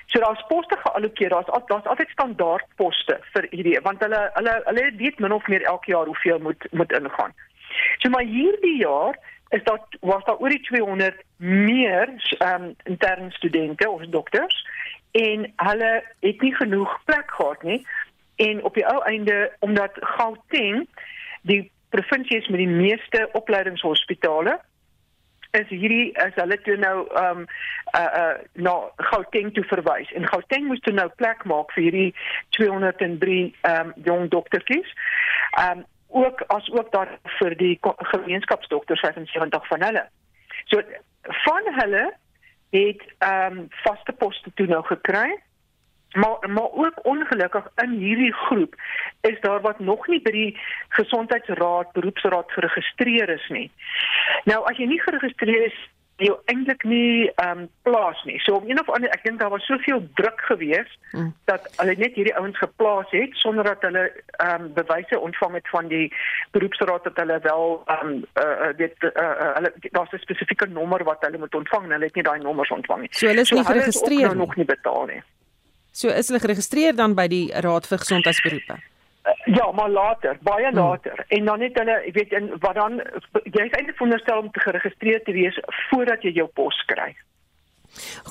So 0.08 0.20
daar's 0.20 0.44
poste 0.48 0.76
geallokeer. 0.84 1.28
Daar's 1.28 1.50
daar's 1.66 1.86
altyd 1.86 2.10
standaard 2.16 2.66
poste 2.76 3.20
vir 3.32 3.46
hierdie 3.50 3.80
want 3.82 4.02
hulle 4.04 4.22
hulle 4.34 4.60
hulle 4.64 4.90
weet 4.96 5.18
min 5.18 5.32
of 5.32 5.46
meer 5.46 5.62
elke 5.62 5.90
jaar 5.90 6.06
hoeveel 6.06 6.38
moet 6.38 6.68
moet 6.72 6.92
ingaan. 6.92 7.34
So 7.98 8.10
maar 8.10 8.24
hierdie 8.24 8.78
jaar 8.78 9.18
is 9.48 9.64
daar 9.64 9.80
was 10.00 10.24
daar 10.24 10.38
oor 10.38 10.48
die 10.48 10.60
200 10.60 11.22
meer 11.36 12.08
ehm 12.38 12.62
um, 12.62 12.74
interne 12.84 13.30
studente 13.30 13.90
of 13.90 14.02
dokters 14.02 14.66
en 15.10 15.52
hulle 15.56 16.04
het 16.20 16.40
nie 16.40 16.54
genoeg 16.54 16.98
plek 17.04 17.30
gehad 17.30 17.62
nie 17.62 17.86
en 18.38 18.62
op 18.64 18.74
die 18.74 18.86
ou 18.86 19.02
einde 19.10 19.38
omdat 19.66 19.98
Gauteng 20.16 20.86
die 21.42 21.70
provinsie 21.94 22.38
is 22.38 22.48
met 22.48 22.62
die 22.62 22.74
meeste 22.74 23.28
opleidingshospitale 23.32 24.58
is 25.50 25.68
hierdie 25.68 26.12
is 26.12 26.34
hulle 26.36 26.58
toe 26.64 26.76
nou 26.76 26.96
ehm 27.08 27.42
um, 27.42 27.46
uh 27.96 28.08
uh 28.20 28.34
na 28.52 28.74
Gauteng 29.10 29.52
toe 29.56 29.64
verwys 29.70 30.10
en 30.12 30.28
Gauteng 30.28 30.66
moes 30.68 30.82
toe 30.84 30.92
nou 30.92 31.08
plek 31.20 31.44
maak 31.48 31.72
vir 31.76 31.88
hierdie 31.88 32.10
203 32.58 33.38
ehm 33.38 33.80
um, 33.80 33.94
jong 34.04 34.28
doktertjies. 34.34 34.92
Ehm 35.56 35.78
um, 35.78 35.86
ook 36.08 36.40
as 36.54 36.70
ook 36.72 36.92
daar 36.92 37.18
vir 37.38 37.56
die 37.56 37.78
gemeenskapsdokters 37.82 39.00
75 39.00 39.66
van 39.68 39.82
hulle. 39.82 40.04
So 40.64 40.82
van 41.44 41.72
hulle 41.80 42.04
het 42.76 43.04
ehm 43.18 43.58
um, 43.58 43.68
vaste 43.84 44.12
poste 44.12 44.52
toe 44.54 44.66
nou 44.66 44.84
gekry. 44.84 45.28
Maar 46.12 46.50
maar 46.50 46.70
ook 46.72 46.98
ongelukkig 47.02 47.68
in 47.74 47.90
hierdie 47.90 48.32
groep 48.32 48.74
is 49.20 49.40
daar 49.40 49.60
wat 49.60 49.78
nog 49.78 50.06
nie 50.06 50.22
by 50.22 50.30
die 50.30 50.58
gesondheidsraad 50.88 51.92
beroepsraad 51.92 52.52
geregistreer 52.52 53.28
is 53.28 53.48
nie. 53.48 53.70
Nou 54.44 54.64
as 54.64 54.76
jy 54.76 54.88
nie 54.88 55.00
geregistreer 55.00 55.66
is 55.66 55.78
jy 56.18 56.32
eintlik 56.50 56.82
nie 56.88 57.28
ehm 57.28 57.60
um, 57.60 57.68
plaas 57.86 58.18
nie. 58.26 58.38
So 58.42 58.56
om 58.58 58.66
een 58.66 58.80
of 58.80 58.88
ander 58.90 59.12
ek 59.14 59.22
dink 59.22 59.38
daar 59.38 59.52
was 59.54 59.66
soveel 59.70 60.00
druk 60.18 60.40
geweest 60.48 60.98
mm. 61.12 61.30
dat 61.50 61.68
hulle 61.76 61.94
net 62.00 62.16
hierdie 62.18 62.34
ouens 62.40 62.58
geplaas 62.58 63.10
het 63.14 63.36
sonder 63.44 63.64
dat 63.64 63.86
hulle 63.86 64.08
ehm 64.08 64.64
um, 64.64 64.72
bewyse 64.74 65.20
ontvang 65.20 65.54
het 65.60 65.68
van 65.68 65.88
die 65.92 66.08
beroepsraad 66.56 67.04
dat 67.04 67.16
hulle 67.22 67.38
wel 67.46 67.82
ehm 67.86 68.06
um, 68.08 68.24
uh, 68.42 68.74
weet 68.76 68.96
uh, 69.04 69.10
uh, 69.14 69.54
hulle 69.54 69.72
daar's 69.90 70.12
'n 70.12 70.26
spesifieke 70.26 70.66
nommer 70.66 71.04
wat 71.04 71.20
hulle 71.20 71.38
moet 71.38 71.54
ontvang 71.54 71.84
en 71.84 71.90
hulle 71.90 72.10
het 72.10 72.14
nie 72.14 72.28
daai 72.30 72.40
nommers 72.40 72.70
ontvang 72.70 73.00
nie. 73.00 73.12
So 73.12 73.26
hulle 73.26 73.46
is 73.46 73.50
nie 73.50 73.64
so, 73.64 73.72
geregistreer 73.72 74.26
nou 74.26 74.36
nog 74.46 74.56
nie 74.56 74.64
betaal 74.64 75.06
nie. 75.06 75.22
So 75.98 76.08
is 76.14 76.28
hulle 76.30 76.38
geregistreer 76.38 76.94
dan 76.94 77.16
by 77.18 77.26
die 77.26 77.46
Raad 77.64 77.88
vir 77.90 77.98
Gesondheidsberoepe. 77.98 78.76
Ja, 79.50 79.64
maar 79.74 79.90
later, 79.90 80.36
baie 80.46 80.68
hmm. 80.68 80.78
later. 80.78 81.16
Hmm. 81.16 81.38
En 81.38 81.44
dan 81.50 81.58
net 81.58 81.78
hulle, 81.80 81.96
ek 82.06 82.14
weet 82.14 82.36
en 82.38 82.52
wat 82.62 82.78
dan 82.78 83.00
jy 83.42 83.64
is 83.64 83.74
eintlik 83.74 83.96
veronderstel 83.98 84.44
om 84.44 84.52
te 84.54 84.62
geregistreer 84.62 85.24
te 85.26 85.34
wees 85.34 85.58
voordat 85.88 86.22
jy 86.22 86.36
jou 86.38 86.46
pos 86.60 86.78
kry. 86.92 87.10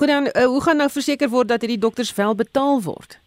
Goed 0.00 0.08
dan, 0.08 0.30
uh, 0.32 0.46
hoe 0.48 0.62
gaan 0.64 0.80
nou 0.80 0.88
verseker 0.96 1.28
word 1.28 1.52
dat 1.52 1.66
hierdie 1.66 1.82
dokters 1.84 2.14
wel 2.16 2.34
betaal 2.38 2.80
word? 2.88 3.18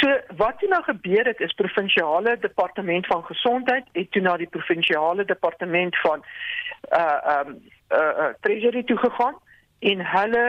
So 0.00 0.10
wat 0.42 0.60
nou 0.66 0.82
gebeur 0.90 1.30
het 1.30 1.40
is 1.40 1.54
provinsiale 1.54 2.36
departement 2.42 3.06
van 3.06 3.22
gesondheid 3.30 3.86
het 3.92 4.10
toe 4.10 4.22
na 4.26 4.34
die 4.36 4.50
provinsiale 4.50 5.24
departement 5.24 5.96
van 6.02 6.24
uh 6.90 7.38
um 7.38 7.58
uh, 7.94 7.98
uh 7.98 8.32
treasury 8.42 8.82
toe 8.82 8.98
gegaan 8.98 9.38
en 9.78 10.02
hulle 10.10 10.46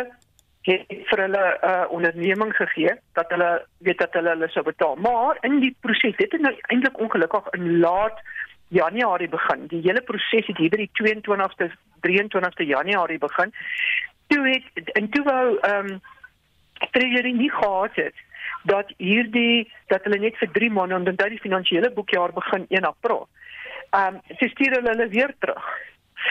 het 0.68 0.86
vir 1.10 1.22
hulle 1.24 1.44
'n 1.48 1.70
uh, 1.70 1.86
onderneming 1.90 2.56
gegee 2.56 2.94
dat 3.14 3.30
hulle 3.30 3.66
weet 3.78 3.98
dat 3.98 4.14
hulle 4.14 4.30
hulle 4.30 4.50
sou 4.50 4.64
betaal. 4.64 4.96
Maar 4.96 5.38
in 5.42 5.60
die 5.60 5.76
proses, 5.80 6.16
dit 6.16 6.32
het 6.32 6.42
nou 6.42 6.56
eintlik 6.62 7.00
ongelukkig 7.00 7.48
in 7.52 7.80
laat 7.80 8.20
Januarie 8.68 9.30
begin. 9.30 9.68
Die 9.68 9.82
hele 9.82 10.02
proses 10.02 10.48
het 10.48 10.58
hier 10.58 10.70
by 10.70 10.78
die 10.78 10.92
22ste 11.02 11.72
23ste 12.08 12.68
Januarie 12.68 13.18
begin. 13.18 13.54
Toe 14.28 14.48
het 14.48 14.92
en 14.92 15.10
toe 15.10 15.24
wou 15.24 15.58
ehm 15.58 15.92
um, 15.92 16.02
Treasury 16.92 17.32
nie 17.32 17.52
gehad 17.52 17.96
het 17.96 18.16
dat 18.64 18.92
hierdie 18.98 19.72
dat 19.88 20.04
hulle 20.04 20.20
net 20.20 20.38
vir 20.38 20.52
3 20.52 20.70
maande 20.72 20.96
en 20.96 21.16
dan 21.16 21.30
die 21.30 21.40
finansiële 21.40 21.92
boekjaar 21.92 22.34
begin 22.34 22.66
1 22.70 22.84
April. 22.84 23.28
Ehm 23.90 24.16
um, 24.16 24.22
sy 24.40 24.48
stuur 24.48 24.76
hulle, 24.76 24.90
hulle 24.90 25.08
weer 25.08 25.34
terug 25.40 25.64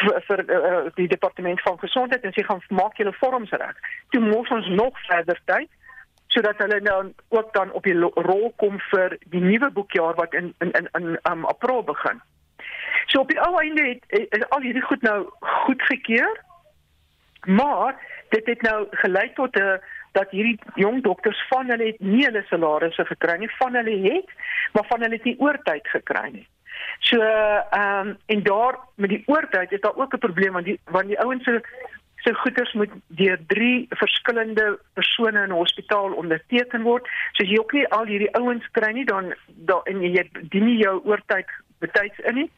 vir, 0.01 0.20
vir 0.28 0.44
uh, 0.51 0.84
die 0.94 1.09
departement 1.09 1.61
van 1.64 1.78
gesondheid 1.78 2.24
en 2.24 2.34
sê 2.36 2.44
gaan 2.47 2.62
maak 2.68 2.97
julle 3.01 3.14
vorms 3.20 3.51
reg. 3.51 3.76
Toe 4.14 4.20
moet 4.20 4.51
ons 4.51 4.68
nog 4.68 5.03
verder 5.09 5.40
tyd 5.44 5.70
sodat 6.34 6.59
hulle 6.59 6.80
nou 6.84 7.12
ook 7.28 7.53
dan 7.55 7.70
op 7.72 7.84
die 7.86 7.97
rol 7.99 8.51
kom 8.61 8.80
vir 8.90 9.14
die 9.32 9.40
nuwe 9.40 9.70
boekjaar 9.70 10.18
wat 10.18 10.34
in 10.34 10.55
in 10.61 10.72
in 10.72 10.88
in 10.99 11.07
um, 11.30 11.44
April 11.44 11.82
begin. 11.82 12.20
So 13.07 13.20
op 13.20 13.30
die 13.30 13.40
ou 13.40 13.55
einde 13.61 13.86
het, 13.86 14.05
het, 14.09 14.26
het 14.30 14.49
al 14.51 14.66
hierdie 14.66 14.82
goed 14.82 15.03
nou 15.03 15.30
goedgekeur. 15.40 16.42
Maar 17.47 17.94
dit 18.34 18.47
het 18.47 18.62
nou 18.62 18.86
gelei 18.90 19.32
tot 19.34 19.57
'n 19.57 19.62
uh, 19.62 19.78
dat 20.16 20.32
hierdie 20.32 20.59
jong 20.80 21.03
dokters 21.05 21.40
van 21.49 21.70
hulle 21.70 21.90
het 21.92 22.01
nie 22.01 22.24
hulle 22.24 22.44
salarisse 22.49 23.05
gekry 23.05 23.36
nie, 23.42 23.51
van 23.59 23.74
hulle 23.76 23.97
het, 24.09 24.30
maar 24.72 24.86
van 24.88 25.05
hulle 25.05 25.18
het 25.18 25.28
nie 25.28 25.36
oortyd 25.38 25.88
gekry 25.92 26.28
nie. 26.32 26.47
So 27.01 27.20
ehm 27.20 28.07
um, 28.07 28.16
en 28.27 28.43
daar 28.43 28.79
met 28.95 29.11
die 29.11 29.22
oortyd 29.27 29.72
is 29.72 29.81
daar 29.81 29.97
ook 29.97 30.14
'n 30.14 30.18
probleem 30.18 30.53
want 30.53 30.64
die 30.64 30.81
want 30.85 31.07
die 31.07 31.20
ouens 31.20 31.45
se 31.45 31.61
se 32.16 32.35
goeders 32.35 32.72
moet 32.72 32.91
deur 33.07 33.39
drie 33.47 33.87
verskillende 33.91 34.79
persone 34.93 35.43
in 35.43 35.49
'n 35.49 35.61
hospitaal 35.62 36.12
onderteken 36.12 36.83
word. 36.83 37.05
So 37.33 37.43
as 37.43 37.51
jy 37.51 37.59
ook 37.59 37.72
nie 37.72 37.89
al 37.89 38.07
hierdie 38.07 38.35
ouens 38.35 38.70
kry 38.70 38.93
nie 38.93 39.05
dan 39.05 39.35
dan 39.47 39.81
en 39.85 40.03
jy 40.03 40.29
dien 40.49 40.64
nie 40.64 40.79
jou 40.79 41.01
oortyd 41.05 41.47
betyds 41.79 42.18
in 42.18 42.35
nie 42.35 42.51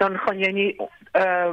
dan 0.00 0.18
gaan 0.18 0.38
jy 0.38 0.50
nie 0.52 0.70
uh 1.12 1.52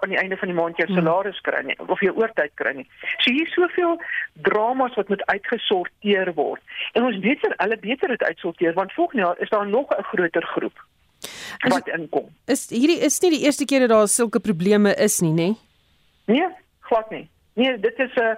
aan 0.00 0.08
die 0.08 0.18
einde 0.18 0.36
van 0.36 0.48
die 0.48 0.56
maand 0.56 0.78
jou 0.80 0.86
hmm. 0.88 0.96
salaris 0.96 1.40
kry 1.46 1.60
nie 1.62 1.76
of 1.86 2.00
jou 2.00 2.14
oortyd 2.16 2.52
kry 2.60 2.72
nie. 2.74 2.86
So 3.18 3.30
hier 3.30 3.46
is 3.46 3.54
soveel 3.54 4.00
dramas 4.48 4.96
wat 4.98 5.08
moet 5.12 5.26
uitgesorteer 5.26 6.32
word. 6.34 6.62
En 6.92 7.04
ons 7.04 7.18
weet 7.26 7.42
vir 7.44 7.54
hulle 7.56 7.78
beter 7.78 8.14
dit 8.14 8.24
uitsorteer 8.24 8.74
want 8.80 8.96
volgende 8.96 9.26
jaar 9.26 9.42
is 9.46 9.52
daar 9.54 9.68
nog 9.68 9.92
'n 9.98 10.08
groter 10.10 10.46
groep 10.56 10.84
wat 11.58 11.88
inkom. 11.88 12.28
Is 12.46 12.68
hierdie 12.70 13.00
is 13.04 13.20
nie 13.20 13.30
die 13.36 13.44
eerste 13.44 13.64
keer 13.64 13.86
dat 13.86 13.94
daar 13.94 14.08
sulke 14.08 14.40
probleme 14.40 14.94
is 14.94 15.20
nie, 15.20 15.32
nê? 15.32 15.50
Nee? 15.52 15.56
nee, 16.26 16.48
glad 16.80 17.10
nie. 17.10 17.28
Nee, 17.54 17.78
dit 17.80 17.98
is 17.98 18.14
'n 18.14 18.36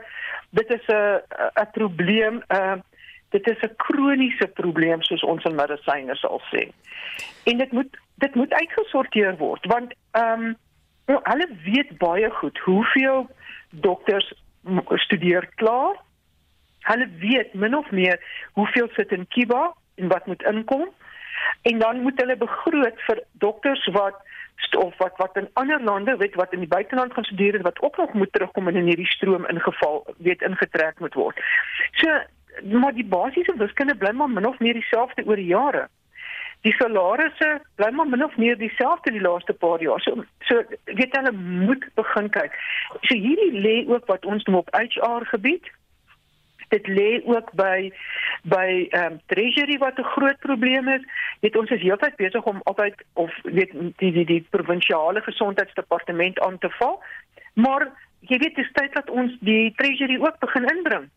dit 0.51 0.71
is 0.71 0.87
'n 0.87 1.21
'n 1.61 1.71
probleem, 1.73 2.43
'n 2.49 2.83
dit 3.31 3.49
is 3.49 3.63
'n 3.63 3.77
kroniese 3.77 4.47
probleem 4.47 5.03
soos 5.03 5.23
ons 5.23 5.45
in 5.45 5.55
medisyne 5.55 6.15
sal 6.15 6.41
sê. 6.53 6.71
En 7.45 7.59
dit 7.59 7.73
moet 7.73 7.97
dit 8.15 8.35
moet 8.35 8.53
uitgesorteer 8.53 9.37
word 9.37 9.67
want 9.67 9.95
ehm 10.11 10.33
um, 10.33 10.57
nou, 11.07 11.21
hulle 11.23 11.49
weet 11.65 11.99
baie 11.99 12.31
goed 12.31 12.59
hoeveel 12.59 13.29
dokters 13.71 14.33
studeer 14.95 15.49
klaar. 15.55 15.97
Hulle 16.81 17.09
weet 17.19 17.55
min 17.55 17.77
of 17.77 17.91
meer 17.91 18.49
hoeveel 18.53 18.89
sit 18.93 19.13
in 19.13 19.27
Kiba 19.29 19.75
en 19.95 20.09
wat 20.09 20.27
moet 20.27 20.43
inkom 20.43 20.89
en 21.63 21.79
dan 21.79 22.01
moet 22.01 22.21
hulle 22.21 22.37
begroot 22.37 23.01
vir 23.09 23.23
dokters 23.33 23.87
wat 23.93 24.23
of 24.79 24.97
wat 24.99 25.17
wat 25.17 25.37
in 25.37 25.49
ander 25.53 25.83
lande 25.83 26.17
weet 26.17 26.35
wat 26.35 26.53
in 26.53 26.59
die 26.59 26.69
buiteland 26.69 27.13
gaan 27.13 27.25
studeer 27.25 27.55
en 27.55 27.63
wat 27.63 27.81
ook 27.81 27.97
nog 27.97 28.13
moet 28.13 28.33
terugkom 28.33 28.69
in 28.69 28.87
hierdie 28.87 29.07
stroom 29.07 29.47
ingeval 29.47 30.07
weet 30.17 30.43
ingetrek 30.43 30.99
moet 30.99 31.15
word. 31.15 31.41
So 31.93 32.21
maar 32.63 32.95
die 32.95 33.05
basiese 33.05 33.55
wiskunde 33.57 33.97
bly 33.97 34.11
maar 34.11 34.31
min 34.31 34.47
of 34.47 34.59
meer 34.59 34.75
dieselfde 34.75 35.27
oor 35.27 35.37
die 35.37 35.47
jare. 35.53 35.89
Die 36.61 36.73
salarisse 36.73 37.61
bly 37.75 37.91
maar 37.91 38.09
min 38.09 38.25
of 38.25 38.37
meer 38.37 38.59
dieselfde 38.59 39.13
die 39.13 39.21
laaste 39.21 39.53
paar 39.53 39.83
jaar. 39.83 40.01
So 40.01 40.25
so 40.49 40.63
weet 40.85 41.17
hulle 41.17 41.33
moet 41.33 41.85
begin 41.95 42.31
kyk. 42.31 42.57
So 43.03 43.15
hierdie 43.15 43.61
lê 43.61 43.77
ook 43.89 44.07
wat 44.07 44.25
ons 44.25 44.45
noem 44.45 44.63
op 44.65 44.73
HR 44.75 45.29
gebied 45.35 45.73
dit 46.77 46.87
lê 46.87 47.11
ook 47.25 47.53
by 47.59 47.91
by 48.43 48.69
ehm 48.91 49.13
um, 49.13 49.21
treasury 49.33 49.79
wat 49.79 49.99
'n 49.99 50.13
groot 50.15 50.39
probleem 50.39 50.89
is. 50.89 51.03
Dit 51.41 51.57
ons 51.57 51.71
is 51.71 51.83
heeltyd 51.83 52.17
besig 52.17 52.45
om 52.45 52.61
altyd 52.65 52.95
of 53.13 53.31
weet 53.43 53.73
die 53.97 54.13
die 54.13 54.25
die 54.25 54.47
provinsiale 54.51 55.21
gesondheidsdepartement 55.21 56.41
aan 56.41 56.59
te 56.59 56.71
val. 56.79 57.03
Maar 57.55 57.89
jy 58.21 58.39
weet 58.39 58.57
dis 58.57 58.73
tyd 58.73 58.93
dat 58.93 59.11
ons 59.11 59.37
die 59.41 59.73
treasury 59.77 60.19
ook 60.21 60.39
begin 60.39 60.65
inbring. 60.77 61.09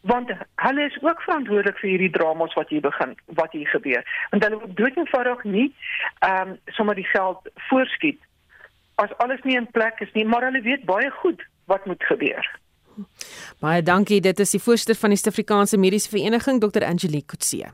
Want 0.00 0.30
hulle 0.54 0.84
is 0.84 0.98
ook 1.02 1.22
verantwoordelik 1.22 1.78
vir 1.78 1.90
hierdie 1.90 2.10
dramas 2.10 2.54
wat 2.54 2.68
hier 2.68 2.80
begin 2.80 3.16
wat 3.26 3.52
hier 3.52 3.68
gebeur. 3.68 4.04
Want 4.30 4.44
hulle 4.44 4.58
word 4.58 4.76
doodgewoonig 4.76 5.44
nie 5.44 5.74
ehm 6.18 6.48
um, 6.48 6.58
sommer 6.66 6.94
die 6.94 7.10
geld 7.16 7.50
voorskiet 7.68 8.20
as 8.96 9.16
alles 9.16 9.42
nie 9.42 9.56
in 9.56 9.70
plek 9.70 10.00
is 10.00 10.12
nie, 10.12 10.24
maar 10.24 10.46
hulle 10.48 10.62
weet 10.64 10.84
baie 10.84 11.10
goed 11.10 11.42
wat 11.64 11.84
moet 11.86 12.04
gebeur. 12.04 12.46
Baie 13.60 13.82
dankie. 13.82 14.20
Dit 14.20 14.40
is 14.40 14.50
die 14.50 14.60
voorsitter 14.60 14.94
van 14.94 15.10
die 15.10 15.18
Suid-Afrikaanse 15.18 15.76
Mediese 15.76 16.08
Vereniging, 16.08 16.60
Dr. 16.60 16.84
Angelique 16.84 17.26
Kutse. 17.26 17.72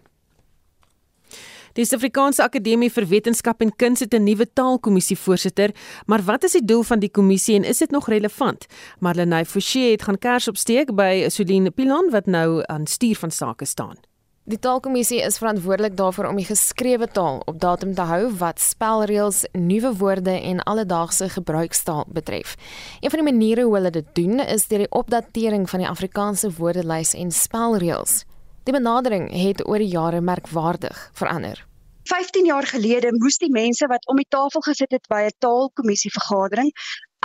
Die 1.72 1.84
Suid-Afrikaanse 1.84 2.44
Akademie 2.44 2.90
vir 2.92 3.06
Wetenskap 3.08 3.62
en 3.64 3.72
Kuns 3.80 4.00
het 4.00 4.14
'n 4.14 4.24
nuwe 4.24 4.46
taalkommissie 4.52 5.16
voorsitter, 5.16 5.70
maar 6.06 6.22
wat 6.22 6.44
is 6.44 6.52
die 6.52 6.64
doel 6.64 6.82
van 6.82 6.98
die 6.98 7.10
kommissie 7.10 7.56
en 7.56 7.64
is 7.64 7.78
dit 7.78 7.90
nog 7.90 8.08
relevant? 8.08 8.66
Marlenae 9.00 9.44
Forsie 9.44 9.90
het 9.90 10.02
gaan 10.02 10.18
kers 10.18 10.48
opsteek 10.48 10.94
by 10.94 11.28
Soline 11.28 11.70
Pilon 11.70 12.10
wat 12.10 12.26
nou 12.26 12.62
aan 12.66 12.86
stuur 12.86 13.16
van 13.16 13.30
sake 13.30 13.64
staan. 13.64 14.11
Die 14.42 14.58
taalkommissie 14.58 15.20
is 15.22 15.36
verantwoordelik 15.38 15.92
daarvoor 15.96 16.26
om 16.26 16.38
die 16.40 16.46
geskrewe 16.48 17.06
taal 17.06 17.36
op 17.46 17.60
datum 17.62 17.92
te 17.94 18.02
hou 18.10 18.24
wat 18.40 18.58
spelreëls, 18.58 19.44
nuwe 19.54 19.92
woorde 20.00 20.34
en 20.34 20.64
alledaagse 20.66 21.28
gebruikstaal 21.30 22.08
betref. 22.10 22.56
Een 23.00 23.10
van 23.14 23.22
die 23.22 23.28
maniere 23.32 23.62
hoe 23.62 23.76
hulle 23.76 23.92
dit 23.94 24.08
doen 24.18 24.40
is 24.42 24.66
deur 24.66 24.82
die 24.82 24.90
opdatering 24.90 25.68
van 25.70 25.84
die 25.84 25.88
Afrikaanse 25.88 26.50
woordelys 26.58 27.14
en 27.14 27.30
spelreëls. 27.30 28.24
Die 28.66 28.74
benadering 28.74 29.30
het 29.30 29.62
oor 29.68 29.78
die 29.78 29.94
jare 29.94 30.20
merkwaardig 30.20 31.10
verander. 31.14 31.62
15 32.10 32.44
jaar 32.44 32.66
gelede 32.66 33.14
moes 33.14 33.38
die 33.38 33.50
mense 33.50 33.86
wat 33.86 34.08
om 34.10 34.18
die 34.18 34.26
tafel 34.28 34.66
gesit 34.66 34.90
het 34.90 35.06
by 35.06 35.22
'n 35.30 35.38
taalkommissie 35.38 36.10
vergadering 36.10 36.74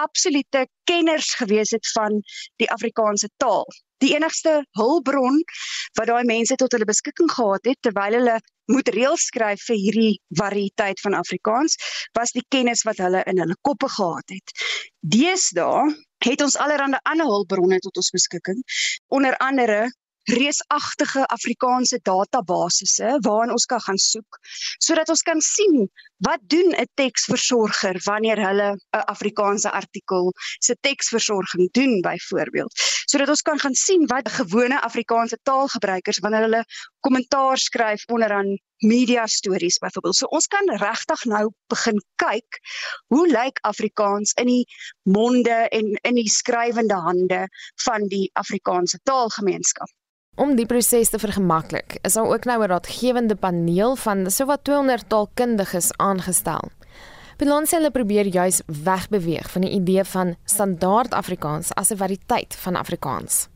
absolute 0.01 0.67
kenners 0.89 1.33
gewees 1.39 1.73
het 1.75 1.91
van 1.95 2.21
die 2.61 2.69
Afrikaanse 2.71 3.29
taal. 3.43 3.65
Die 4.03 4.13
enigste 4.15 4.61
hulpbron 4.77 5.41
wat 5.97 6.09
daai 6.09 6.23
mense 6.29 6.55
tot 6.55 6.75
hulle 6.75 6.85
beskikking 6.89 7.31
gehad 7.33 7.65
het 7.65 7.81
terwyl 7.81 8.17
hulle 8.19 8.37
moet 8.71 8.89
reëls 8.93 9.29
skryf 9.31 9.63
vir 9.69 9.79
hierdie 9.79 10.15
variëteit 10.39 11.01
van 11.05 11.15
Afrikaans 11.17 11.77
was 12.17 12.33
die 12.35 12.45
kennis 12.53 12.83
wat 12.87 12.99
hulle 13.03 13.23
in 13.31 13.39
hulle 13.41 13.57
koppe 13.67 13.89
gehad 13.95 14.35
het. 14.35 14.53
Deesdae 15.01 15.87
het 16.25 16.41
ons 16.43 16.57
allerlei 16.57 16.99
ander 17.09 17.29
hulpbronne 17.29 17.79
tot 17.85 17.97
ons 18.01 18.13
beskikking, 18.13 18.59
onder 19.13 19.37
andere 19.37 19.87
reusagtige 20.27 21.25
Afrikaanse 21.31 21.99
databasisse 22.03 23.17
waarin 23.23 23.53
ons 23.55 23.65
kan 23.65 23.81
gaan 23.81 23.99
soek 24.01 24.39
sodat 24.83 25.09
ons 25.09 25.23
kan 25.29 25.41
sien 25.41 25.87
wat 26.17 26.39
doen 26.41 26.73
'n 26.73 26.89
teksversorger 26.93 28.01
wanneer 28.03 28.39
hulle 28.47 28.69
'n 28.73 29.05
Afrikaanse 29.13 29.71
artikel 29.71 30.33
se 30.59 30.75
teksversorging 30.81 31.71
doen 31.71 32.01
byvoorbeeld 32.01 32.73
sodat 33.05 33.29
ons 33.29 33.41
kan 33.41 33.59
gaan 33.59 33.75
sien 33.75 34.07
wat 34.07 34.29
gewone 34.29 34.81
Afrikaanse 34.81 35.37
taalgebruikers 35.43 36.19
wanneer 36.19 36.41
hulle 36.41 36.63
kommentaar 36.99 37.57
skryf 37.57 38.05
onderaan 38.05 38.57
media 38.77 39.25
stories 39.25 39.77
byvoorbeeld 39.77 40.15
so 40.15 40.25
ons 40.25 40.47
kan 40.47 40.69
regtig 40.69 41.23
nou 41.25 41.51
begin 41.67 42.01
kyk 42.15 42.59
hoe 43.13 43.27
lyk 43.27 43.57
Afrikaans 43.61 44.33
in 44.33 44.45
die 44.45 44.65
monde 45.03 45.57
en 45.69 45.93
in 46.01 46.15
die 46.15 46.29
skrywende 46.29 46.99
hande 47.09 47.47
van 47.85 48.07
die 48.07 48.29
Afrikaanse 48.33 48.99
taalgemeenskap 49.03 49.89
Om 50.37 50.51
die 50.53 50.67
proses 50.69 51.09
te 51.09 51.17
vergemaklik, 51.17 51.95
is 52.05 52.13
daar 52.13 52.29
ook 52.29 52.43
nou 52.45 52.61
'n 52.61 52.69
raadgewende 52.69 53.35
paneel 53.35 53.95
van 53.95 54.31
sowat 54.31 54.63
200 54.63 55.09
taalkundiges 55.09 55.89
aangestel. 55.97 56.69
Bilans 57.37 57.71
hulle 57.71 57.91
probeer 57.91 58.25
juis 58.25 58.61
wegbeweeg 58.65 59.51
van 59.51 59.61
die 59.61 59.71
idee 59.71 60.03
van 60.03 60.35
standaard 60.45 61.13
Afrikaans 61.13 61.73
as 61.73 61.89
'n 61.89 61.97
variëteit 61.97 62.55
van 62.55 62.75
Afrikaans 62.75 63.47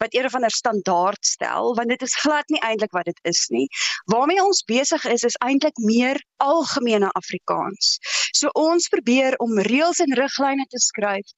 wat 0.00 0.14
eerder 0.14 0.30
van 0.30 0.44
'n 0.44 0.58
standaard 0.60 1.26
stel 1.26 1.74
want 1.74 1.88
dit 1.88 2.02
is 2.02 2.20
glad 2.24 2.48
nie 2.48 2.60
eintlik 2.60 2.90
wat 2.90 3.04
dit 3.04 3.18
is 3.22 3.48
nie. 3.48 3.68
Waarmee 4.04 4.44
ons 4.44 4.64
besig 4.64 5.04
is 5.04 5.22
is 5.22 5.36
eintlik 5.48 5.76
meer 5.76 6.24
algemene 6.36 7.10
Afrikaans. 7.20 7.98
So 8.32 8.48
ons 8.52 8.88
probeer 8.88 9.36
om 9.36 9.58
reëls 9.58 9.98
en 9.98 10.14
riglyne 10.22 10.66
te 10.68 10.78
skryf 10.78 11.28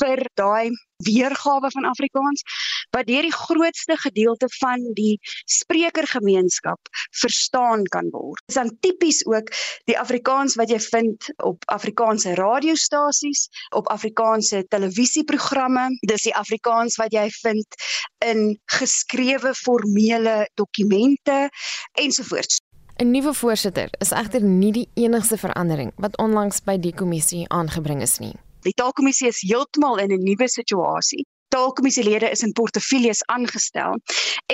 vir 0.00 0.26
daai 0.34 0.70
weergawe 1.06 1.70
van 1.70 1.84
Afrikaans 1.84 2.42
wat 2.90 3.06
deur 3.06 3.22
die 3.22 3.34
grootste 3.34 3.96
gedeelte 3.96 4.48
van 4.58 4.84
die 4.98 5.18
sprekergemeenskap 5.44 6.78
verstaan 7.20 7.84
kan 7.94 8.08
word. 8.10 8.42
Dit 8.46 8.56
is 8.56 8.60
dan 8.60 8.72
tipies 8.80 9.20
ook 9.26 9.52
die 9.90 9.98
Afrikaans 9.98 10.56
wat 10.60 10.70
jy 10.70 10.80
vind 10.80 11.30
op 11.44 11.62
Afrikaanse 11.70 12.34
radiostasies, 12.34 13.48
op 13.76 13.88
Afrikaanse 13.88 14.64
televisieprogramme. 14.68 15.88
Dis 16.06 16.26
die 16.28 16.36
Afrikaans 16.36 16.96
wat 17.00 17.14
jy 17.14 17.28
vind 17.40 17.78
in 18.24 18.58
geskrewe 18.72 19.54
formele 19.54 20.48
dokumente 20.54 21.48
ensovoorts. 21.92 22.60
'n 23.00 23.10
Nuwe 23.10 23.32
voorsitter 23.34 23.88
is 23.98 24.10
egter 24.12 24.42
nie 24.42 24.72
die 24.72 24.88
enigste 24.94 25.38
verandering 25.40 25.92
wat 25.96 26.18
onlangs 26.18 26.60
by 26.60 26.76
die 26.76 26.92
kommissie 26.92 27.46
aangebring 27.48 28.02
is 28.02 28.18
nie. 28.18 28.34
Die 28.62 28.74
taalkommissie 28.76 29.28
is 29.28 29.40
heeltemal 29.40 29.98
in 30.02 30.12
'n 30.12 30.22
nuwe 30.22 30.48
situasie. 30.48 31.26
Taalkommissielede 31.48 32.28
is 32.30 32.42
in 32.42 32.52
portefeuilles 32.52 33.22
aangestel 33.24 33.96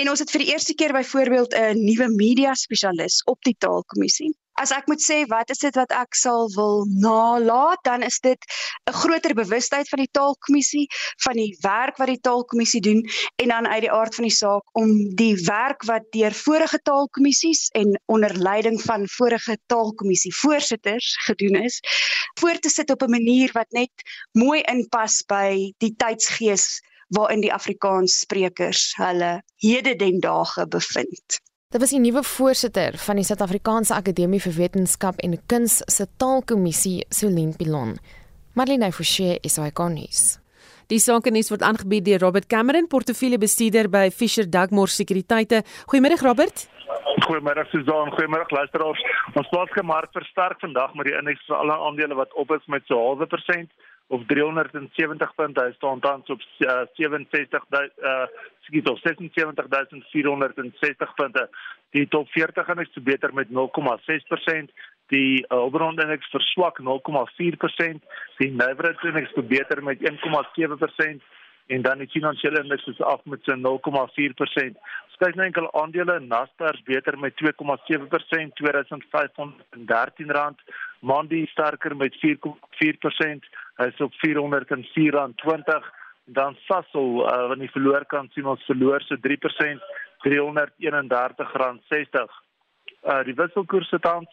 en 0.00 0.11
ons 0.11 0.22
het 0.22 0.30
vir 0.30 0.44
die 0.44 0.52
eerste 0.52 0.74
keer 0.74 0.92
byvoorbeeld 0.92 1.54
'n 1.54 1.84
nuwe 1.84 2.09
media 2.14 2.54
spesialis 2.54 3.22
op 3.24 3.42
die 3.42 3.57
taalkommissie. 3.59 4.30
As 4.57 4.70
ek 4.72 4.86
moet 4.88 5.02
sê 5.04 5.16
wat 5.28 5.50
is 5.52 5.59
dit 5.61 5.76
wat 5.76 5.90
ek 5.92 6.16
sal 6.16 6.46
wil 6.54 6.86
nalat, 7.02 7.80
dan 7.84 8.02
is 8.07 8.16
dit 8.24 8.40
'n 8.88 8.94
groter 9.00 9.34
bewustheid 9.36 9.88
van 9.88 10.00
die 10.00 10.12
taalkommissie, 10.18 10.86
van 11.24 11.36
die 11.36 11.52
werk 11.61 12.00
wat 12.00 12.09
die 12.09 12.24
taalkommissie 12.28 12.80
doen 12.80 13.02
en 13.42 13.48
dan 13.52 13.68
uit 13.68 13.84
die 13.84 13.92
aard 13.92 14.14
van 14.14 14.24
die 14.28 14.36
saak 14.36 14.64
om 14.80 14.94
die 15.20 15.36
werk 15.44 15.84
wat 15.90 16.09
deur 16.16 16.32
vorige 16.32 16.80
taalkommissies 16.88 17.68
en 17.82 18.00
onder 18.07 18.32
leiding 18.48 18.80
van 18.80 19.04
vorige 19.18 19.59
taalkommissie 19.66 20.34
voorsitters 20.34 21.12
gedoen 21.28 21.61
is, 21.62 21.80
voort 22.40 22.62
te 22.62 22.72
sit 22.72 22.90
op 22.90 23.02
'n 23.02 23.11
manier 23.11 23.52
wat 23.52 23.70
net 23.70 23.92
mooi 24.32 24.61
inpas 24.61 25.22
by 25.28 25.72
die 25.84 25.94
tydsgees 25.96 26.80
waarin 27.09 27.40
die 27.44 27.52
Afrikaans 27.52 28.20
sprekers 28.24 28.94
hulle 28.96 29.42
hedendaags 29.62 30.64
bevind. 30.68 31.44
Dit 31.66 31.80
was 31.82 31.90
die 31.90 31.98
nuwe 31.98 32.20
voorsitter 32.22 32.94
van 33.02 33.18
die 33.18 33.24
Suid-Afrikaanse 33.26 33.96
Akademie 33.96 34.38
vir 34.38 34.52
Wetenskap 34.54 35.16
en 35.26 35.32
Kuns 35.50 35.80
se 35.90 36.04
taalkommissie, 36.22 37.00
Solien 37.10 37.56
Pilon. 37.58 37.96
Marlene 38.54 38.92
Forsie 38.94 39.40
is 39.42 39.58
hy 39.58 39.72
konnies. 39.74 40.36
Die 40.86 41.00
sakenuus 41.02 41.50
word 41.50 41.64
aangebied 41.66 42.06
deur 42.06 42.22
Robert 42.22 42.46
Cameron, 42.46 42.86
portefeuljebestuurder 42.86 43.90
by 43.90 44.12
Fisher 44.14 44.46
Dugmore 44.46 44.94
Sekuriteite. 44.94 45.64
Goeiemôre 45.90 46.22
Robert. 46.22 46.68
Goeiemôre 47.26 47.66
Suzan, 47.72 48.12
goeiemôre 48.14 48.47
luisteraars. 48.55 49.01
Ons 49.34 49.49
plaaslike 49.51 49.82
mark 49.82 50.12
versterk 50.14 50.61
vandag 50.62 50.95
met 50.95 51.09
die 51.09 51.16
indeks 51.18 51.43
vir 51.49 51.57
alle 51.59 51.74
aandele 51.89 52.14
wat 52.18 52.34
op 52.39 52.53
is 52.55 52.66
met 52.70 52.87
so 52.87 52.95
0.5% 53.18 53.66
of 54.14 54.20
370 54.30 55.34
punte. 55.34 55.64
Hy 55.66 55.72
staan 55.74 55.99
tans 56.05 56.30
op 56.30 56.41
uh, 56.62 56.87
67 56.95 57.66
uh 57.74 58.26
skiet 58.66 58.87
op 58.91 58.99
77460 58.99 61.14
punte. 61.14 61.49
Die 61.95 62.07
top 62.11 62.26
40 62.34 62.66
indeks 62.74 62.95
is 62.95 63.03
beter 63.03 63.30
met 63.34 63.49
0,6%. 63.51 63.55
Die 65.14 65.43
uh, 65.43 65.49
Hulbron 65.55 65.99
indeks 66.03 66.30
verswak 66.34 66.80
0,4%. 66.82 66.87
Die 68.39 68.51
Navirat 68.55 69.03
indeks 69.03 69.34
is 69.34 69.47
beter 69.51 69.82
met 69.82 69.99
1,7% 70.03 71.22
en 71.66 71.82
dan 71.82 71.98
die 71.98 72.08
finansiële 72.08 72.62
indeks 72.62 72.86
is 72.86 73.00
af 73.00 73.24
met 73.24 73.42
so 73.42 73.56
0,4%. 73.56 74.78
Ons 75.06 75.18
kyk 75.18 75.34
na 75.34 75.46
enkele 75.48 75.70
aandele, 75.80 76.18
Naspers 76.20 76.82
beter 76.86 77.18
met 77.18 77.34
2,7%, 77.42 78.54
2513 78.60 80.30
rand. 80.38 80.60
Mondi 81.00 81.46
sterker 81.50 81.96
met 81.96 82.16
4,4%, 82.22 83.48
hy's 83.82 84.00
op 84.00 84.14
404 84.22 85.12
rand 85.18 85.38
20. 85.42 85.92
Dan 86.38 86.56
Sasol, 86.66 87.22
uh, 87.22 87.46
wanneer 87.50 87.68
jy 87.68 87.74
verloor 87.76 88.06
kan 88.10 88.30
sien 88.34 88.46
ons 88.50 88.64
verloor 88.66 89.02
so 89.06 89.18
3%, 89.22 89.82
331 90.26 91.52
rand 91.62 91.82
60. 91.92 92.42
Uh 93.06 93.22
die 93.26 93.36
wisselkoers 93.38 93.88
se 93.92 93.98
tans 94.02 94.30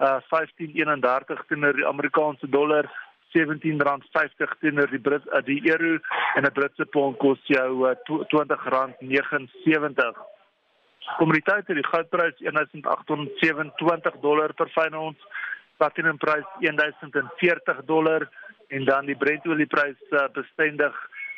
uh 0.00 0.20
15.31 0.32 1.44
teenoor 1.48 1.76
die 1.76 1.86
Amerikaanse 1.86 2.48
dollar, 2.48 2.88
R17.50 3.34 4.58
teenoor 4.60 4.90
die 4.90 5.02
Brit 5.02 5.26
uh, 5.32 5.42
die 5.44 5.60
euro 5.70 5.98
en 6.36 6.44
'n 6.44 6.52
Britse 6.52 6.86
pond 6.86 7.18
kos 7.18 7.40
jou 7.50 7.88
uh, 7.88 7.94
R20.79. 8.08 10.16
Kommoditeite, 11.18 11.74
die 11.74 11.84
goudprys 11.84 12.38
1827 12.40 14.20
dollar 14.22 14.54
per 14.54 14.68
fyn 14.72 14.94
ons, 14.96 15.18
platinum 15.76 16.18
prys 16.18 16.46
1040 16.60 17.84
dollar 17.84 18.28
en 18.68 18.84
dan 18.84 19.06
die 19.06 19.16
Brent 19.16 19.46
olieprys 19.46 20.00
uh, 20.10 20.28
bestendig 20.32 20.94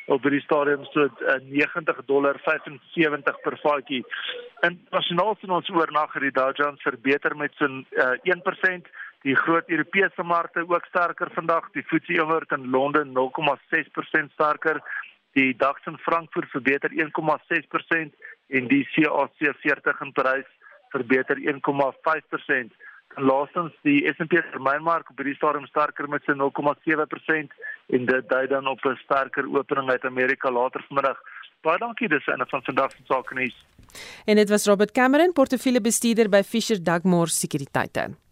op 0.07 0.22
die 0.22 0.40
stadium 0.40 0.84
so 0.92 1.09
uh, 1.09 1.38
90 1.51 2.05
dollar 2.07 2.38
75 2.44 3.40
per 3.42 3.59
vatjie. 3.62 4.05
Internasionaal 4.62 5.34
sien 5.40 5.51
ons 5.51 5.70
oornag 5.74 6.14
dat 6.14 6.22
die 6.22 6.34
Dow 6.36 6.53
Jones 6.55 6.82
verbeter 6.86 7.34
met 7.36 7.55
so 7.59 7.66
uh, 7.66 8.14
1% 8.22 8.86
Die 9.27 9.35
groot 9.35 9.68
Europese 9.68 10.22
markte 10.22 10.62
ook 10.68 10.85
sterker 10.87 11.31
vandag. 11.35 11.70
Die 11.74 11.83
FTSE 11.83 12.20
Immert 12.22 12.53
in 12.55 12.70
Londen 12.70 13.09
0,6% 13.11 14.33
sterker. 14.33 14.79
Die 15.35 15.57
DAX 15.57 15.87
in 15.87 15.99
Frankfurt 15.99 16.51
verbeter 16.51 16.91
1,6% 16.91 18.12
en 18.47 18.68
die 18.70 18.85
CAC 18.93 19.55
40 19.62 20.01
in 20.01 20.12
Parys 20.12 20.51
verbeter 20.95 21.37
1,5%. 21.37 22.77
En 23.16 23.24
laastens 23.24 23.74
die 23.83 24.12
S&P 24.12 24.43
termynmark 24.53 25.11
op 25.11 25.18
hierdie 25.18 25.35
stadium 25.35 25.66
sterker 25.66 26.09
met 26.09 26.22
sy 26.27 26.37
0,7% 26.39 27.57
en 27.99 28.07
dit 28.11 28.29
dui 28.31 28.45
dan 28.53 28.68
op 28.70 28.85
'n 28.85 28.99
sterker 29.03 29.49
opening 29.59 29.91
uit 29.91 30.05
Amerika 30.05 30.51
later 30.51 30.85
vanmiddag. 30.89 31.18
Baie 31.62 31.79
dankie 31.79 32.09
dis 32.09 32.27
en 32.27 32.47
van 32.47 32.62
vandag 32.62 32.91
se 32.91 33.03
sake 33.05 33.35
nuus. 33.35 33.57
En 34.24 34.37
dit 34.37 34.49
was 34.49 34.66
Robert 34.66 34.93
Cameron, 34.93 35.33
portefeuljebestuurder 35.33 36.29
by 36.29 36.43
Fisher 36.43 36.83
Dugmore 36.83 37.31
Sekuriteite. 37.31 38.26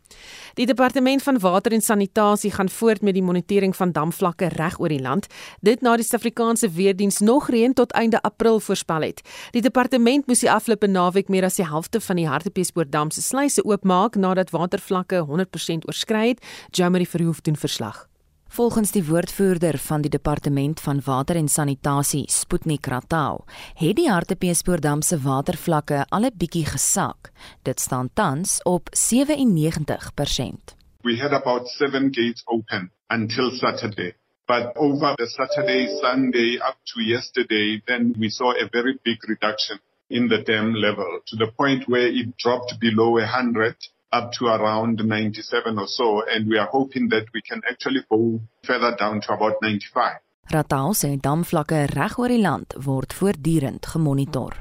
Die 0.54 0.66
departement 0.66 1.22
van 1.22 1.38
water 1.38 1.72
en 1.72 1.82
sanitasie 1.82 2.50
gaan 2.50 2.68
voort 2.68 3.02
met 3.02 3.14
die 3.14 3.22
monitering 3.22 3.76
van 3.76 3.92
damvlakke 3.92 4.48
reg 4.54 4.78
oor 4.80 4.88
die 4.88 5.02
land. 5.02 5.26
Dit 5.60 5.82
na 5.82 5.96
die 5.96 6.04
Suid-Afrikaanse 6.04 6.70
weerdiens 6.70 7.18
nog 7.18 7.50
reën 7.50 7.74
tot 7.74 7.92
einde 7.92 8.22
April 8.22 8.60
voorspel 8.60 9.00
het. 9.00 9.20
Die 9.50 9.62
departement 9.62 10.26
moes 10.26 10.40
die 10.46 10.50
afgelope 10.50 10.86
naweek 10.86 11.28
meer 11.28 11.44
as 11.44 11.58
die 11.58 11.66
helfte 11.66 12.00
van 12.00 12.16
die 12.16 12.28
Hartbeespoortdam 12.28 13.10
se 13.10 13.22
sluise 13.22 13.64
oopmaak 13.64 14.14
nadat 14.14 14.50
watervlakke 14.50 15.26
100% 15.26 15.88
oorskry 15.90 16.28
het. 16.28 16.44
Jamie 16.70 17.08
Verhoef 17.08 17.40
doen 17.40 17.56
verslag. 17.56 18.06
Volgens 18.54 18.92
die 18.94 19.04
woordvoerder 19.04 19.78
van 19.78 20.00
die 20.00 20.10
departement 20.10 20.80
van 20.80 21.00
water 21.04 21.36
en 21.36 21.48
sanitasie, 21.48 22.24
Sputnik 22.30 22.86
Ratau, 22.86 23.40
het 23.80 23.96
die 23.98 24.06
Hartbeespoortdam 24.06 25.02
se 25.02 25.18
watervlakke 25.24 26.04
al 26.08 26.26
'n 26.28 26.36
bietjie 26.38 26.66
gesak. 26.66 27.32
Dit 27.62 27.80
staan 27.80 28.10
tans 28.14 28.62
op 28.62 28.88
97%. 28.92 30.76
We 31.02 31.18
had 31.18 31.32
about 31.32 31.68
7 31.68 32.14
gates 32.14 32.42
open 32.44 32.92
until 33.08 33.50
Saturday. 33.50 34.14
But 34.46 34.76
over 34.76 35.14
the 35.16 35.26
Saturday, 35.26 35.88
Sunday, 36.00 36.54
up 36.54 36.76
to 36.84 37.00
yesterday, 37.00 37.82
then 37.84 38.14
we 38.18 38.30
saw 38.30 38.50
a 38.50 38.68
very 38.70 38.98
big 39.02 39.24
reduction 39.24 39.80
in 40.06 40.28
the 40.28 40.42
dam 40.42 40.74
level 40.74 41.20
to 41.24 41.36
the 41.36 41.52
point 41.56 41.84
where 41.88 42.18
it 42.20 42.36
dropped 42.36 42.78
below 42.78 43.10
100 43.18 43.74
up 44.14 44.32
to 44.38 44.46
around 44.46 45.02
97 45.04 45.78
or 45.78 45.86
so. 45.86 46.22
And 46.26 46.48
we 46.48 46.58
are 46.58 46.68
hoping 46.70 47.08
that 47.08 47.26
we 47.34 47.42
can 47.42 47.60
actually 47.70 48.02
go 48.10 48.40
further 48.62 48.94
down 48.96 49.20
to 49.22 49.32
about 49.32 49.60
95. 49.62 50.20
Ratau 50.52 50.92
sê 50.92 51.16
damvlakke 51.24 51.78
reg 51.96 52.18
oor 52.20 52.28
die 52.28 52.42
land 52.46 52.74
word 52.86 53.14
voortdurend 53.18 53.86
gemonitor. 53.92 54.52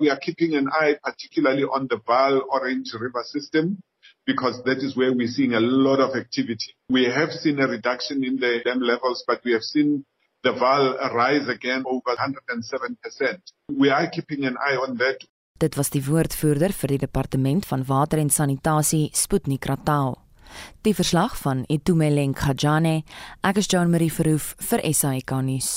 We 0.00 0.10
are 0.10 0.18
keeping 0.18 0.54
an 0.56 0.68
eye 0.68 0.96
particularly 1.02 1.64
on 1.64 1.86
the 1.88 1.98
Vaal 2.08 2.40
Orange 2.48 2.94
River 3.00 3.22
system 3.24 3.78
because 4.26 4.62
that 4.64 4.78
is 4.78 4.96
where 4.96 5.12
we're 5.12 5.28
seeing 5.28 5.54
a 5.54 5.60
lot 5.60 6.00
of 6.00 6.16
activity. 6.16 6.74
We 6.88 7.04
have 7.04 7.30
seen 7.30 7.60
a 7.60 7.68
reduction 7.68 8.24
in 8.24 8.36
the 8.36 8.60
dam 8.64 8.80
levels, 8.80 9.24
but 9.26 9.40
we 9.44 9.52
have 9.52 9.62
seen 9.62 10.04
the 10.42 10.52
Vaal 10.52 10.96
rise 11.14 11.48
again 11.48 11.84
over 11.86 12.16
107%. 12.16 13.40
We 13.72 13.90
are 13.90 14.08
keeping 14.10 14.44
an 14.44 14.56
eye 14.56 14.76
on 14.76 14.96
that. 14.98 15.18
Dit 15.56 15.74
was 15.74 15.88
die 15.88 16.02
woordvoerder 16.04 16.72
vir 16.76 16.92
die 16.92 16.98
departement 17.00 17.64
van 17.64 17.84
water 17.88 18.20
en 18.20 18.28
sanitasie, 18.28 19.08
Sputnik 19.16 19.64
Ratau. 19.64 20.18
Die 20.84 20.92
verslag 20.94 21.32
van 21.40 21.62
Itumeleng 21.72 22.34
Khajane, 22.36 22.98
ek 23.40 23.62
is 23.62 23.70
Jean 23.72 23.88
Marie 23.88 24.12
Verhoef 24.12 24.52
vir 24.68 24.84
SAK 24.84 25.32
nuus. 25.46 25.70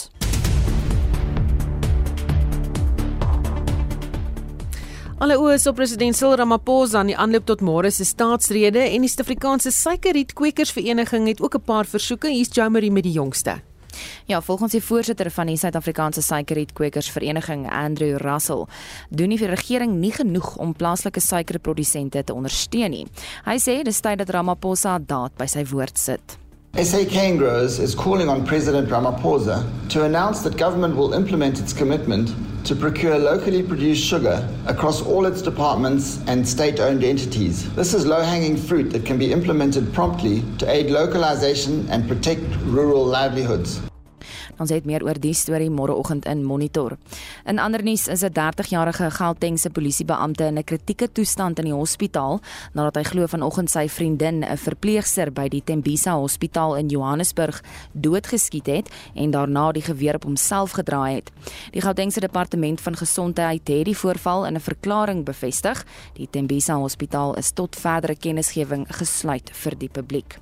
Alle 5.20 5.40
oë 5.40 5.56
is 5.56 5.68
op 5.68 5.80
president 5.80 6.16
Cyril 6.16 6.38
Ramaphosa 6.40 7.00
aan 7.00 7.14
die 7.14 7.18
aanloop 7.20 7.48
tot 7.48 7.64
môre 7.64 7.92
se 7.92 8.08
staatsrede 8.08 8.84
en 8.84 9.08
die 9.08 9.12
Suid-Afrikaanse 9.12 9.72
Suikerrietkwekersvereniging 9.76 11.28
het 11.32 11.42
ook 11.42 11.56
'n 11.56 11.64
paar 11.64 11.86
versoeke. 11.86 12.28
Hier's 12.28 12.52
Jomari 12.52 12.92
met 12.92 13.04
die 13.04 13.16
jongste. 13.16 13.62
Ja, 14.26 14.42
volgens 14.42 14.72
die 14.72 14.84
voorsitter 14.84 15.32
van 15.32 15.52
die 15.52 15.58
Suid-Afrikaanse 15.58 16.22
Suikerrietkwekersvereniging, 16.22 17.68
Andrew 17.72 18.18
Russell, 18.18 18.66
doen 19.10 19.36
die 19.36 19.46
regering 19.46 20.00
nie 20.00 20.14
genoeg 20.16 20.56
om 20.56 20.74
plaaslike 20.74 21.20
suikerprodusente 21.20 22.24
te 22.24 22.34
ondersteun 22.34 22.92
nie. 22.92 23.08
Hy 23.46 23.58
sê 23.62 23.82
dis 23.84 24.02
tyd 24.02 24.24
dat 24.24 24.34
Ramaphosa 24.34 25.00
daad 25.00 25.36
by 25.38 25.50
sy 25.50 25.66
woord 25.70 25.98
sit. 26.00 26.39
SA 26.76 27.04
Cane 27.10 27.36
Growers 27.36 27.80
is 27.80 27.94
calling 27.94 28.30
on 28.30 28.46
President 28.46 28.88
Ramaphosa 28.90 29.68
to 29.90 30.06
announce 30.06 30.44
that 30.44 30.56
government 30.56 30.96
will 30.96 31.14
implement 31.14 31.60
its 31.60 31.74
commitment 31.74 32.34
to 32.64 32.76
procure 32.76 33.18
locally 33.18 33.64
produced 33.64 34.06
sugar 34.06 34.48
across 34.68 35.02
all 35.02 35.26
its 35.26 35.42
departments 35.42 36.22
and 36.28 36.48
state 36.48 36.80
owned 36.80 37.04
entities. 37.04 37.74
This 37.74 37.94
is 37.94 38.06
low 38.06 38.22
hanging 38.22 38.56
fruit 38.56 38.92
that 38.92 39.06
can 39.06 39.18
be 39.18 39.34
implemented 39.34 39.92
promptly 39.94 40.44
to 40.60 40.72
aid 40.72 40.90
localization 40.90 41.90
and 41.90 42.08
protect 42.08 42.44
rural 42.62 43.04
livelihoods. 43.04 43.82
Ons 44.60 44.70
het 44.70 44.86
meer 44.86 45.04
oor 45.04 45.16
die 45.20 45.34
storie 45.34 45.70
môreoggend 45.72 46.26
in 46.28 46.44
Monitor. 46.44 46.98
In 47.48 47.60
ander 47.60 47.84
nuus 47.84 48.08
is 48.08 48.24
'n 48.24 48.34
30-jarige 48.34 49.12
Gautengse 49.12 49.70
polisiebeampte 49.70 50.44
in 50.44 50.58
'n 50.58 50.64
kritieke 50.64 51.12
toestand 51.12 51.60
in 51.60 51.66
die 51.66 51.74
hospitaal 51.74 52.42
nadat 52.74 52.96
hy 52.96 53.04
glo 53.04 53.28
vanoggend 53.28 53.70
sy 53.70 53.88
vriendin, 53.88 54.44
'n 54.44 54.58
verpleegster 54.58 55.32
by 55.32 55.48
die 55.48 55.64
Tembisa 55.64 56.14
Hospitaal 56.16 56.76
in 56.78 56.90
Johannesburg, 56.90 57.62
doodgeskiet 57.94 58.68
het 58.68 58.90
en 59.16 59.32
daarna 59.32 59.72
die 59.72 59.82
geweer 59.82 60.16
op 60.16 60.24
homself 60.24 60.72
gedraai 60.72 61.16
het. 61.16 61.32
Die 61.72 61.82
Gautengse 61.82 62.20
Departement 62.20 62.82
van 62.82 62.96
Gesondheid 62.96 63.68
het 63.68 63.86
die 63.86 63.98
voorval 63.98 64.46
in 64.46 64.56
'n 64.56 64.60
verklaring 64.60 65.26
bevestig. 65.26 65.86
Die 66.14 66.28
Tembisa 66.30 66.76
Hospitaal 66.76 67.36
is 67.38 67.52
tot 67.52 67.76
verdere 67.76 68.16
kennisgewing 68.16 68.86
gesluit 68.90 69.50
vir 69.54 69.78
die 69.78 69.90
publiek. 69.90 70.40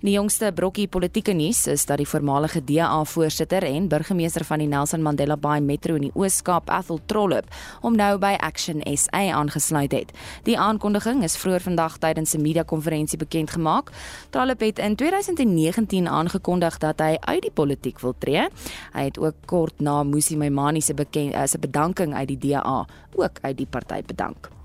Die 0.00 0.12
jongste 0.12 0.52
brokkie 0.54 0.86
politieke 0.86 1.32
nuus 1.34 1.64
is 1.66 1.82
dat 1.88 1.98
die 1.98 2.06
voormalige 2.06 2.60
DA-voorsitter 2.62 3.64
en 3.66 3.88
burgemeester 3.90 4.44
van 4.46 4.62
die 4.62 4.68
Nelson 4.70 5.02
Mandela 5.02 5.36
Bay 5.36 5.58
Metro 5.60 5.96
in 5.98 6.04
die 6.06 6.12
Oos-Kaap, 6.14 6.70
Ethel 6.70 7.00
Trollip, 7.10 7.48
hom 7.82 7.96
nou 7.98 8.12
by 8.22 8.36
Action 8.38 8.78
SA 8.94 9.24
aangesluit 9.34 9.92
het. 9.92 10.12
Die 10.46 10.54
aankondiging 10.58 11.24
is 11.26 11.34
vroeër 11.42 11.66
vandag 11.66 11.98
tydens 11.98 12.34
'n 12.34 12.42
media-konferensie 12.42 13.18
bekend 13.18 13.50
gemaak. 13.50 13.90
Trollip 14.30 14.60
het 14.60 14.78
in 14.78 14.94
2019 14.94 16.08
aangekondig 16.08 16.78
dat 16.78 17.00
hy 17.00 17.16
uit 17.20 17.42
die 17.42 17.50
politiek 17.50 18.00
wil 18.00 18.14
tree. 18.18 18.48
Hy 18.92 19.04
het 19.04 19.18
ook 19.18 19.34
kort 19.46 19.80
na 19.80 20.02
Musi 20.02 20.36
Maimane 20.36 20.80
se 20.80 20.94
bekend 20.94 21.34
as 21.34 21.54
'n 21.54 21.60
bedanking 21.60 22.14
uit 22.14 22.28
die 22.28 22.38
DA 22.38 22.86
ook 23.14 23.38
uit 23.42 23.56
die 23.56 23.66
party 23.66 24.02
bedank 24.06 24.57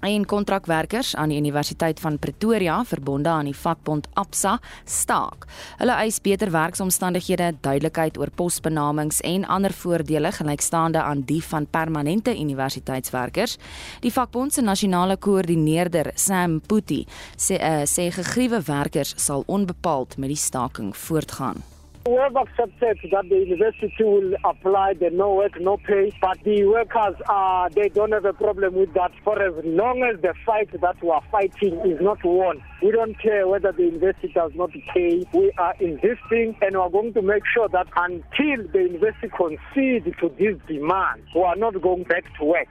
en 0.00 0.26
kontrakwerkers 0.26 1.14
aan 1.16 1.28
die 1.28 1.38
Universiteit 1.38 2.00
van 2.00 2.18
Pretoria 2.18 2.84
verbonde 2.84 3.28
aan 3.28 3.44
die 3.44 3.56
vakbond 3.56 4.08
Absa 4.12 4.58
staak. 4.84 5.46
Hulle 5.78 5.96
eis 6.02 6.20
beter 6.20 6.50
werksomstandighede, 6.50 7.52
duidelikheid 7.60 8.18
oor 8.18 8.30
posbenamings 8.34 9.20
en 9.20 9.44
ander 9.44 9.72
voordele 9.72 10.32
gelykstaande 10.32 11.02
aan 11.02 11.24
die 11.26 11.42
van 11.44 11.66
permanente 11.66 12.36
universiteitswerkers. 12.40 13.56
Die 14.00 14.12
vakbond 14.12 14.52
se 14.52 14.62
nasionale 14.62 15.16
koördineerder, 15.16 16.12
Sam 16.14 16.60
Putti, 16.60 17.04
sê 17.36 17.58
uh, 17.60 17.82
sê 17.84 18.10
gegriewe 18.14 18.62
werkers 18.66 19.14
sal 19.16 19.44
onbepaald 19.46 20.16
met 20.16 20.32
die 20.32 20.40
staking 20.40 20.96
voortgaan. 20.96 21.62
We 22.06 22.14
have 22.14 22.34
accepted 22.34 22.98
that 23.12 23.28
the 23.28 23.36
university 23.36 24.02
will 24.02 24.32
apply 24.44 24.94
the 24.94 25.10
no 25.10 25.34
work, 25.34 25.60
no 25.60 25.76
pay, 25.76 26.10
but 26.18 26.38
the 26.44 26.64
workers, 26.64 27.14
uh, 27.28 27.68
they 27.74 27.90
don't 27.90 28.12
have 28.12 28.24
a 28.24 28.32
problem 28.32 28.74
with 28.74 28.94
that 28.94 29.12
for 29.22 29.40
as 29.40 29.52
long 29.66 30.02
as 30.02 30.18
the 30.22 30.32
fight 30.46 30.70
that 30.80 31.02
we 31.02 31.10
are 31.10 31.22
fighting 31.30 31.78
is 31.84 32.00
not 32.00 32.24
won. 32.24 32.62
We 32.82 32.92
don't 32.92 33.20
care 33.20 33.46
whether 33.46 33.72
the 33.72 33.82
university 33.82 34.32
does 34.34 34.52
not 34.54 34.70
pay. 34.94 35.26
We 35.34 35.52
are 35.58 35.74
investing 35.78 36.56
and 36.62 36.72
we 36.72 36.80
are 36.80 36.88
going 36.88 37.12
to 37.12 37.22
make 37.22 37.42
sure 37.52 37.68
that 37.68 37.88
until 37.94 38.66
the 38.72 38.78
university 38.78 39.28
concedes 39.36 40.06
to 40.20 40.30
this 40.38 40.56
demand, 40.66 41.22
we 41.34 41.42
are 41.42 41.56
not 41.56 41.80
going 41.82 42.04
back 42.04 42.24
to 42.38 42.44
work. 42.46 42.68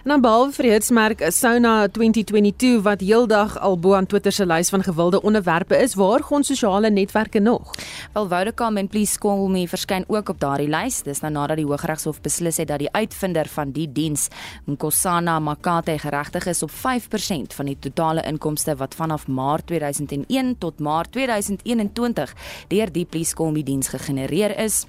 En 0.00 0.08
dan 0.14 0.22
behalwe 0.24 0.54
vir 0.56 0.64
die 0.64 0.70
hitsmerk 0.72 1.22
Sauna 1.28 1.72
2022 1.92 2.78
wat 2.86 3.02
heeldag 3.04 3.58
al 3.60 3.74
bo 3.76 3.92
aan 3.92 4.06
Twitter 4.08 4.32
se 4.32 4.46
lys 4.48 4.70
van 4.72 4.80
gewilde 4.80 5.18
onderwerpe 5.20 5.76
is, 5.76 5.92
waar 5.94 6.22
gaan 6.24 6.44
sosiale 6.44 6.88
netwerke 6.90 7.38
nog? 7.38 7.74
Wel 8.14 8.28
Vodacom 8.28 8.76
en 8.80 8.88
Please 8.88 9.18
Call 9.20 9.50
Me 9.52 9.66
verskyn 9.68 10.06
ook 10.08 10.28
op 10.32 10.40
daardie 10.40 10.70
lys. 10.72 11.02
Dis 11.04 11.20
nou 11.20 11.32
nadat 11.34 11.60
die 11.60 11.66
Hooggeregshof 11.68 12.22
beslis 12.24 12.56
het 12.56 12.70
dat 12.72 12.80
die 12.80 12.88
uitvinder 12.92 13.48
van 13.52 13.74
die 13.76 13.84
diens, 13.92 14.28
Nkosana 14.64 15.34
Makate, 15.38 15.98
geregtig 15.98 16.48
is 16.48 16.62
op 16.62 16.72
5% 16.72 17.52
van 17.58 17.68
die 17.68 17.76
totale 17.78 18.24
inkomste 18.24 18.78
wat 18.80 18.96
vanaf 18.96 19.28
Maart 19.28 19.66
2001 19.66 20.56
tot 20.64 20.80
Maart 20.80 21.12
2021 21.12 22.34
deur 22.72 22.92
die 22.92 23.04
Please 23.04 23.36
Call 23.36 23.52
Me 23.52 23.62
diens 23.62 23.92
gegenereer 23.92 24.56
is. 24.64 24.86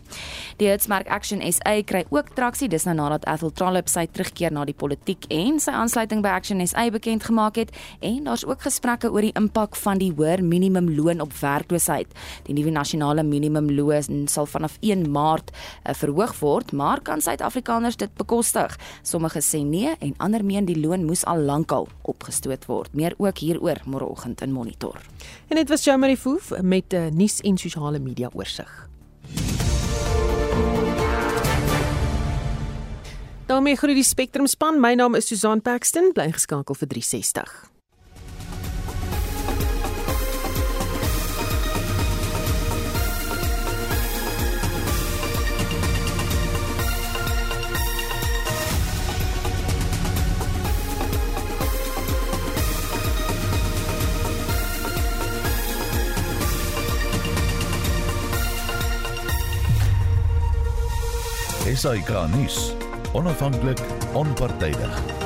Die 0.56 0.72
hitsmerk 0.72 1.12
Action 1.12 1.44
SA 1.52 1.76
kry 1.84 2.06
ook 2.10 2.32
traksie. 2.40 2.72
Dis 2.72 2.88
nou 2.88 2.96
nadat 2.96 3.28
Ethel 3.28 3.52
Trollip 3.52 3.92
sy 3.92 4.08
terugkeer 4.08 4.56
na 4.56 4.64
die 4.64 4.74
politiek 4.74 5.01
politiek 5.02 5.26
en 5.34 5.58
sy 5.60 5.72
aansluiting 5.74 6.22
by 6.22 6.30
Action 6.30 6.62
SA 6.68 6.90
bekend 6.94 7.24
gemaak 7.26 7.56
het 7.58 7.72
en 8.02 8.24
daar's 8.26 8.46
ook 8.46 8.62
gesprekke 8.62 9.10
oor 9.12 9.22
die 9.22 9.34
impak 9.34 9.76
van 9.76 9.98
die 9.98 10.12
hoër 10.14 10.44
minimumloon 10.44 11.22
op 11.22 11.34
werkloosheid. 11.34 12.08
Die 12.46 12.54
nuwe 12.54 12.72
nasionale 12.72 13.24
minimumloon 13.24 14.28
sal 14.30 14.46
vanaf 14.46 14.78
1 14.82 15.10
Maart 15.12 15.52
uh, 15.52 15.94
verhoog 15.94 16.36
word, 16.40 16.72
maar 16.72 17.02
kan 17.02 17.22
Suid-Afrikaners 17.22 17.98
dit 17.98 18.14
bekostig? 18.16 18.78
Sommige 19.02 19.42
sê 19.42 19.64
nee 19.66 19.96
en 20.00 20.14
ander 20.18 20.46
meen 20.46 20.66
die 20.66 20.78
loon 20.78 21.06
moes 21.06 21.26
al 21.26 21.42
lankal 21.42 21.90
opgestoot 22.04 22.66
word. 22.70 22.94
Meer 22.94 23.18
ook 23.18 23.42
hieroor 23.42 23.82
môreoggend 23.86 24.42
in 24.42 24.54
Monitor. 24.54 25.02
En 25.50 25.58
dit 25.58 25.70
was 25.70 25.84
Jamie 25.84 26.18
Foof 26.18 26.54
met 26.62 26.94
'n 26.94 26.96
uh, 26.96 27.12
nuus 27.12 27.42
en 27.42 27.58
sosiale 27.58 28.00
media 28.00 28.30
oorsig. 28.34 28.91
Daarmee 33.52 33.76
groet 33.76 33.96
die 33.96 34.04
Spectrum 34.04 34.48
span. 34.48 34.80
My 34.80 34.94
naam 34.94 35.16
is 35.16 35.28
Susan 35.28 35.62
Paxton. 35.62 36.12
Bly 36.14 36.32
geskakel 36.32 36.76
vir 36.76 36.88
360. 36.88 37.70
SAK 61.72 62.10
nuus 62.30 62.81
onafhanklik, 63.14 63.80
onpartydig. 64.14 65.21